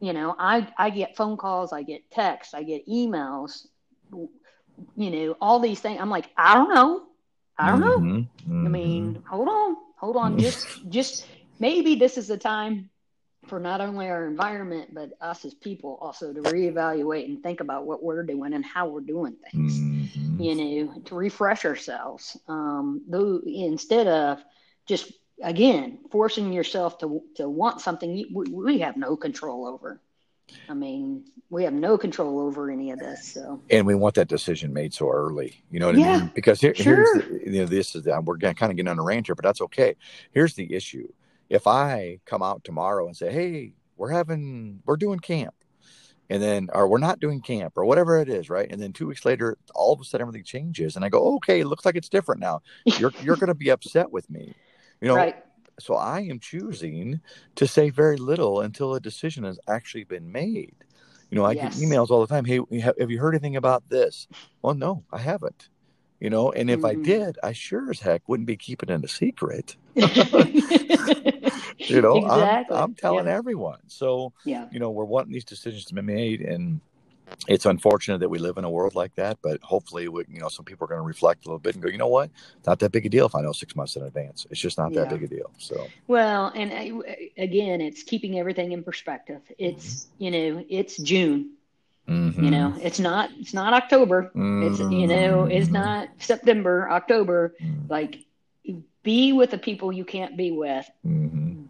you 0.00 0.14
know, 0.14 0.34
I 0.38 0.66
I 0.78 0.90
get 0.90 1.16
phone 1.16 1.36
calls, 1.36 1.72
I 1.72 1.82
get 1.82 2.10
texts, 2.10 2.54
I 2.54 2.62
get 2.62 2.88
emails 2.88 3.66
you 4.96 5.10
know, 5.10 5.36
all 5.40 5.60
these 5.60 5.80
things. 5.80 6.00
I'm 6.00 6.10
like, 6.10 6.30
I 6.36 6.54
don't 6.54 6.74
know. 6.74 7.02
I 7.58 7.70
don't 7.70 7.80
know. 7.80 7.98
Mhm. 7.98 8.26
I 8.66 8.68
mean, 8.68 9.22
hold 9.28 9.48
on, 9.48 9.76
hold 9.98 10.16
on. 10.16 10.38
Just, 10.44 10.88
just 10.90 11.26
maybe 11.58 11.94
this 11.96 12.18
is 12.18 12.28
the 12.28 12.36
time 12.36 12.90
for 13.46 13.60
not 13.60 13.80
only 13.80 14.08
our 14.08 14.26
environment, 14.26 14.92
but 14.92 15.12
us 15.20 15.44
as 15.44 15.54
people 15.54 15.98
also 16.00 16.32
to 16.32 16.40
reevaluate 16.42 17.24
and 17.26 17.42
think 17.42 17.60
about 17.60 17.86
what 17.86 18.02
we're 18.02 18.22
doing 18.24 18.52
and 18.54 18.64
how 18.64 18.88
we're 18.88 19.00
doing 19.00 19.36
things. 19.50 19.78
Mhm. 19.78 20.40
You 20.40 20.54
know, 20.86 21.00
to 21.06 21.14
refresh 21.14 21.64
ourselves. 21.64 22.36
Um, 22.48 23.02
though 23.08 23.40
instead 23.46 24.06
of 24.06 24.42
just 24.86 25.12
again 25.42 25.98
forcing 26.10 26.52
yourself 26.52 26.98
to 26.98 27.22
to 27.36 27.48
want 27.48 27.80
something 27.80 28.16
you, 28.16 28.26
we, 28.32 28.50
we 28.50 28.78
have 28.80 28.96
no 28.96 29.16
control 29.16 29.66
over. 29.66 30.00
I 30.68 30.74
mean, 30.74 31.24
we 31.50 31.64
have 31.64 31.72
no 31.72 31.96
control 31.98 32.40
over 32.40 32.70
any 32.70 32.90
of 32.90 32.98
this. 32.98 33.32
So 33.34 33.62
and 33.70 33.86
we 33.86 33.94
want 33.94 34.14
that 34.16 34.28
decision 34.28 34.72
made 34.72 34.92
so 34.92 35.10
early. 35.10 35.62
You 35.70 35.80
know 35.80 35.86
what 35.86 35.96
I 35.96 35.98
Yeah, 35.98 36.18
mean? 36.18 36.30
Because 36.34 36.60
here, 36.60 36.74
sure. 36.74 36.96
here's 36.96 37.12
the, 37.12 37.40
you 37.44 37.60
know 37.60 37.66
this 37.66 37.94
is 37.94 38.02
the, 38.02 38.20
we're 38.20 38.36
gonna 38.36 38.54
kind 38.54 38.70
of 38.70 38.76
get 38.76 38.88
on 38.88 38.98
a 38.98 39.02
rant 39.02 39.26
here, 39.26 39.34
but 39.34 39.44
that's 39.44 39.60
okay. 39.60 39.96
Here's 40.32 40.54
the 40.54 40.72
issue: 40.74 41.08
if 41.50 41.66
I 41.66 42.20
come 42.26 42.42
out 42.42 42.64
tomorrow 42.64 43.06
and 43.06 43.16
say, 43.16 43.32
"Hey, 43.32 43.72
we're 43.96 44.10
having 44.10 44.80
we're 44.86 44.96
doing 44.96 45.20
camp," 45.20 45.54
and 46.28 46.42
then 46.42 46.68
or 46.72 46.88
we're 46.88 46.98
not 46.98 47.20
doing 47.20 47.40
camp 47.40 47.74
or 47.76 47.84
whatever 47.84 48.18
it 48.18 48.28
is, 48.28 48.50
right? 48.50 48.70
And 48.70 48.80
then 48.82 48.92
two 48.92 49.06
weeks 49.06 49.24
later, 49.24 49.56
all 49.74 49.92
of 49.94 50.00
a 50.00 50.04
sudden 50.04 50.26
everything 50.26 50.44
changes, 50.44 50.96
and 50.96 51.04
I 51.04 51.08
go, 51.08 51.36
"Okay, 51.36 51.60
it 51.60 51.66
looks 51.66 51.84
like 51.84 51.96
it's 51.96 52.08
different 52.08 52.40
now." 52.40 52.60
You're 52.96 53.14
you're 53.20 53.36
gonna 53.36 53.54
be 53.54 53.70
upset 53.70 54.10
with 54.10 54.28
me, 54.30 54.56
you 55.00 55.08
know. 55.08 55.16
right. 55.16 55.36
So 55.78 55.94
I 55.94 56.20
am 56.22 56.40
choosing 56.40 57.20
to 57.56 57.66
say 57.66 57.90
very 57.90 58.16
little 58.16 58.60
until 58.62 58.94
a 58.94 59.00
decision 59.00 59.44
has 59.44 59.58
actually 59.68 60.04
been 60.04 60.32
made. 60.32 60.74
You 61.30 61.36
know, 61.38 61.44
I 61.44 61.54
Yes. 61.54 61.74
get 61.74 61.82
emails 61.82 62.10
all 62.10 62.20
the 62.20 62.26
time. 62.26 62.44
Hey, 62.46 62.60
have 62.80 63.10
you 63.10 63.18
heard 63.18 63.34
anything 63.34 63.56
about 63.56 63.88
this? 63.90 64.26
Well, 64.62 64.74
no, 64.74 65.04
I 65.12 65.18
haven't. 65.18 65.68
You 66.20 66.30
know, 66.30 66.50
and 66.52 66.70
if 66.70 66.84
I 66.84 66.94
Mhm. 66.94 67.02
did, 67.04 67.38
I 67.42 67.52
sure 67.52 67.90
as 67.90 68.00
heck 68.00 68.28
wouldn't 68.28 68.46
be 68.46 68.56
keeping 68.56 68.88
it 68.88 69.04
a 69.04 69.08
secret. 69.08 69.76
You 71.88 72.00
know, 72.00 72.16
exactly. 72.16 72.76
I'm, 72.76 72.82
I'm 72.84 72.94
telling 72.94 73.26
yeah. 73.26 73.36
everyone. 73.36 73.80
So, 73.88 74.32
yeah. 74.44 74.66
you 74.70 74.80
know, 74.80 74.90
we're 74.90 75.04
wanting 75.04 75.32
these 75.32 75.44
decisions 75.44 75.84
to 75.86 75.94
be 75.94 76.00
made, 76.00 76.40
and 76.40 76.80
it's 77.48 77.66
unfortunate 77.66 78.18
that 78.18 78.28
we 78.28 78.38
live 78.38 78.56
in 78.56 78.64
a 78.64 78.70
world 78.70 78.94
like 78.94 79.14
that. 79.16 79.38
But 79.42 79.60
hopefully, 79.62 80.08
we, 80.08 80.24
you 80.28 80.40
know, 80.40 80.48
some 80.48 80.64
people 80.64 80.84
are 80.84 80.88
going 80.88 81.00
to 81.00 81.06
reflect 81.06 81.44
a 81.44 81.48
little 81.48 81.58
bit 81.58 81.74
and 81.74 81.82
go, 81.82 81.90
you 81.90 81.98
know 81.98 82.08
what, 82.08 82.30
not 82.66 82.78
that 82.78 82.92
big 82.92 83.04
a 83.06 83.08
deal 83.08 83.26
if 83.26 83.34
I 83.34 83.42
know 83.42 83.52
six 83.52 83.76
months 83.76 83.96
in 83.96 84.02
advance. 84.04 84.46
It's 84.50 84.60
just 84.60 84.78
not 84.78 84.92
that 84.94 85.10
big 85.10 85.22
a 85.24 85.28
deal. 85.28 85.50
So, 85.58 85.86
Well, 86.08 86.52
and 86.54 86.72
uh, 86.72 87.02
again, 87.36 87.80
it's 87.80 88.02
keeping 88.02 88.38
everything 88.38 88.72
in 88.72 88.82
perspective. 88.82 89.42
It's 89.58 90.06
you 90.18 90.30
know, 90.30 90.64
it's 90.68 90.96
June. 90.96 91.52
mhm. 92.08 92.42
You 92.42 92.50
know, 92.50 92.74
it's 92.80 93.00
not 93.00 93.30
it's 93.38 93.52
not 93.54 93.74
October. 93.74 94.30
It's 94.34 94.78
you 94.78 95.06
know, 95.06 95.44
it's 95.44 95.68
Mhm. 95.68 95.72
not 95.72 96.08
September, 96.18 96.88
October. 96.90 97.54
Mhm. 97.60 97.90
Like, 97.90 98.25
be 99.06 99.32
with 99.32 99.52
the 99.52 99.58
people 99.58 99.92
you 99.92 100.04
can't 100.04 100.36
be 100.36 100.50
with 100.50 100.90
Mhm. 101.06 101.66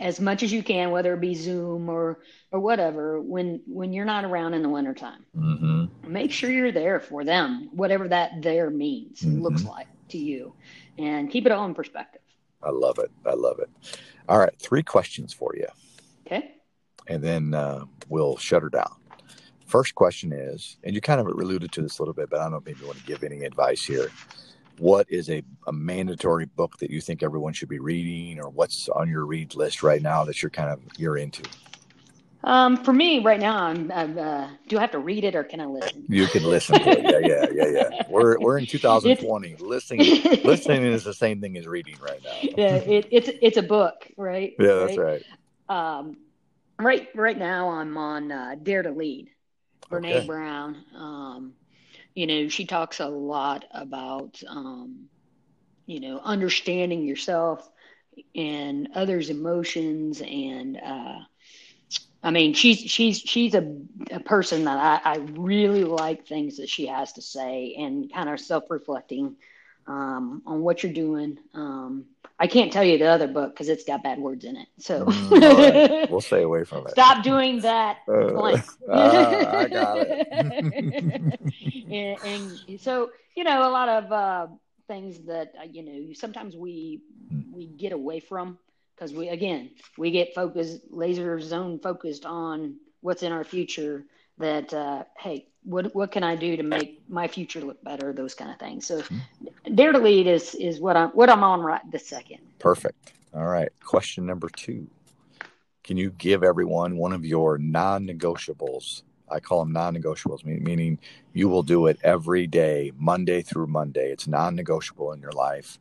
as 0.00 0.18
much 0.20 0.42
as 0.42 0.52
you 0.52 0.60
can, 0.62 0.90
whether 0.90 1.14
it 1.14 1.20
be 1.20 1.34
Zoom 1.34 1.88
or 1.88 2.18
or 2.50 2.58
whatever. 2.58 3.20
When 3.20 3.62
when 3.66 3.92
you're 3.92 4.04
not 4.04 4.24
around 4.24 4.54
in 4.54 4.62
the 4.62 4.68
wintertime, 4.68 5.24
Mhm. 5.36 5.88
make 6.08 6.32
sure 6.32 6.50
you're 6.50 6.72
there 6.72 6.98
for 6.98 7.24
them, 7.24 7.70
whatever 7.72 8.08
that 8.08 8.42
there 8.42 8.70
means, 8.70 9.22
Mhm. 9.22 9.40
looks 9.40 9.64
like 9.64 9.86
to 10.08 10.18
you, 10.18 10.52
and 10.98 11.30
keep 11.30 11.46
it 11.46 11.52
all 11.52 11.64
in 11.64 11.74
perspective. 11.74 12.22
I 12.60 12.70
love 12.70 12.98
it. 12.98 13.12
I 13.24 13.34
love 13.34 13.60
it. 13.60 13.70
All 14.28 14.38
right, 14.38 14.54
three 14.58 14.82
questions 14.82 15.32
for 15.32 15.54
you, 15.54 15.68
Okay. 16.26 16.56
and 17.06 17.22
then 17.22 17.54
uh, 17.54 17.84
we'll 18.08 18.36
shut 18.36 18.62
her 18.62 18.68
down. 18.68 18.96
First 19.64 19.94
question 19.94 20.32
is, 20.32 20.76
and 20.82 20.92
you 20.94 21.00
kind 21.00 21.20
of 21.20 21.26
alluded 21.28 21.70
to 21.72 21.82
this 21.82 21.98
a 21.98 22.02
little 22.02 22.14
bit, 22.14 22.30
but 22.30 22.40
I 22.40 22.50
don't 22.50 22.66
you 22.66 22.86
want 22.86 22.98
to 22.98 23.06
give 23.06 23.22
any 23.22 23.44
advice 23.44 23.84
here. 23.84 24.10
What 24.78 25.06
is 25.08 25.30
a, 25.30 25.42
a 25.66 25.72
mandatory 25.72 26.46
book 26.46 26.78
that 26.78 26.90
you 26.90 27.00
think 27.00 27.22
everyone 27.22 27.52
should 27.52 27.68
be 27.68 27.78
reading, 27.78 28.40
or 28.40 28.48
what's 28.48 28.88
on 28.88 29.08
your 29.08 29.24
read 29.24 29.54
list 29.54 29.82
right 29.82 30.02
now 30.02 30.24
that 30.24 30.42
you're 30.42 30.50
kind 30.50 30.70
of 30.70 30.80
you're 30.98 31.16
into? 31.16 31.42
Um, 32.44 32.76
for 32.84 32.92
me 32.92 33.20
right 33.20 33.40
now, 33.40 33.56
I'm, 33.56 33.90
I'm 33.90 34.18
uh, 34.18 34.50
do 34.68 34.76
I 34.76 34.82
have 34.82 34.90
to 34.90 34.98
read 34.98 35.24
it 35.24 35.34
or 35.34 35.44
can 35.44 35.60
I 35.60 35.66
listen? 35.66 36.04
You 36.08 36.26
can 36.26 36.44
listen 36.44 36.78
to 36.78 36.90
it. 36.90 37.24
Yeah, 37.24 37.46
yeah, 37.54 37.64
yeah, 37.64 37.72
yeah. 37.72 38.04
We're 38.10 38.38
we're 38.38 38.58
in 38.58 38.66
2020. 38.66 39.56
Listening 39.60 40.22
listening 40.44 40.84
is 40.84 41.04
the 41.04 41.14
same 41.14 41.40
thing 41.40 41.56
as 41.56 41.66
reading 41.66 41.96
right 42.02 42.20
now. 42.22 42.30
yeah, 42.56 42.76
it, 42.76 43.08
it's 43.10 43.30
it's 43.40 43.56
a 43.56 43.62
book, 43.62 43.94
right? 44.18 44.52
Yeah, 44.58 44.74
that's 44.74 44.98
right. 44.98 45.22
Um, 45.68 46.18
right 46.78 47.08
right 47.14 47.38
now 47.38 47.70
I'm 47.70 47.96
on 47.96 48.30
uh, 48.30 48.56
Dare 48.62 48.82
to 48.82 48.90
Lead, 48.90 49.30
Brene 49.90 50.12
Okay. 50.12 50.26
Brown. 50.26 50.84
Um, 50.94 51.54
you 52.14 52.26
know, 52.26 52.48
she 52.48 52.66
talks 52.66 53.00
a 53.00 53.08
lot 53.08 53.64
about 53.72 54.40
um, 54.48 55.06
you 55.86 56.00
know 56.00 56.20
understanding 56.22 57.02
yourself 57.04 57.68
and 58.34 58.88
others' 58.94 59.30
emotions, 59.30 60.20
and 60.20 60.76
uh, 60.76 61.18
I 62.22 62.30
mean, 62.30 62.54
she's 62.54 62.78
she's 62.78 63.18
she's 63.18 63.54
a, 63.54 63.76
a 64.10 64.20
person 64.20 64.64
that 64.64 65.02
I, 65.04 65.14
I 65.14 65.16
really 65.18 65.84
like 65.84 66.26
things 66.26 66.56
that 66.58 66.68
she 66.68 66.86
has 66.86 67.12
to 67.14 67.22
say, 67.22 67.74
and 67.78 68.12
kind 68.12 68.28
of 68.28 68.40
self 68.40 68.64
reflecting 68.70 69.36
um, 69.86 70.42
on 70.46 70.60
what 70.62 70.82
you're 70.82 70.92
doing. 70.92 71.38
Um, 71.54 72.06
I 72.38 72.46
can't 72.46 72.72
tell 72.72 72.82
you 72.84 72.98
the 72.98 73.06
other 73.06 73.28
book 73.28 73.54
because 73.54 73.68
it's 73.68 73.84
got 73.84 74.02
bad 74.02 74.18
words 74.18 74.44
in 74.44 74.56
it. 74.56 74.68
So 74.78 75.04
Mm, 75.06 75.40
right. 76.00 76.10
We'll 76.10 76.20
stay 76.20 76.42
away 76.42 76.64
from 76.64 76.86
it. 76.86 76.90
stop 76.90 77.22
doing 77.22 77.60
that. 77.60 77.98
Uh, 78.08 78.60
ah, 78.90 79.58
I 79.58 79.68
got 79.68 79.98
it. 80.00 81.40
and, 81.90 82.58
and 82.68 82.80
so 82.80 83.10
you 83.36 83.44
know 83.44 83.68
a 83.68 83.70
lot 83.70 83.88
of 83.88 84.12
uh, 84.12 84.46
things 84.88 85.20
that 85.26 85.52
uh, 85.60 85.64
you 85.70 85.82
know 85.82 86.12
sometimes 86.14 86.56
we 86.56 87.00
we 87.52 87.66
get 87.66 87.92
away 87.92 88.20
from 88.20 88.58
because 88.94 89.12
we 89.12 89.28
again 89.28 89.70
we 89.98 90.10
get 90.10 90.34
focused 90.34 90.80
laser 90.90 91.40
zone 91.40 91.78
focused 91.78 92.24
on 92.26 92.76
what's 93.00 93.22
in 93.22 93.32
our 93.32 93.44
future 93.44 94.04
that 94.38 94.72
uh, 94.74 95.04
hey 95.18 95.46
what 95.62 95.94
what 95.94 96.12
can 96.12 96.22
I 96.22 96.36
do 96.36 96.56
to 96.56 96.62
make 96.62 97.02
my 97.08 97.28
future 97.28 97.60
look 97.60 97.82
better 97.82 98.12
those 98.12 98.34
kind 98.34 98.50
of 98.50 98.58
things 98.58 98.86
so 98.86 99.02
dare 99.74 99.92
to 99.92 99.98
lead 99.98 100.26
is 100.26 100.54
is 100.54 100.80
what 100.80 100.96
I'm 100.96 101.10
what 101.10 101.30
I'm 101.30 101.42
on 101.42 101.60
right 101.60 101.80
this 101.90 102.06
second 102.08 102.40
Perfect. 102.64 103.12
All 103.34 103.44
right. 103.44 103.68
Question 103.84 104.24
number 104.24 104.48
two. 104.48 104.88
Can 105.82 105.98
you 105.98 106.10
give 106.12 106.42
everyone 106.42 106.96
one 106.96 107.12
of 107.12 107.26
your 107.26 107.58
non 107.58 108.06
negotiables? 108.06 109.02
I 109.30 109.38
call 109.38 109.58
them 109.58 109.74
non 109.74 109.94
negotiables, 109.94 110.46
meaning 110.46 110.98
you 111.34 111.50
will 111.50 111.62
do 111.62 111.88
it 111.88 111.98
every 112.02 112.46
day, 112.46 112.90
Monday 112.96 113.42
through 113.42 113.66
Monday. 113.66 114.12
It's 114.12 114.26
non 114.26 114.54
negotiable 114.56 115.12
in 115.12 115.20
your 115.20 115.32
life, 115.32 115.78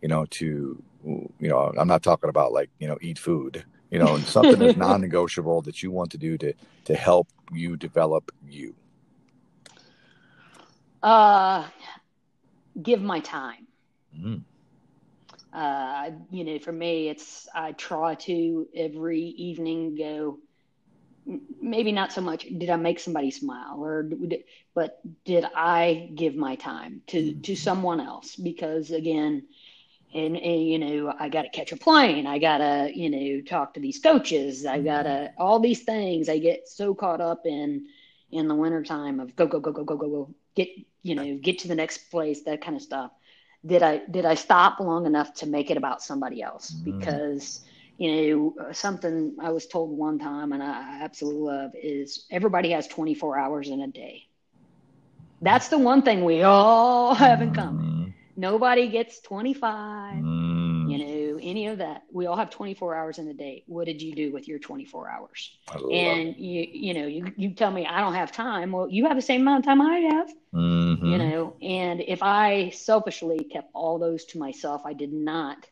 you 0.00 0.06
know, 0.06 0.24
to, 0.26 0.80
you 1.04 1.48
know, 1.48 1.72
I'm 1.76 1.88
not 1.88 2.04
talking 2.04 2.30
about 2.30 2.52
like, 2.52 2.70
you 2.78 2.86
know, 2.86 2.98
eat 3.00 3.18
food, 3.18 3.64
you 3.90 3.98
know, 3.98 4.14
and 4.14 4.26
something 4.28 4.58
that's 4.58 4.76
non 4.76 5.00
negotiable 5.00 5.62
that 5.62 5.82
you 5.82 5.90
want 5.90 6.10
to 6.12 6.18
do 6.18 6.38
to, 6.38 6.54
to 6.84 6.94
help 6.94 7.28
you 7.52 7.76
develop 7.76 8.30
you. 8.48 8.74
uh 11.02 11.64
give 12.82 13.00
my 13.00 13.20
time 13.20 13.66
Mm. 14.16 14.44
uh, 15.52 16.10
you 16.30 16.44
know, 16.44 16.58
for 16.58 16.72
me, 16.72 17.08
it's 17.08 17.48
I 17.54 17.72
try 17.72 18.14
to 18.26 18.68
every 18.74 19.20
evening 19.20 19.96
go. 19.96 20.38
Maybe 21.60 21.92
not 21.92 22.12
so 22.12 22.20
much. 22.22 22.44
Did 22.44 22.70
I 22.70 22.76
make 22.76 22.98
somebody 22.98 23.30
smile, 23.30 23.82
or 23.84 24.02
d- 24.04 24.44
but 24.74 24.98
did 25.24 25.44
I 25.54 26.10
give 26.14 26.34
my 26.34 26.56
time 26.56 27.02
to 27.08 27.34
to 27.42 27.56
someone 27.56 28.00
else? 28.00 28.36
Because 28.36 28.90
again, 28.90 29.42
and, 30.12 30.36
and 30.36 30.62
you 30.66 30.78
know 30.78 31.14
i 31.18 31.28
got 31.28 31.42
to 31.42 31.48
catch 31.50 31.72
a 31.72 31.76
plane. 31.76 32.26
I 32.26 32.38
got 32.38 32.58
to 32.58 32.90
you 32.94 33.10
know 33.10 33.40
talk 33.42 33.74
to 33.74 33.80
these 33.80 33.98
coaches. 33.98 34.66
I 34.66 34.80
got 34.80 35.04
to 35.04 35.32
all 35.38 35.60
these 35.60 35.82
things. 35.82 36.28
I 36.28 36.38
get 36.38 36.68
so 36.68 36.94
caught 36.94 37.20
up 37.20 37.46
in 37.46 37.86
in 38.30 38.48
the 38.48 38.54
wintertime 38.54 39.20
of 39.20 39.34
go 39.36 39.46
go 39.46 39.60
go 39.60 39.72
go 39.72 39.84
go 39.84 39.96
go 39.96 40.08
go 40.08 40.34
get 40.54 40.68
you 41.02 41.14
know 41.14 41.36
get 41.36 41.60
to 41.60 41.68
the 41.68 41.74
next 41.74 42.10
place 42.10 42.42
that 42.42 42.62
kind 42.62 42.76
of 42.76 42.82
stuff. 42.82 43.10
Did 43.64 43.82
i 43.82 43.98
did 44.10 44.24
i 44.24 44.34
stop 44.34 44.80
long 44.80 45.06
enough 45.06 45.34
to 45.34 45.46
make 45.46 45.70
it 45.70 45.76
about 45.76 46.02
somebody 46.02 46.42
else? 46.42 46.72
Mm-hmm. 46.72 46.98
because 46.98 47.60
you 47.98 48.10
know 48.56 48.72
something 48.72 49.36
i 49.40 49.50
was 49.50 49.66
told 49.66 49.90
one 49.90 50.18
time 50.18 50.52
and 50.52 50.62
i 50.62 51.00
absolutely 51.02 51.42
love 51.42 51.72
is 51.74 52.24
everybody 52.30 52.70
has 52.70 52.86
24 52.88 53.38
hours 53.38 53.68
in 53.68 53.80
a 53.82 53.88
day. 53.88 54.26
That's 55.42 55.68
the 55.68 55.78
one 55.78 56.02
thing 56.02 56.24
we 56.24 56.42
all 56.42 57.14
have 57.14 57.42
in 57.42 57.54
common. 57.54 57.84
Mm-hmm. 57.84 57.99
Nobody 58.36 58.88
gets 58.88 59.20
25, 59.20 60.14
mm. 60.14 60.90
you 60.90 60.98
know, 60.98 61.38
any 61.42 61.66
of 61.66 61.78
that. 61.78 62.02
We 62.12 62.26
all 62.26 62.36
have 62.36 62.50
24 62.50 62.94
hours 62.94 63.18
in 63.18 63.28
a 63.28 63.34
day. 63.34 63.64
What 63.66 63.86
did 63.86 64.00
you 64.00 64.14
do 64.14 64.32
with 64.32 64.48
your 64.48 64.58
24 64.58 65.08
hours? 65.08 65.56
And 65.74 66.36
you, 66.36 66.66
you 66.70 66.94
know, 66.94 67.06
you, 67.06 67.32
you 67.36 67.50
tell 67.50 67.70
me 67.70 67.86
I 67.86 68.00
don't 68.00 68.14
have 68.14 68.32
time. 68.32 68.72
Well, 68.72 68.88
you 68.88 69.06
have 69.06 69.16
the 69.16 69.22
same 69.22 69.42
amount 69.42 69.60
of 69.60 69.64
time 69.66 69.80
I 69.80 69.98
have, 69.98 70.30
mm-hmm. 70.54 71.04
you 71.04 71.18
know, 71.18 71.56
and 71.60 72.00
if 72.00 72.22
I 72.22 72.70
selfishly 72.70 73.44
kept 73.44 73.70
all 73.74 73.98
those 73.98 74.24
to 74.26 74.38
myself, 74.38 74.82
I 74.84 74.92
did 74.92 75.12
not 75.12 75.66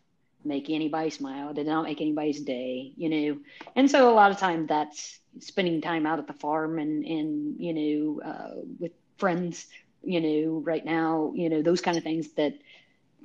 make 0.44 0.70
anybody 0.70 1.10
smile, 1.10 1.52
did 1.52 1.66
not 1.66 1.84
make 1.84 2.00
anybody's 2.00 2.40
day, 2.40 2.92
you 2.96 3.08
know. 3.08 3.40
And 3.76 3.90
so 3.90 4.10
a 4.10 4.14
lot 4.14 4.30
of 4.30 4.38
times 4.38 4.68
that's 4.68 5.18
spending 5.40 5.80
time 5.80 6.06
out 6.06 6.18
at 6.18 6.26
the 6.26 6.32
farm 6.32 6.78
and, 6.78 7.04
and, 7.04 7.56
you 7.60 7.74
know, 7.74 8.22
uh, 8.22 8.54
with 8.78 8.92
friends 9.16 9.66
you 10.02 10.20
know, 10.20 10.60
right 10.60 10.84
now, 10.84 11.32
you 11.34 11.48
know, 11.48 11.62
those 11.62 11.80
kind 11.80 11.96
of 11.96 12.02
things 12.02 12.32
that 12.32 12.54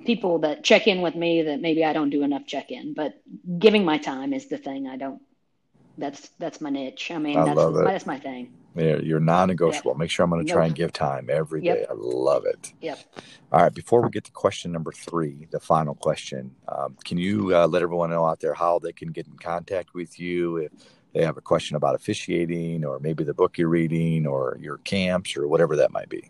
people 0.06 0.40
that 0.40 0.64
check 0.64 0.88
in 0.88 1.02
with 1.02 1.16
me 1.16 1.44
that 1.44 1.62
maybe 1.62 1.86
I 1.86 1.94
don't 1.94 2.10
do 2.10 2.24
enough 2.24 2.46
check 2.46 2.72
in, 2.72 2.94
but 2.94 3.22
giving 3.60 3.86
my 3.86 3.98
time 3.98 4.34
is 4.34 4.48
the 4.48 4.58
thing 4.58 4.88
I 4.88 4.98
don't. 4.98 5.22
That's 5.98 6.30
that's 6.40 6.60
my 6.60 6.72
niche. 6.72 7.12
I 7.12 7.20
mean, 7.20 7.38
I 7.38 7.54
that's 7.54 7.78
that's 7.84 8.06
my 8.06 8.20
thing. 8.20 8.52
Yeah, 8.76 8.98
you're 8.98 9.20
non-negotiable. 9.20 9.92
Yep. 9.92 9.98
Make 10.00 10.10
sure 10.10 10.24
I'm 10.24 10.32
going 10.32 10.44
to 10.44 10.52
try 10.52 10.66
and 10.66 10.74
give 10.74 10.92
time 10.92 11.30
every 11.30 11.62
day. 11.62 11.82
Yep. 11.82 11.92
I 11.92 11.94
love 11.96 12.46
it. 12.46 12.74
Yep. 12.82 13.00
All 13.52 13.62
right. 13.62 13.72
Before 13.74 14.02
we 14.02 14.10
get 14.10 14.24
to 14.24 14.32
question 14.32 14.72
number 14.72 14.92
three, 14.92 15.48
the 15.52 15.60
final 15.60 15.94
question, 15.94 16.56
um, 16.68 16.98
can 17.06 17.20
you 17.20 17.56
uh, 17.56 17.68
let 17.68 17.84
everyone 17.84 18.10
know 18.10 18.26
out 18.26 18.40
there 18.40 18.56
how 18.56 18.80
they 18.80 18.92
can 18.92 19.12
get 19.12 19.28
in 19.28 19.38
contact 19.38 19.94
with 19.94 20.20
you 20.20 20.58
if 20.58 20.72
they 21.14 21.24
have 21.24 21.38
a 21.38 21.42
question 21.42 21.76
about 21.76 21.94
officiating, 21.94 22.84
or 22.84 23.00
maybe 23.00 23.24
the 23.24 23.36
book 23.36 23.60
you're 23.60 23.70
reading, 23.70 24.26
or 24.26 24.58
your 24.60 24.78
camps, 24.80 25.38
or 25.38 25.48
whatever 25.48 25.76
that 25.76 25.92
might 25.92 26.10
be? 26.10 26.28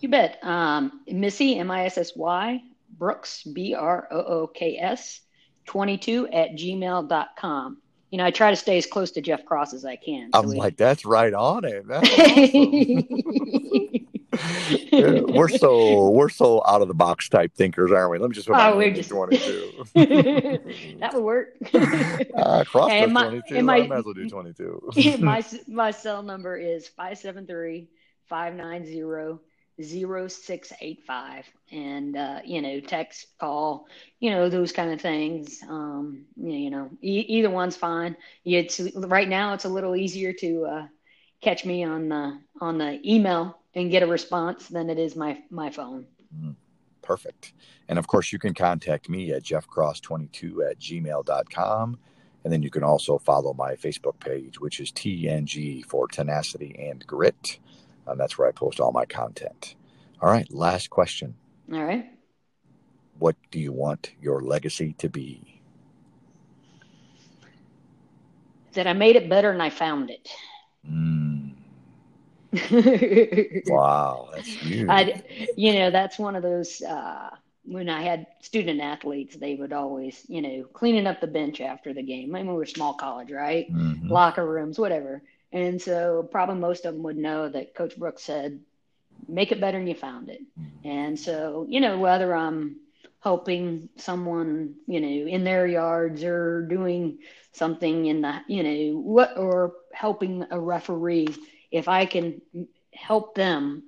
You 0.00 0.08
bet. 0.08 0.38
Um, 0.42 1.00
Missy, 1.06 1.58
M 1.58 1.70
I 1.70 1.86
S 1.86 1.98
S 1.98 2.16
Y, 2.16 2.62
Brooks, 2.98 3.44
B 3.44 3.74
R 3.74 4.08
O 4.10 4.16
O 4.16 4.46
K 4.46 4.78
S, 4.78 5.20
22 5.66 6.28
at 6.28 6.52
gmail.com. 6.52 7.78
You 8.10 8.18
know, 8.18 8.24
I 8.24 8.30
try 8.30 8.50
to 8.50 8.56
stay 8.56 8.78
as 8.78 8.86
close 8.86 9.10
to 9.12 9.20
Jeff 9.20 9.44
Cross 9.44 9.74
as 9.74 9.84
I 9.84 9.96
can. 9.96 10.30
So 10.32 10.40
I'm 10.40 10.48
we... 10.48 10.56
like, 10.56 10.76
that's 10.76 11.04
right 11.04 11.34
on 11.34 11.64
it. 11.64 11.84
Awesome. 14.38 14.38
we're 14.92 15.48
so 15.48 16.10
we're 16.10 16.28
so 16.28 16.62
out 16.66 16.82
of 16.82 16.88
the 16.88 16.94
box 16.94 17.28
type 17.28 17.54
thinkers, 17.54 17.90
aren't 17.90 18.10
we? 18.10 18.18
Let 18.18 18.28
me 18.28 18.34
just 18.34 18.46
put 18.46 18.56
oh, 18.56 18.76
we're 18.76 18.92
just 18.92 19.10
22. 19.10 19.86
that 21.00 21.14
would 21.14 21.22
work. 21.22 21.56
uh, 22.36 22.64
cross 22.64 22.90
hey, 22.90 23.06
my, 23.06 23.28
22. 23.28 23.62
My, 23.62 23.78
I 23.78 23.86
might 23.86 23.98
as 23.98 24.04
well 24.04 24.14
do 24.14 24.28
22. 24.28 24.90
my 25.20 25.44
my 25.66 25.90
cell 25.90 26.22
number 26.22 26.56
is 26.56 26.88
573 26.88 27.88
590 28.26 29.38
0685 29.80 31.44
and 31.70 32.16
uh, 32.16 32.40
you 32.44 32.60
know 32.60 32.80
text 32.80 33.26
call 33.38 33.86
you 34.18 34.30
know 34.30 34.48
those 34.48 34.72
kind 34.72 34.92
of 34.92 35.00
things. 35.00 35.60
Um, 35.68 36.26
you 36.36 36.70
know 36.70 36.90
e- 37.00 37.26
either 37.28 37.50
one's 37.50 37.76
fine. 37.76 38.16
It's 38.44 38.80
right 38.94 39.28
now 39.28 39.54
it's 39.54 39.64
a 39.64 39.68
little 39.68 39.94
easier 39.94 40.32
to 40.34 40.64
uh, 40.66 40.86
catch 41.40 41.64
me 41.64 41.84
on 41.84 42.08
the 42.08 42.40
on 42.60 42.78
the 42.78 43.00
email 43.04 43.58
and 43.74 43.90
get 43.90 44.02
a 44.02 44.06
response 44.06 44.68
than 44.68 44.90
it 44.90 44.98
is 44.98 45.14
my 45.14 45.38
my 45.50 45.70
phone. 45.70 46.06
Mm, 46.36 46.56
perfect. 47.02 47.52
And 47.88 47.98
of 47.98 48.06
course 48.06 48.32
you 48.32 48.38
can 48.38 48.54
contact 48.54 49.08
me 49.08 49.32
at 49.32 49.44
jeffcross22 49.44 50.70
at 50.70 50.78
gmail.com 50.78 51.98
and 52.44 52.52
then 52.52 52.62
you 52.62 52.70
can 52.70 52.84
also 52.84 53.18
follow 53.18 53.52
my 53.52 53.74
facebook 53.74 54.18
page 54.20 54.60
which 54.60 54.80
is 54.80 54.92
tng 54.92 55.84
for 55.84 56.06
tenacity 56.06 56.74
and 56.78 57.06
grit 57.06 57.58
and 58.08 58.18
that's 58.18 58.38
where 58.38 58.48
I 58.48 58.52
post 58.52 58.80
all 58.80 58.92
my 58.92 59.04
content. 59.04 59.74
All 60.20 60.30
right, 60.30 60.50
last 60.52 60.90
question. 60.90 61.34
All 61.72 61.84
right. 61.84 62.06
What 63.18 63.36
do 63.50 63.58
you 63.58 63.72
want 63.72 64.12
your 64.20 64.42
legacy 64.42 64.94
to 64.98 65.08
be? 65.08 65.60
That 68.74 68.86
I 68.86 68.92
made 68.92 69.16
it 69.16 69.28
better 69.28 69.50
and 69.50 69.62
I 69.62 69.70
found 69.70 70.10
it. 70.10 70.28
Mm. 70.88 71.52
wow, 73.66 74.30
that's 74.34 74.48
huge. 74.48 74.88
I, 74.88 75.22
you 75.56 75.74
know, 75.74 75.90
that's 75.90 76.18
one 76.18 76.36
of 76.36 76.42
those. 76.42 76.80
Uh, 76.80 77.30
when 77.64 77.90
I 77.90 78.00
had 78.00 78.26
student 78.40 78.80
athletes, 78.80 79.36
they 79.36 79.54
would 79.54 79.74
always, 79.74 80.24
you 80.28 80.40
know, 80.40 80.64
cleaning 80.72 81.06
up 81.06 81.20
the 81.20 81.26
bench 81.26 81.60
after 81.60 81.92
the 81.92 82.02
game. 82.02 82.34
I 82.34 82.38
mean, 82.38 82.48
we 82.50 82.54
were 82.54 82.64
small 82.64 82.94
college, 82.94 83.30
right? 83.30 83.70
Mm-hmm. 83.70 84.08
Locker 84.08 84.46
rooms, 84.46 84.78
whatever. 84.78 85.22
And 85.52 85.80
so 85.80 86.28
probably 86.30 86.56
most 86.56 86.84
of 86.84 86.94
them 86.94 87.02
would 87.04 87.16
know 87.16 87.48
that 87.48 87.74
Coach 87.74 87.96
Brooks 87.96 88.22
said, 88.22 88.60
make 89.26 89.52
it 89.52 89.60
better 89.60 89.78
than 89.78 89.86
you 89.86 89.94
found 89.94 90.28
it. 90.28 90.40
Mm-hmm. 90.58 90.88
And 90.88 91.18
so, 91.18 91.66
you 91.68 91.80
know, 91.80 91.98
whether 91.98 92.34
I'm 92.34 92.76
helping 93.20 93.88
someone, 93.96 94.74
you 94.86 95.00
know, 95.00 95.08
in 95.08 95.44
their 95.44 95.66
yards 95.66 96.22
or 96.22 96.62
doing 96.62 97.18
something 97.52 98.06
in 98.06 98.20
the, 98.20 98.40
you 98.46 98.62
know, 98.62 98.98
what, 99.00 99.36
or 99.36 99.74
helping 99.92 100.44
a 100.50 100.60
referee, 100.60 101.28
if 101.70 101.88
I 101.88 102.06
can 102.06 102.40
help 102.92 103.34
them 103.34 103.82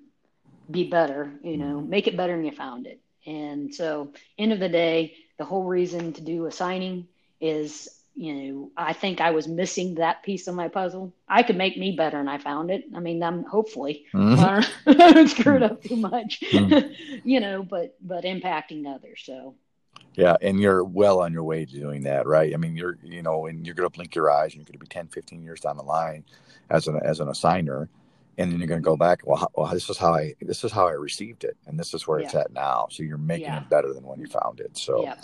be 0.71 0.89
better, 0.89 1.31
you 1.43 1.57
know, 1.57 1.79
mm-hmm. 1.79 1.91
make 1.91 2.07
it 2.07 2.17
better 2.17 2.37
than 2.37 2.45
you 2.45 2.53
found 2.53 2.87
it. 2.87 3.01
And 3.27 3.75
so, 3.75 4.13
end 4.39 4.53
of 4.53 4.61
the 4.61 4.69
day, 4.69 5.15
the 5.37 5.45
whole 5.45 5.65
reason 5.65 6.13
to 6.15 6.23
do 6.23 6.47
a 6.47 6.51
signing 6.51 7.07
is 7.41 7.89
you 8.15 8.35
know, 8.35 8.71
I 8.77 8.93
think 8.93 9.21
I 9.21 9.31
was 9.31 9.49
missing 9.49 9.95
that 9.95 10.23
piece 10.23 10.47
of 10.47 10.55
my 10.55 10.69
puzzle. 10.69 11.15
I 11.29 11.43
could 11.43 11.57
make 11.57 11.79
me 11.79 11.93
better, 11.97 12.19
and 12.19 12.29
I 12.29 12.39
found 12.39 12.71
it. 12.71 12.85
I 12.95 13.01
mean, 13.01 13.23
I'm 13.23 13.45
hopefully 13.45 14.05
mm-hmm. 14.13 14.91
I 14.91 15.13
don't 15.13 15.29
screw 15.29 15.57
it 15.57 15.63
up 15.63 15.83
too 15.83 15.97
much, 15.97 16.41
mm-hmm. 16.41 17.21
you 17.25 17.41
know, 17.41 17.63
but 17.63 17.97
but 18.01 18.25
impacting 18.25 18.87
others. 18.93 19.23
So. 19.25 19.55
Yeah, 20.15 20.37
and 20.43 20.59
you're 20.59 20.83
well 20.83 21.21
on 21.21 21.33
your 21.33 21.45
way 21.45 21.65
to 21.65 21.73
doing 21.73 22.03
that, 22.03 22.27
right? 22.27 22.53
I 22.53 22.57
mean, 22.57 22.77
you're 22.77 22.99
you 23.03 23.23
know, 23.23 23.47
and 23.47 23.65
you're 23.65 23.75
going 23.75 23.89
to 23.89 23.95
blink 23.95 24.15
your 24.15 24.31
eyes, 24.31 24.53
and 24.53 24.57
you're 24.57 24.65
going 24.65 24.73
to 24.73 24.79
be 24.79 24.87
10, 24.87 25.09
15 25.09 25.43
years 25.43 25.61
down 25.61 25.77
the 25.77 25.83
line 25.83 26.25
as 26.69 26.89
an 26.89 27.01
as 27.03 27.21
an 27.21 27.29
assigner, 27.29 27.89
and 28.37 28.51
then 28.51 28.59
you're 28.59 28.69
going 28.69 28.83
to 28.83 28.85
go 28.85 28.97
back. 28.97 29.21
Well, 29.25 29.51
well, 29.55 29.73
this 29.73 29.89
is 29.89 29.99
how 29.99 30.15
I 30.15 30.35
this 30.41 30.65
is 30.65 30.73
how 30.73 30.89
I 30.89 30.93
received 30.93 31.45
it, 31.45 31.57
and 31.67 31.79
this 31.79 31.95
is 31.95 32.07
where 32.09 32.19
yeah. 32.19 32.27
it's 32.27 32.35
at 32.35 32.53
now. 32.53 32.89
So 32.91 33.03
you're 33.05 33.19
making 33.19 33.47
yeah. 33.47 33.63
it 33.63 33.71
better 33.71 33.93
than 33.93 34.05
when 34.05 34.21
you 34.21 34.27
found 34.27 34.61
it. 34.61 34.77
So. 34.77 35.05
Yeah. 35.05 35.15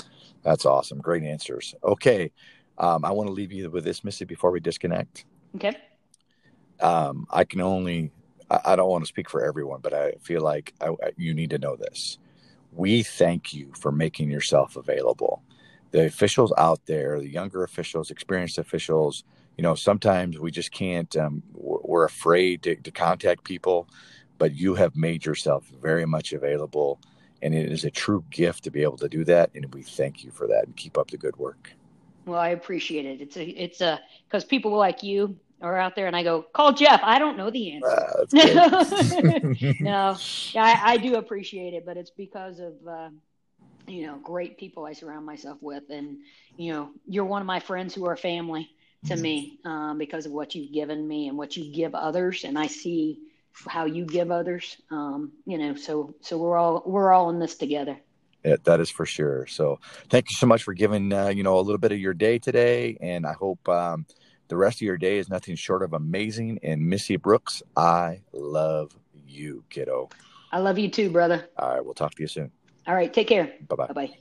That's 0.46 0.64
awesome. 0.64 0.98
Great 0.98 1.24
answers. 1.24 1.74
Okay. 1.82 2.30
Um, 2.78 3.04
I 3.04 3.10
want 3.10 3.28
to 3.28 3.32
leave 3.32 3.52
you 3.52 3.70
with 3.70 3.84
this, 3.84 4.04
Missy, 4.04 4.24
before 4.24 4.50
we 4.50 4.60
disconnect. 4.60 5.24
Okay. 5.54 5.76
Um, 6.80 7.26
I 7.30 7.44
can 7.44 7.60
only, 7.60 8.10
I, 8.50 8.60
I, 8.66 8.76
don't 8.76 8.90
want 8.90 9.04
to 9.04 9.08
speak 9.08 9.30
for 9.30 9.42
everyone, 9.42 9.80
but 9.80 9.94
I 9.94 10.12
feel 10.20 10.42
like 10.42 10.74
I, 10.80 10.90
you 11.16 11.32
need 11.32 11.50
to 11.50 11.58
know 11.58 11.76
this. 11.76 12.18
We 12.72 13.02
thank 13.02 13.54
you 13.54 13.72
for 13.78 13.90
making 13.90 14.30
yourself 14.30 14.76
available. 14.76 15.42
The 15.92 16.04
officials 16.04 16.52
out 16.58 16.84
there, 16.84 17.18
the 17.18 17.28
younger 17.28 17.64
officials, 17.64 18.10
experienced 18.10 18.58
officials, 18.58 19.24
you 19.56 19.62
know, 19.62 19.74
sometimes 19.74 20.38
we 20.38 20.50
just 20.50 20.70
can't, 20.70 21.16
um, 21.16 21.42
we're 21.54 22.04
afraid 22.04 22.62
to, 22.64 22.76
to 22.76 22.90
contact 22.90 23.44
people, 23.44 23.88
but 24.36 24.54
you 24.54 24.74
have 24.74 24.94
made 24.96 25.24
yourself 25.24 25.66
very 25.80 26.04
much 26.04 26.34
available. 26.34 27.00
And 27.40 27.54
it 27.54 27.72
is 27.72 27.84
a 27.84 27.90
true 27.90 28.22
gift 28.30 28.64
to 28.64 28.70
be 28.70 28.82
able 28.82 28.98
to 28.98 29.08
do 29.08 29.24
that. 29.24 29.50
And 29.54 29.72
we 29.72 29.82
thank 29.82 30.22
you 30.24 30.30
for 30.30 30.46
that 30.48 30.66
and 30.66 30.76
keep 30.76 30.98
up 30.98 31.10
the 31.10 31.16
good 31.16 31.36
work. 31.36 31.72
Well, 32.26 32.40
I 32.40 32.48
appreciate 32.48 33.06
it. 33.06 33.20
It's 33.20 33.36
a, 33.36 33.44
it's 33.44 33.80
a, 33.80 34.00
because 34.26 34.44
people 34.44 34.72
like 34.72 35.04
you 35.04 35.38
are 35.62 35.76
out 35.76 35.94
there, 35.94 36.08
and 36.08 36.16
I 36.16 36.24
go, 36.24 36.42
call 36.42 36.72
Jeff. 36.72 37.00
I 37.02 37.18
don't 37.18 37.36
know 37.36 37.50
the 37.50 37.72
answer. 37.72 37.88
Uh, 37.88 38.84
no, 39.80 40.16
yeah, 40.52 40.62
I, 40.62 40.92
I, 40.92 40.96
do 40.98 41.14
appreciate 41.14 41.72
it, 41.72 41.86
but 41.86 41.96
it's 41.96 42.10
because 42.10 42.58
of, 42.58 42.74
uh, 42.86 43.08
you 43.86 44.06
know, 44.06 44.18
great 44.18 44.58
people 44.58 44.84
I 44.84 44.92
surround 44.92 45.24
myself 45.24 45.58
with, 45.60 45.84
and 45.88 46.18
you 46.56 46.72
know, 46.72 46.90
you're 47.06 47.24
one 47.24 47.40
of 47.40 47.46
my 47.46 47.60
friends 47.60 47.94
who 47.94 48.06
are 48.06 48.16
family 48.16 48.70
to 49.06 49.14
mm-hmm. 49.14 49.22
me 49.22 49.58
um, 49.64 49.98
because 49.98 50.26
of 50.26 50.32
what 50.32 50.54
you've 50.54 50.72
given 50.72 51.06
me 51.06 51.28
and 51.28 51.38
what 51.38 51.56
you 51.56 51.72
give 51.72 51.94
others, 51.94 52.44
and 52.44 52.58
I 52.58 52.66
see 52.66 53.20
how 53.66 53.86
you 53.86 54.04
give 54.04 54.30
others. 54.30 54.76
Um, 54.90 55.32
you 55.46 55.58
know, 55.58 55.76
so 55.76 56.14
so 56.20 56.36
we're 56.38 56.56
all 56.56 56.82
we're 56.84 57.12
all 57.12 57.30
in 57.30 57.38
this 57.38 57.54
together. 57.54 57.98
It, 58.46 58.62
that 58.64 58.80
is 58.80 58.90
for 58.90 59.04
sure. 59.04 59.44
So 59.46 59.80
thank 60.08 60.30
you 60.30 60.36
so 60.36 60.46
much 60.46 60.62
for 60.62 60.72
giving 60.72 61.12
uh, 61.12 61.28
you 61.28 61.42
know 61.42 61.58
a 61.58 61.60
little 61.60 61.78
bit 61.78 61.90
of 61.90 61.98
your 61.98 62.14
day 62.14 62.38
today, 62.38 62.96
and 63.00 63.26
I 63.26 63.32
hope 63.32 63.68
um, 63.68 64.06
the 64.46 64.56
rest 64.56 64.76
of 64.76 64.82
your 64.82 64.96
day 64.96 65.18
is 65.18 65.28
nothing 65.28 65.56
short 65.56 65.82
of 65.82 65.92
amazing. 65.92 66.60
And 66.62 66.88
Missy 66.88 67.16
Brooks, 67.16 67.62
I 67.76 68.22
love 68.32 68.96
you, 69.26 69.64
kiddo. 69.68 70.10
I 70.52 70.60
love 70.60 70.78
you 70.78 70.88
too, 70.88 71.10
brother. 71.10 71.48
All 71.58 71.74
right, 71.74 71.84
we'll 71.84 71.94
talk 71.94 72.14
to 72.14 72.22
you 72.22 72.28
soon. 72.28 72.52
All 72.86 72.94
right, 72.94 73.12
take 73.12 73.26
care. 73.26 73.52
Bye 73.68 73.76
bye. 73.76 73.86
Bye 73.88 74.06
bye. 74.06 74.18